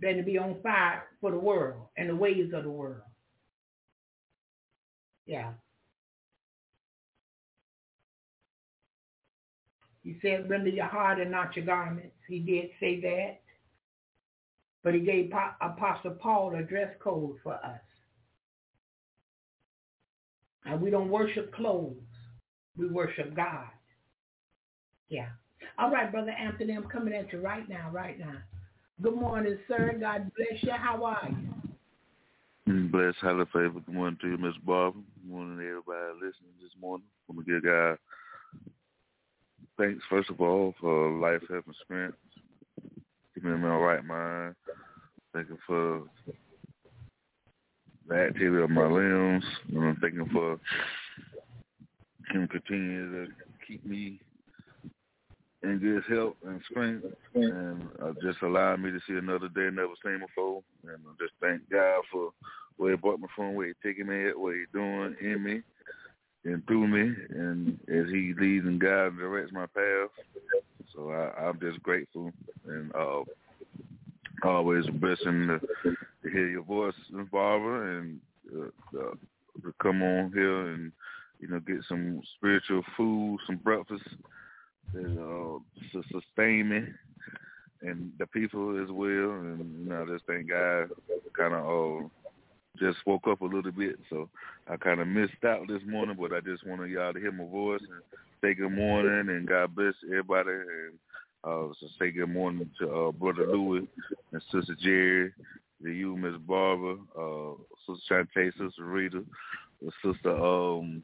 [0.00, 3.02] than to be on fire for the world and the ways of the world.
[5.26, 5.52] Yeah.
[10.02, 12.16] He said, render your heart and not your garments.
[12.26, 13.40] He did say that.
[14.82, 17.80] But he gave Apostle Paul a dress code for us.
[20.64, 21.96] And we don't worship clothes.
[22.76, 23.66] We worship God.
[25.08, 25.28] Yeah.
[25.78, 28.36] All right, Brother Anthony, I'm coming at you right now, right now.
[29.02, 29.96] Good morning, sir.
[29.98, 30.72] God bless you.
[30.72, 32.72] How are you?
[32.72, 33.86] Mm, bless, highly favored.
[33.86, 35.00] Good morning to you, Miss Barbara.
[35.22, 37.06] Good morning to everybody listening this morning.
[37.28, 37.98] I'm going to give
[39.78, 42.18] thanks, first of all, for life, health, and strength.
[43.34, 44.54] Keeping me in my right mind.
[45.32, 46.02] Thank you for
[48.06, 49.44] the activity of my limbs.
[49.68, 50.60] And I'm thanking for
[52.32, 53.32] him continue to
[53.66, 54.20] keep me
[55.62, 57.04] in good help and strength
[57.34, 60.62] and uh, just allowing me to see another day never seen before.
[60.84, 62.30] And I just thank God for
[62.76, 65.60] where he brought me from, where he taking me at, what he doing in me
[66.44, 70.08] and through me and as he leads and guides and directs my path.
[70.94, 72.32] So I, I'm just grateful
[72.66, 73.22] and uh
[74.42, 75.60] always a blessing to,
[76.22, 76.94] to hear your voice,
[77.30, 78.20] Barbara, and
[78.56, 79.14] uh, uh,
[79.62, 80.92] to come on here and
[81.40, 84.02] you know get some spiritual food, some breakfast
[84.92, 85.58] that uh,
[85.92, 86.82] to sustain me
[87.82, 89.30] and the people as well.
[89.30, 90.90] And you know, I just thank God
[91.36, 92.08] kind of uh,
[92.78, 94.28] just woke up a little bit, so
[94.68, 96.16] I kind of missed out this morning.
[96.18, 98.02] But I just wanted y'all to hear my voice and
[98.42, 100.50] say good morning and God bless everybody.
[100.50, 100.98] And
[101.44, 103.86] uh, so say good morning to uh, Brother Louis
[104.32, 105.32] and Sister Jerry,
[105.82, 107.54] to you, Miss Barbara, uh,
[107.86, 109.24] Sister Shantae, Sister Rita,
[110.04, 111.02] Sister um,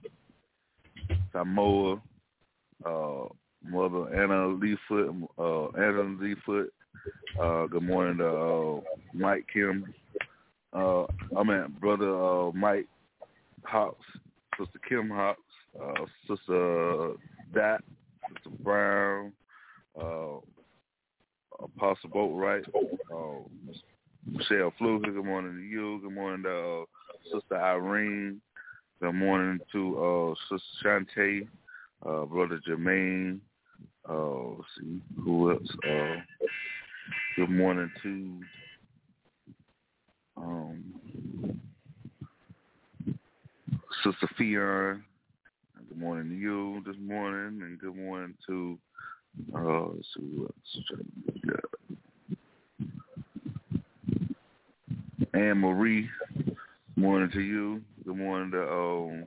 [1.33, 2.01] Samoa,
[2.85, 3.25] uh,
[3.69, 6.69] Mother Anna Leefoot, uh, Anna Leefoot.
[7.41, 8.81] Uh, good morning to uh,
[9.13, 9.93] Mike Kim.
[10.73, 11.05] Uh,
[11.37, 12.87] I mean, Brother uh, Mike
[13.65, 14.05] Hawks,
[14.59, 15.41] Sister Kim Hawks,
[15.81, 17.13] uh, Sister
[17.55, 17.83] Dat,
[18.35, 19.33] Sister Brown,
[20.01, 20.39] uh,
[21.63, 22.65] Apostle Boatwright,
[23.15, 23.43] uh,
[24.31, 25.13] Michelle Fluker.
[25.13, 26.01] Good morning to you.
[26.03, 26.85] Good morning to uh,
[27.33, 28.41] Sister Irene.
[29.01, 31.49] Good morning to uh, Sister Shantae,
[32.05, 33.41] uh, Brother Jermaine.
[34.09, 35.69] Let's see who else.
[35.89, 36.17] Uh,
[37.37, 38.41] good morning to
[40.37, 40.85] um,
[44.05, 45.03] Sister Fion.
[45.89, 48.79] Good morning to you this morning, and good morning to
[49.55, 51.01] uh, see who else.
[55.35, 56.09] Anne Marie.
[56.97, 57.83] Morning to you.
[58.05, 59.25] Good morning to um,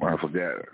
[0.00, 0.68] I forgot her.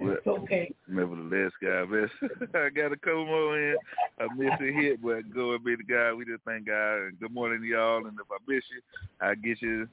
[0.00, 0.72] It's okay.
[0.86, 2.10] Nevertheless, God bless.
[2.54, 3.76] I got a couple more in.
[4.20, 6.14] I missed a hit, but go and be the God.
[6.14, 6.98] We just thank God.
[6.98, 8.06] And good morning to y'all.
[8.06, 8.80] And if I miss you,
[9.20, 9.88] I get you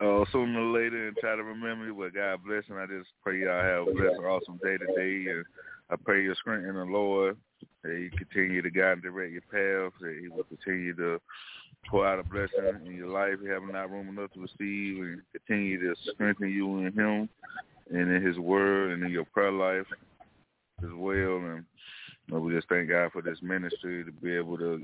[0.00, 1.94] uh, sooner or later and try to remember you.
[1.94, 5.30] But God bless, and I just pray y'all have a blessed, awesome day today.
[5.30, 5.44] And
[5.90, 7.36] I pray your strength in the Lord.
[7.82, 9.92] That He continue to guide and direct your path.
[10.00, 11.20] That He will continue to
[11.88, 13.34] pour out a blessing in your life.
[13.46, 17.28] Have not room enough to receive, and continue to strengthen you in Him
[17.90, 19.86] and in His Word and in your prayer life
[20.82, 21.36] as well.
[21.36, 21.64] And
[22.28, 24.82] we just thank God for this ministry to be able to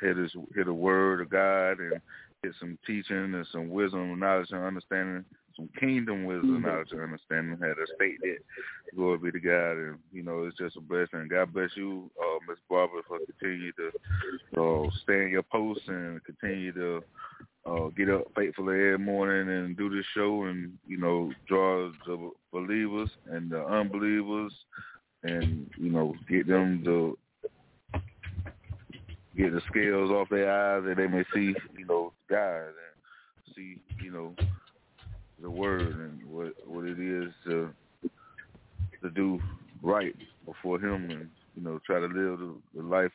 [0.00, 2.00] hear this, hear the Word of God and
[2.44, 5.24] get some teaching and some wisdom, knowledge, and understanding,
[5.56, 7.58] some kingdom wisdom, knowledge, and understanding.
[7.60, 8.38] How to state that.
[8.94, 11.28] Glory be to God, and you know it's just a blessing.
[11.28, 13.88] God bless you, uh, Miss Barbara, for continue to
[14.60, 17.02] uh, stay in your post and continue to
[17.64, 22.30] uh, get up faithfully every morning and do this show, and you know draw the
[22.52, 24.52] believers and the unbelievers,
[25.22, 27.18] and you know get them to
[29.36, 33.76] get the scales off their eyes that they may see, you know, God and see,
[34.02, 34.34] you know,
[35.40, 37.72] the word and what what it is to
[39.02, 39.40] to do
[39.82, 40.14] right
[40.44, 43.12] before Him, and you know, try to live the, the life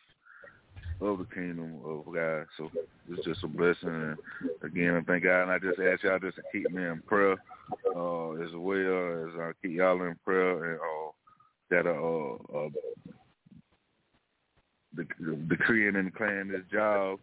[0.99, 2.45] of the kingdom of God.
[2.57, 2.71] So
[3.09, 3.89] it's just a blessing.
[3.89, 4.17] And
[4.63, 7.37] again, I thank God, and I just ask y'all just to keep me in prayer
[7.95, 11.11] uh, as well as I keep y'all in prayer and uh,
[11.69, 12.69] that uh, uh,
[14.93, 15.05] the,
[15.47, 17.19] decreeing and declaring this job.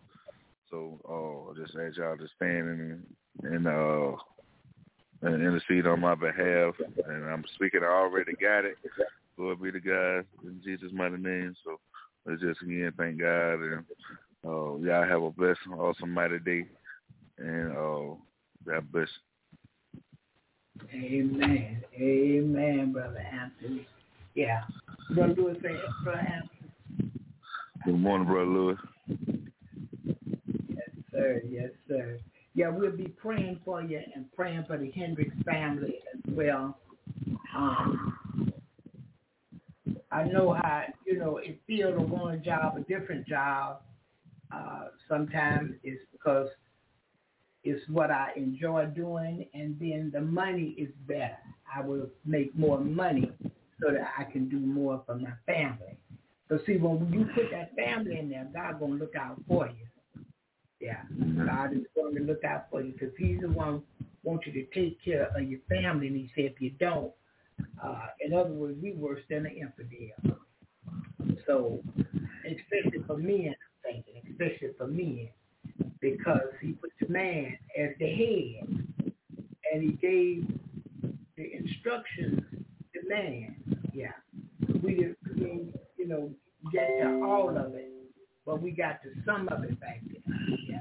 [0.70, 3.02] So uh, I just ask y'all to stand and
[3.42, 4.16] and uh,
[5.22, 6.74] and intercede on my behalf.
[7.06, 7.80] And I'm speaking.
[7.82, 8.76] I already got it.
[9.36, 11.54] Glory be to God in Jesus' mighty name.
[11.64, 11.78] So
[12.26, 13.84] let's just again thank God and
[14.46, 16.64] uh, y'all have a blessed, awesome, mighty day.
[17.38, 18.14] And uh,
[18.66, 19.08] God bless.
[20.92, 21.82] Amen.
[21.94, 23.86] Amen, Brother Anthony.
[24.34, 24.62] Yeah.
[25.14, 25.58] Brother Lewis,
[26.04, 27.12] Brother Anthony.
[27.84, 28.78] Good morning, Brother Lewis.
[30.68, 31.42] Yes, sir.
[31.48, 32.18] Yes, sir.
[32.58, 36.76] Yeah, we'll be praying for you and praying for the Hendricks family as well.
[37.56, 38.12] Um,
[40.10, 43.82] I know how, you know, it feels a one job, a different job.
[44.52, 46.48] Uh, sometimes it's because
[47.62, 51.38] it's what I enjoy doing, and then the money is better.
[51.72, 53.30] I will make more money
[53.80, 55.96] so that I can do more for my family.
[56.48, 59.87] But see, when you put that family in there, God gonna look out for you.
[60.80, 61.02] Yeah,
[61.44, 63.82] God is going to look out for you because He's the one
[64.22, 66.06] wants you to take care of your family.
[66.06, 67.12] And He said, if you don't,
[67.82, 70.38] uh, in other words, we worse than an infidel.
[71.46, 71.80] So,
[72.44, 75.28] especially for men, I'm thinking, especially for men,
[76.00, 79.12] because He put the man as the head,
[79.72, 80.46] and He gave
[81.36, 82.40] the instructions
[82.94, 83.56] to man.
[83.92, 84.12] Yeah,
[84.82, 85.16] we didn't,
[85.96, 86.30] you know,
[86.72, 87.90] get to all of it,
[88.46, 90.17] but we got to some of it back there.
[90.68, 90.80] Yeah.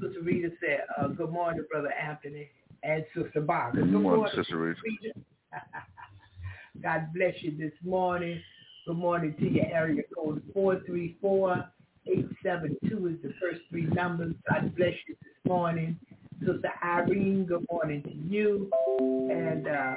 [0.00, 2.48] Sister Rita said, uh, good morning, Brother Anthony,
[2.82, 3.82] and Sister Barbara.
[3.82, 4.78] Good morning, Sister Rita.
[6.82, 8.40] God bless you this morning.
[8.86, 11.64] Good morning to your area code 434
[12.06, 14.34] 872 is the first three numbers.
[14.48, 15.98] God bless you this morning.
[16.40, 18.70] Sister Irene, good morning to you.
[19.30, 19.94] And uh,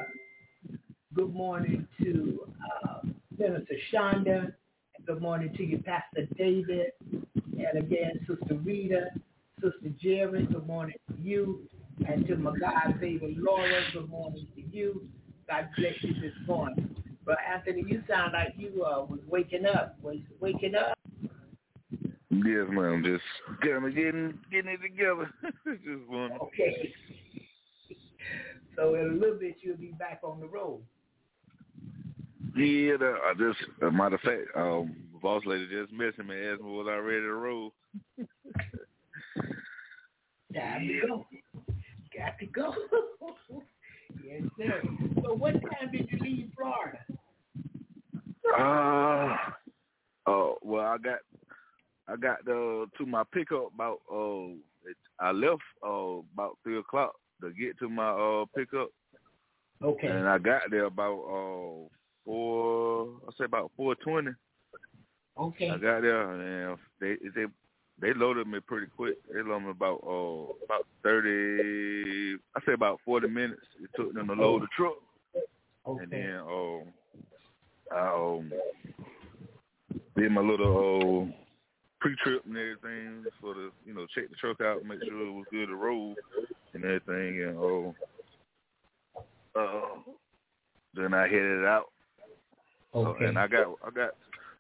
[1.14, 2.48] good morning to
[2.86, 3.08] uh,
[3.38, 4.54] Minister Shonda.
[5.06, 6.92] Good morning to you, Pastor David.
[7.68, 9.08] And again, Sister Rita,
[9.56, 11.68] Sister Jerry, good morning to you.
[12.08, 15.08] And to my God favorite Laura, good morning to you.
[15.48, 16.96] God bless you this morning.
[17.26, 19.98] But Anthony, you sound like you uh, was waking up.
[20.02, 20.98] Was waking up?
[22.30, 23.04] Yes, ma'am.
[23.06, 23.24] Just
[23.62, 25.30] kind of getting getting it together.
[25.66, 26.32] just one.
[26.42, 26.94] Okay.
[28.76, 30.82] So in a little bit, you'll be back on the road.
[32.56, 36.62] Yeah, I just, as a matter of fact, um, boss lady just messaged me, asked
[36.62, 37.74] me was I ready to roll.
[40.54, 41.26] Time to go.
[42.18, 42.74] Got to go.
[44.26, 44.82] yes, sir.
[45.24, 47.00] So what time did you leave Florida?
[48.58, 49.38] Uh,
[50.28, 51.20] oh, well, I got,
[52.08, 54.56] I got uh, to my pickup about, uh,
[54.90, 58.90] it, I left uh, about 3 o'clock to get to my uh, pickup.
[59.82, 60.08] Okay.
[60.08, 61.88] And I got there about uh,
[62.26, 64.32] 4, I say about 420.
[65.42, 65.70] Okay.
[65.70, 67.46] I got there and they they
[68.00, 69.16] they loaded me pretty quick.
[69.34, 73.62] They loaded me about uh about thirty I say about forty minutes.
[73.82, 74.98] It took them to load the truck.
[75.88, 76.04] Okay.
[76.04, 76.84] And then um
[77.92, 78.54] I um
[80.16, 81.32] did my little uh
[82.00, 85.32] pre trip and everything for the you know, check the truck out, make sure it
[85.32, 86.14] was good to roll
[86.76, 87.58] and everything and
[89.56, 89.96] uh uh
[90.94, 91.86] then I headed out.
[92.94, 93.26] Okay.
[93.26, 94.12] Uh, and I got I got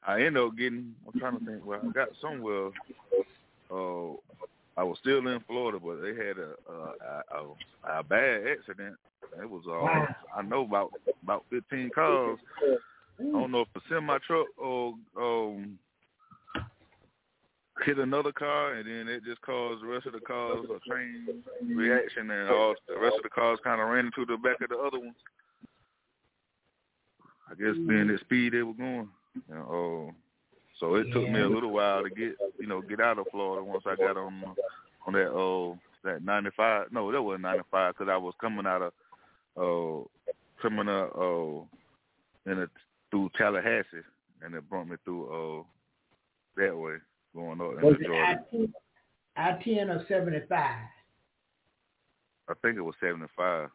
[0.06, 0.94] I ended up getting.
[1.08, 1.66] I'm trying to think.
[1.66, 2.70] Well, I got somewhere.
[3.70, 4.14] Uh,
[4.78, 8.96] I was still in Florida, but they had a a, a, a bad accident.
[9.40, 9.64] It was.
[9.70, 10.12] Uh.
[10.38, 10.92] I know about
[11.24, 12.40] about 15 cars.
[13.20, 15.78] I don't know if a semi truck or um
[17.86, 21.44] hit another car, and then it just caused the rest of the cars a train
[21.66, 24.70] reaction, and all the rest of the cars kind of ran into the back of
[24.70, 25.16] the other ones.
[27.50, 29.10] I guess being the speed they were going.
[29.36, 30.14] You know, uh,
[30.80, 33.64] so it took me a little while to get, you know, get out of Florida
[33.64, 34.44] once I got on
[35.06, 36.88] on that uh that 95.
[36.92, 38.94] No, that wasn't 95 because I was coming out of
[39.58, 40.04] uh
[40.62, 42.68] coming out uh in a,
[43.12, 44.04] through Tallahassee,
[44.42, 45.28] and it brought me through
[45.60, 45.64] uh
[46.58, 46.96] that way
[47.36, 48.74] going up Was into it Georgia.
[49.38, 50.76] I-10, I-10 or 75?
[52.50, 53.70] I think it was 75.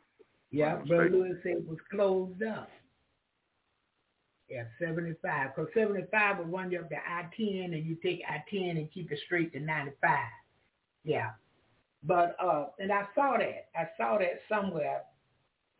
[0.51, 1.11] Yeah, I'm Brother.
[1.11, 2.69] Lewis said it was closed up.
[4.49, 5.51] Yeah, 75.
[5.55, 9.19] Because 75 would run you up to I-10 and you take I-10 and keep it
[9.27, 10.19] straight to 95.
[11.05, 11.31] Yeah.
[12.05, 13.69] But, uh, and I saw that.
[13.75, 15.03] I saw that somewhere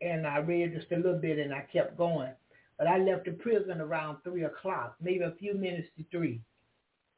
[0.01, 2.31] and I read just a little bit and I kept going.
[2.77, 6.39] But I left the prison around 3 o'clock, maybe a few minutes to 3.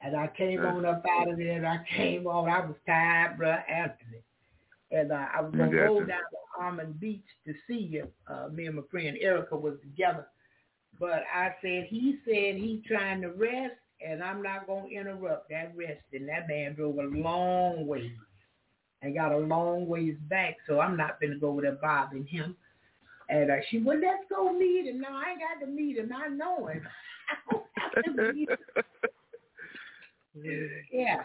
[0.01, 2.49] And I came on up out of there and I came on.
[2.49, 4.23] I was tired, bro, Anthony.
[4.91, 8.07] And uh, I was going to go down to Almond Beach to see you.
[8.27, 10.27] Uh, me and my friend Erica was together.
[10.99, 15.49] But I said, he said he trying to rest and I'm not going to interrupt
[15.49, 16.01] that rest.
[16.13, 18.11] And that man drove a long ways
[19.01, 20.57] and got a long ways back.
[20.67, 22.55] So I'm not going to go there bothering him.
[23.29, 25.01] And uh, she, well, let's go meet him.
[25.01, 26.11] No, I ain't got to meet him.
[26.15, 26.81] I know him.
[27.31, 28.57] I don't have to meet him.
[30.91, 31.23] Yeah.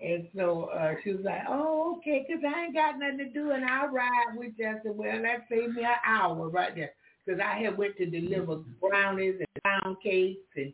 [0.00, 3.50] And so uh, she was like, oh, okay, 'cause I ain't got nothing to do,
[3.50, 4.68] and I'll ride with you.
[4.68, 6.92] I said, well, that saved me an hour right there.
[7.28, 10.72] 'Cause I had went to deliver brownies and pound cakes, and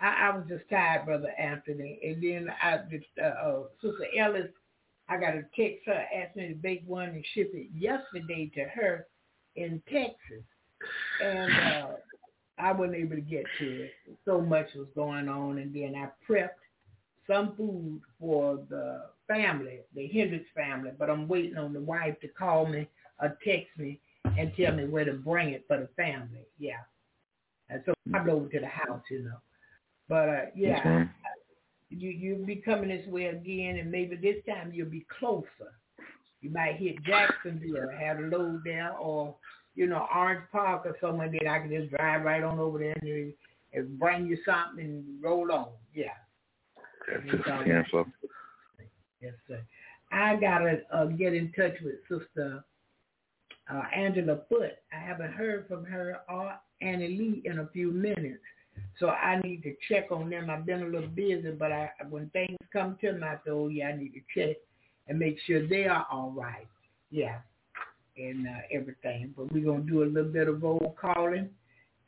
[0.00, 2.00] I, I was just tired, Brother Anthony.
[2.02, 2.78] And then I
[3.22, 4.50] uh, uh, Sister Ellis,
[5.08, 8.64] I got a text her, asked me to bake one and ship it yesterday to
[8.64, 9.06] her
[9.54, 10.44] in Texas.
[11.22, 11.86] And uh,
[12.58, 13.92] I wasn't able to get to it.
[14.24, 16.48] So much was going on, and then I prepped
[17.28, 22.28] some food for the family, the Hendricks family, but I'm waiting on the wife to
[22.28, 22.88] call me
[23.20, 24.00] or text me
[24.38, 26.46] and tell me where to bring it for the family.
[26.58, 26.82] Yeah.
[27.68, 29.38] And so I go over to the house, you know.
[30.08, 31.10] But uh, yeah, ma'am.
[31.88, 35.72] you you'll be coming this way again, and maybe this time you'll be closer.
[36.40, 39.34] You might hit Jacksonville, have a load there, or
[39.74, 42.96] you know Orange Park or somewhere that I can just drive right on over there
[43.00, 43.32] and,
[43.72, 45.68] and bring you something and roll on.
[45.94, 46.08] Yeah.
[47.08, 48.06] That's just ten so.
[49.22, 49.62] Yes, sir.
[50.12, 52.62] I gotta uh, get in touch with Sister
[53.72, 54.78] uh, Angela Foote.
[54.92, 58.42] I haven't heard from her or Annie Lee in a few minutes,
[58.98, 60.50] so I need to check on them.
[60.50, 63.68] I've been a little busy, but I, when things come to me, I say, oh
[63.68, 64.56] yeah, I need to check
[65.08, 66.66] and make sure they are all right.
[67.10, 67.38] Yeah,
[68.16, 69.34] and uh, everything.
[69.36, 71.48] But we're gonna do a little bit of roll calling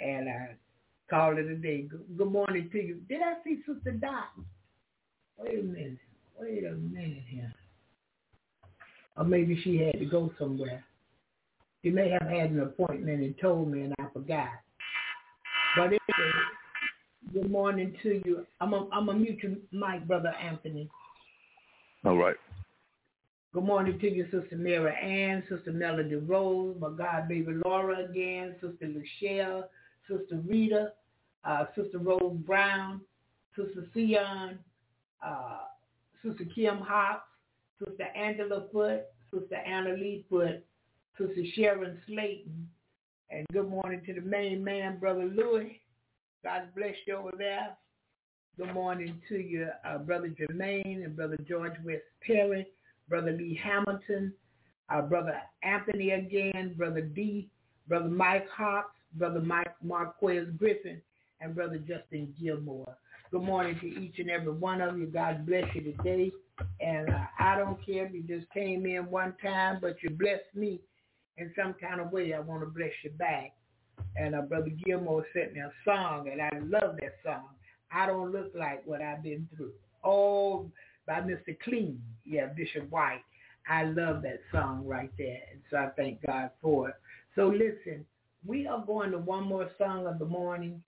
[0.01, 0.53] and uh,
[1.09, 1.83] call it a day.
[1.83, 3.01] Good, good morning to you.
[3.09, 4.31] Did I see Sister Dot?
[5.39, 5.99] Wait a minute.
[6.39, 7.53] Wait a minute here.
[9.17, 10.85] Or maybe she had to go somewhere.
[11.87, 14.49] She may have had an appointment and told me and I forgot.
[15.77, 16.33] But anyway,
[17.33, 18.45] Good morning to you.
[18.61, 20.91] I'm a, I'm a mute your mic, Brother Anthony.
[22.05, 22.35] All right.
[23.55, 28.57] Good morning to you, Sister Mary Ann, Sister Melody Rose, my God, baby Laura again,
[28.61, 29.69] Sister Lucia,
[30.09, 30.91] Sister Rita,
[31.45, 33.01] uh, Sister Rose Brown,
[33.55, 34.59] Sister Sion,
[35.25, 35.59] uh,
[36.25, 37.29] Sister Kim Hawks,
[37.79, 39.03] Sister Angela Foot,
[39.33, 40.65] Sister Anna Lee Foot,
[41.19, 42.69] Sister Sharon Slayton,
[43.31, 45.81] and good morning to the main man, Brother Louis.
[46.45, 47.75] God bless you over there.
[48.59, 52.67] Good morning to you, uh, Brother Jermaine and Brother George West Perry,
[53.09, 54.35] Brother Lee Hamilton,
[54.91, 57.49] uh, Brother Anthony again, Brother D,
[57.89, 61.01] Brother Mike Hawks, Brother Mike Marquez Griffin,
[61.41, 62.95] and Brother Justin Gilmore.
[63.31, 65.07] Good morning to each and every one of you.
[65.07, 66.31] God bless you today.
[66.81, 70.55] And uh, I don't care if you just came in one time, but you blessed
[70.55, 70.81] me
[71.39, 72.33] in some kind of way.
[72.35, 73.53] I want to bless you back.
[74.17, 77.49] And uh, Brother Gilmore sent me a song, and I love that song.
[77.91, 79.73] I don't look like what I've been through.
[80.05, 80.71] Oh,
[81.07, 81.59] by Mr.
[81.63, 83.23] Clean, yeah, Bishop White.
[83.69, 86.95] I love that song right there, and so I thank God for it.
[87.35, 88.05] So listen,
[88.47, 90.83] we are going to one more song of the morning,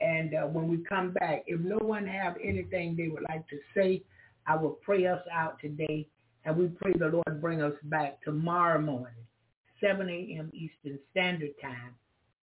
[0.00, 3.58] and uh, when we come back, if no one have anything they would like to
[3.74, 4.02] say,
[4.46, 6.06] I will pray us out today,
[6.44, 9.21] and we pray the Lord bring us back tomorrow morning,
[9.82, 10.50] 7 a.m.
[10.54, 11.94] Eastern Standard Time,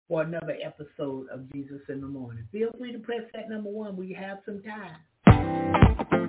[0.09, 2.49] for another episode of Jesus in the Morning.
[2.51, 3.97] Feel free to press that number one.
[3.97, 6.28] We have some time.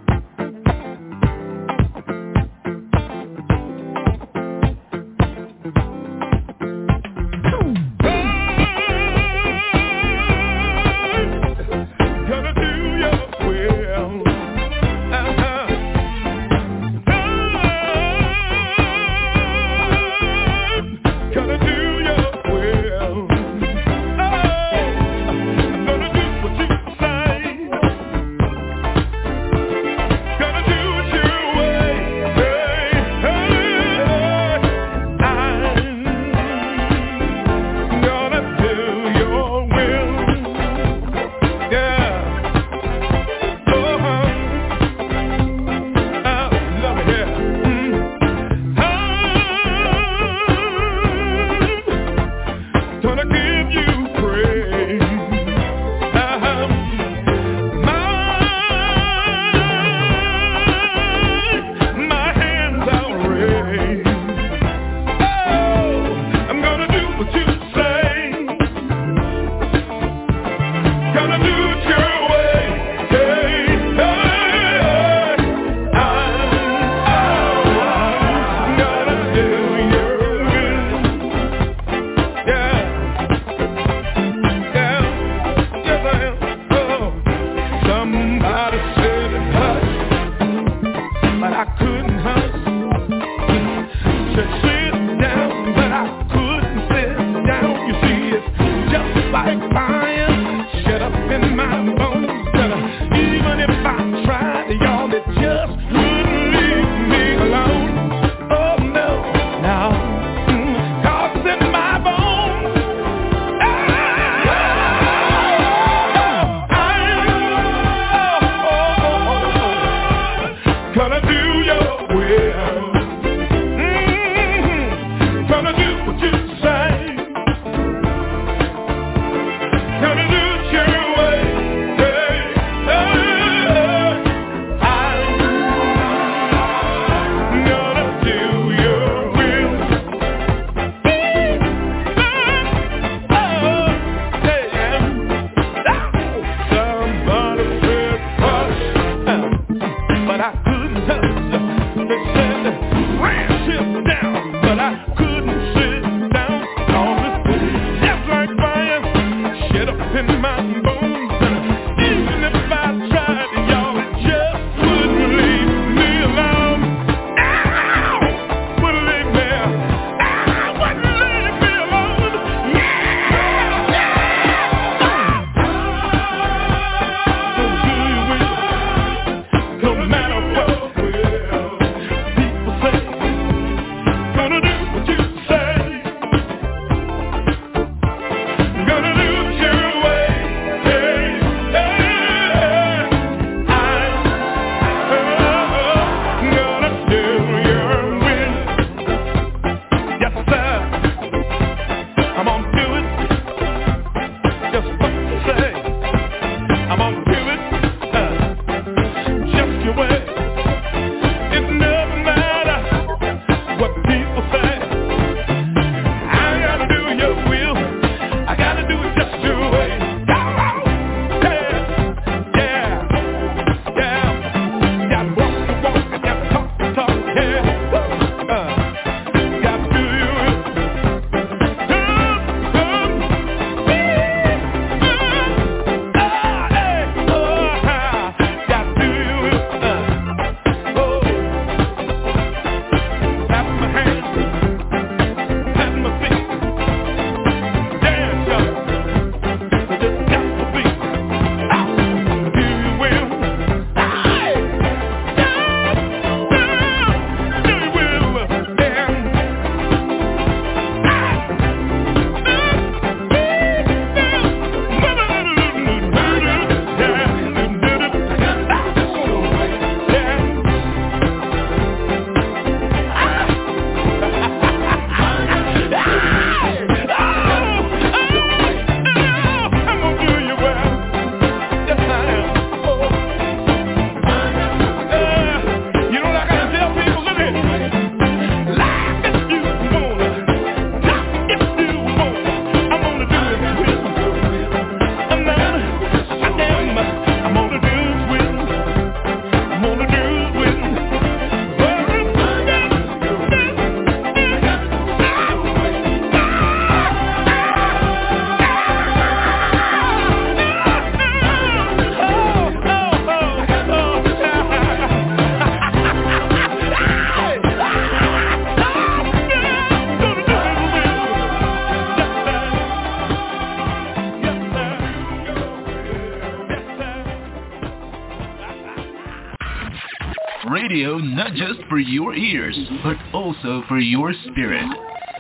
[332.00, 334.86] For your ears, but also for your spirit.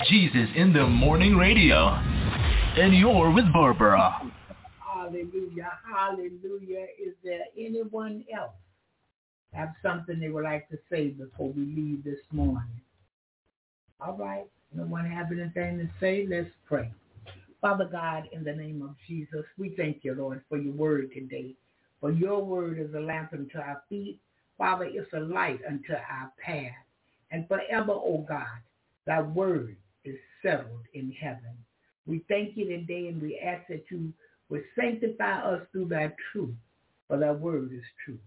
[0.09, 1.87] Jesus in the Morning Radio.
[2.75, 4.29] And you're with Barbara.
[4.85, 5.71] Hallelujah.
[5.89, 6.87] Hallelujah.
[7.01, 8.51] Is there anyone else
[9.53, 12.81] have something they would like to say before we leave this morning?
[14.01, 14.45] All right.
[14.75, 16.27] No one have anything to say?
[16.29, 16.91] Let's pray.
[17.61, 21.53] Father God, in the name of Jesus, we thank you, Lord, for your word today.
[22.01, 24.19] For your word is a lamp unto our feet.
[24.59, 26.75] Father, it's a light unto our path.
[27.31, 28.45] And forever, O oh God,
[29.07, 31.57] thy word is settled in heaven.
[32.05, 34.11] We thank you today and we ask that you
[34.49, 36.55] would sanctify us through thy truth,
[37.07, 38.19] for thy word is true.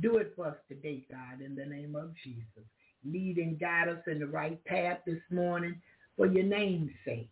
[0.00, 2.64] Do it for us today, God, in the name of Jesus.
[3.04, 5.80] Lead and guide us in the right path this morning
[6.16, 7.28] for your name's sake.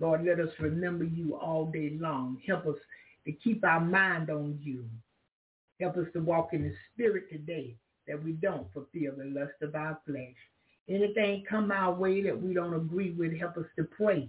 [0.00, 2.40] Lord, let us remember you all day long.
[2.46, 2.76] Help us
[3.26, 4.84] to keep our mind on you.
[5.80, 7.76] Help us to walk in the spirit today
[8.06, 10.34] that we don't fulfill the lust of our flesh.
[10.88, 14.28] Anything come our way that we don't agree with, help us to pray.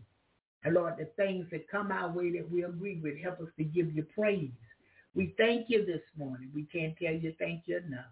[0.64, 3.64] And Lord, the things that come our way that we agree with, help us to
[3.64, 4.52] give you praise.
[5.16, 6.52] We thank you this morning.
[6.54, 8.12] We can't tell you thank you enough.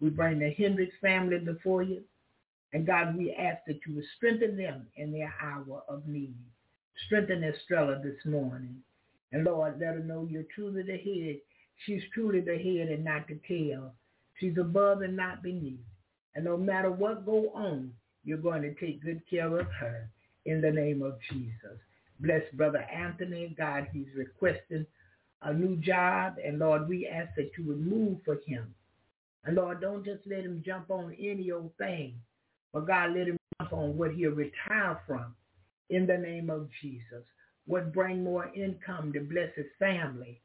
[0.00, 2.02] We bring the Hendricks family before you.
[2.72, 6.36] And God, we ask that you would strengthen them in their hour of need.
[7.06, 8.76] Strengthen Estrella this morning.
[9.32, 11.40] And Lord, let her know you're truly the head.
[11.84, 13.92] She's truly the head and not the tail.
[14.38, 15.80] She's above and not beneath.
[16.34, 17.92] And no matter what go on,
[18.24, 20.10] you're going to take good care of her
[20.44, 21.78] in the name of Jesus.
[22.20, 23.54] Bless Brother Anthony.
[23.56, 24.86] God, he's requesting
[25.42, 26.36] a new job.
[26.44, 28.74] And Lord, we ask that you would move for him.
[29.44, 32.14] And Lord, don't just let him jump on any old thing.
[32.72, 35.34] But God, let him jump on what he'll retire from
[35.90, 37.24] in the name of Jesus.
[37.66, 40.40] What bring more income to bless his family.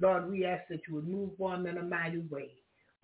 [0.00, 2.50] Lord, we ask that you would move for him in a mighty way.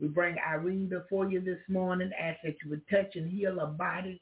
[0.01, 3.67] We bring Irene before you this morning, ask that you would touch and heal her
[3.67, 4.21] body.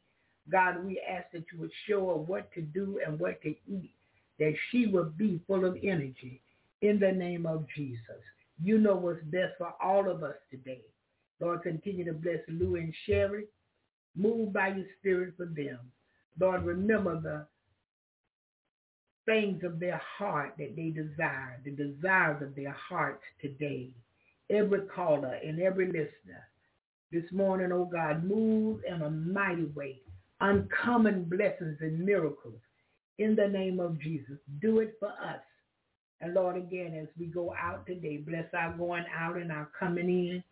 [0.51, 3.95] God, we ask that you would show her what to do and what to eat,
[4.39, 6.41] that she would be full of energy
[6.83, 8.21] in the name of Jesus.
[8.63, 10.83] You know what's best for all of us today.
[11.41, 13.45] Lord, continue to bless Lou and Sherry.
[14.15, 15.79] Move by your spirit for them.
[16.39, 17.47] Lord, remember the
[19.27, 23.91] things of their heart that they desire, the desires of their hearts today.
[24.51, 26.49] Every caller and every listener
[27.11, 30.01] this morning, oh God, move in a mighty way.
[30.41, 32.61] Uncommon blessings and miracles
[33.19, 34.39] in the name of Jesus.
[34.61, 35.41] Do it for us.
[36.21, 40.09] And Lord, again, as we go out today, bless our going out and our coming
[40.09, 40.45] in.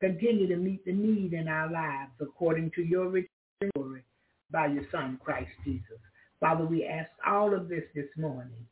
[0.00, 3.28] Continue to meet the need in our lives according to your rich
[3.74, 4.02] glory
[4.50, 5.98] by your Son, Christ Jesus.
[6.42, 8.66] Father, we ask all of this this morning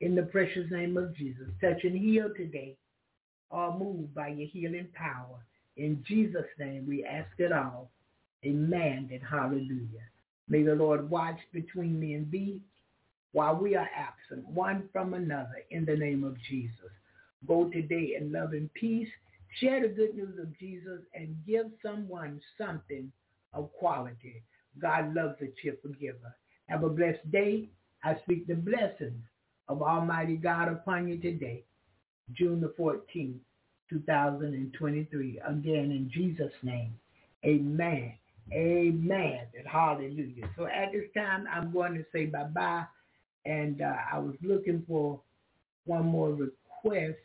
[0.00, 1.46] in the precious name of Jesus.
[1.60, 2.74] Touch and heal today,
[3.50, 5.44] all moved by your healing power.
[5.76, 7.90] In Jesus' name, we ask it all.
[8.46, 10.08] Amen and hallelujah.
[10.48, 12.62] May the Lord watch between me and thee
[13.32, 16.92] while we are absent one from another in the name of Jesus.
[17.46, 19.08] Go today in love and peace.
[19.60, 23.12] Share the good news of Jesus and give someone something
[23.52, 24.42] of quality.
[24.80, 26.34] God loves a cheerful giver.
[26.72, 27.68] Have a blessed day.
[28.02, 29.22] I speak the blessings
[29.68, 31.64] of Almighty God upon you today,
[32.32, 33.36] June the 14th,
[33.90, 35.40] 2023.
[35.46, 36.94] Again, in Jesus' name,
[37.44, 38.14] amen.
[38.54, 39.40] Amen.
[39.54, 40.48] And hallelujah.
[40.56, 42.84] So at this time, I'm going to say bye-bye.
[43.44, 45.20] And uh, I was looking for
[45.84, 47.18] one more request.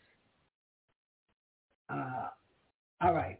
[1.90, 2.28] Uh,
[3.00, 3.40] all right.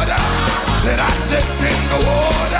[0.83, 2.50] Danced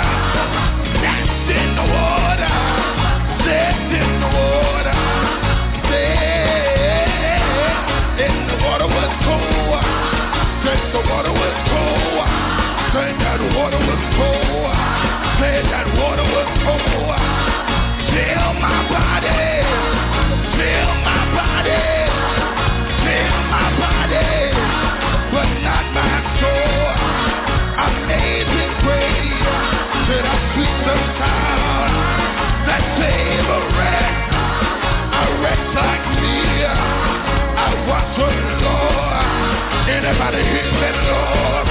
[39.82, 41.66] Anybody hear me, Lord?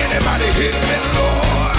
[0.00, 1.76] Anybody hear me, Lord?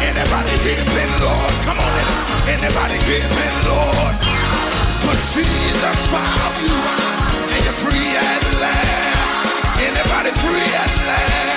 [0.00, 1.54] Anybody hear me, Lord?
[1.68, 4.16] Come on, anybody hear me, Lord?
[5.04, 6.76] But Jesus found you,
[7.52, 9.76] and you're free at last.
[9.76, 11.53] Anybody free at last?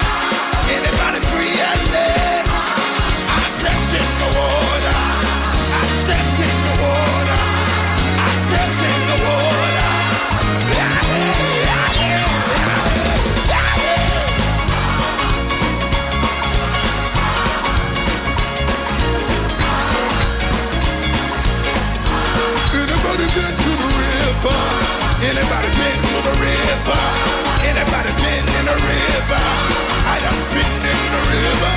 [25.27, 27.01] Anybody been to the river?
[27.67, 29.43] Anybody been in the river?
[30.07, 31.75] I done been in the river.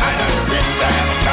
[0.00, 1.29] I done been baptized.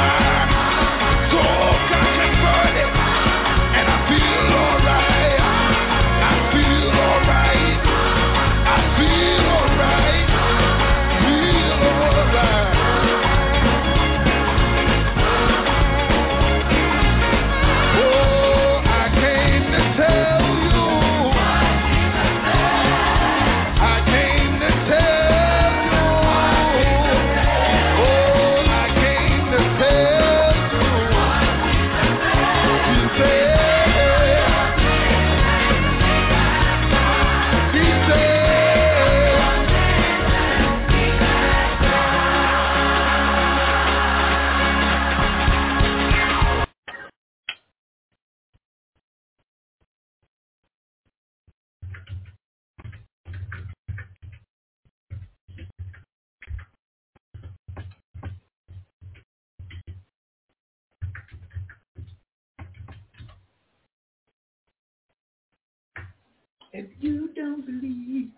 [67.62, 68.30] Believe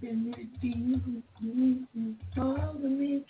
[0.00, 1.22] been redeemed.
[1.44, 3.24] mm, All the me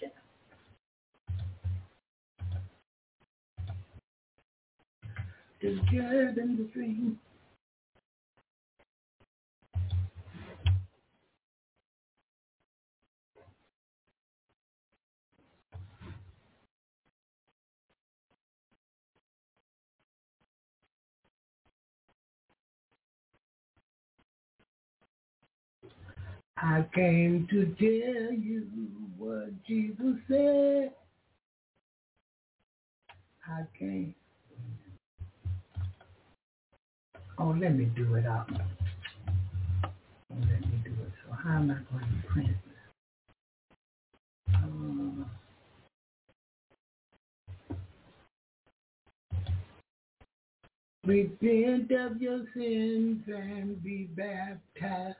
[5.60, 7.20] Together in the dream.
[26.58, 28.66] I came to tell you
[29.18, 30.92] what Jesus said.
[33.46, 34.14] I came.
[37.38, 38.50] Oh, let me do it out.
[38.54, 39.90] Oh,
[40.30, 41.12] let me do it.
[41.26, 42.56] So how am I going to print?
[44.54, 45.24] Uh,
[51.06, 55.16] repent of your sins and be baptized.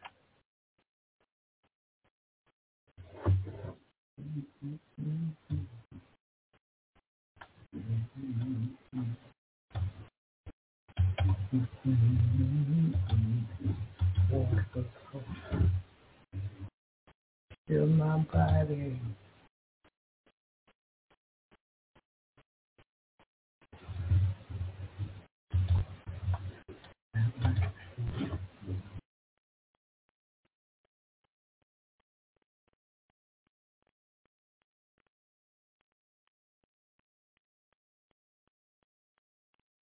[17.69, 19.01] Fill my body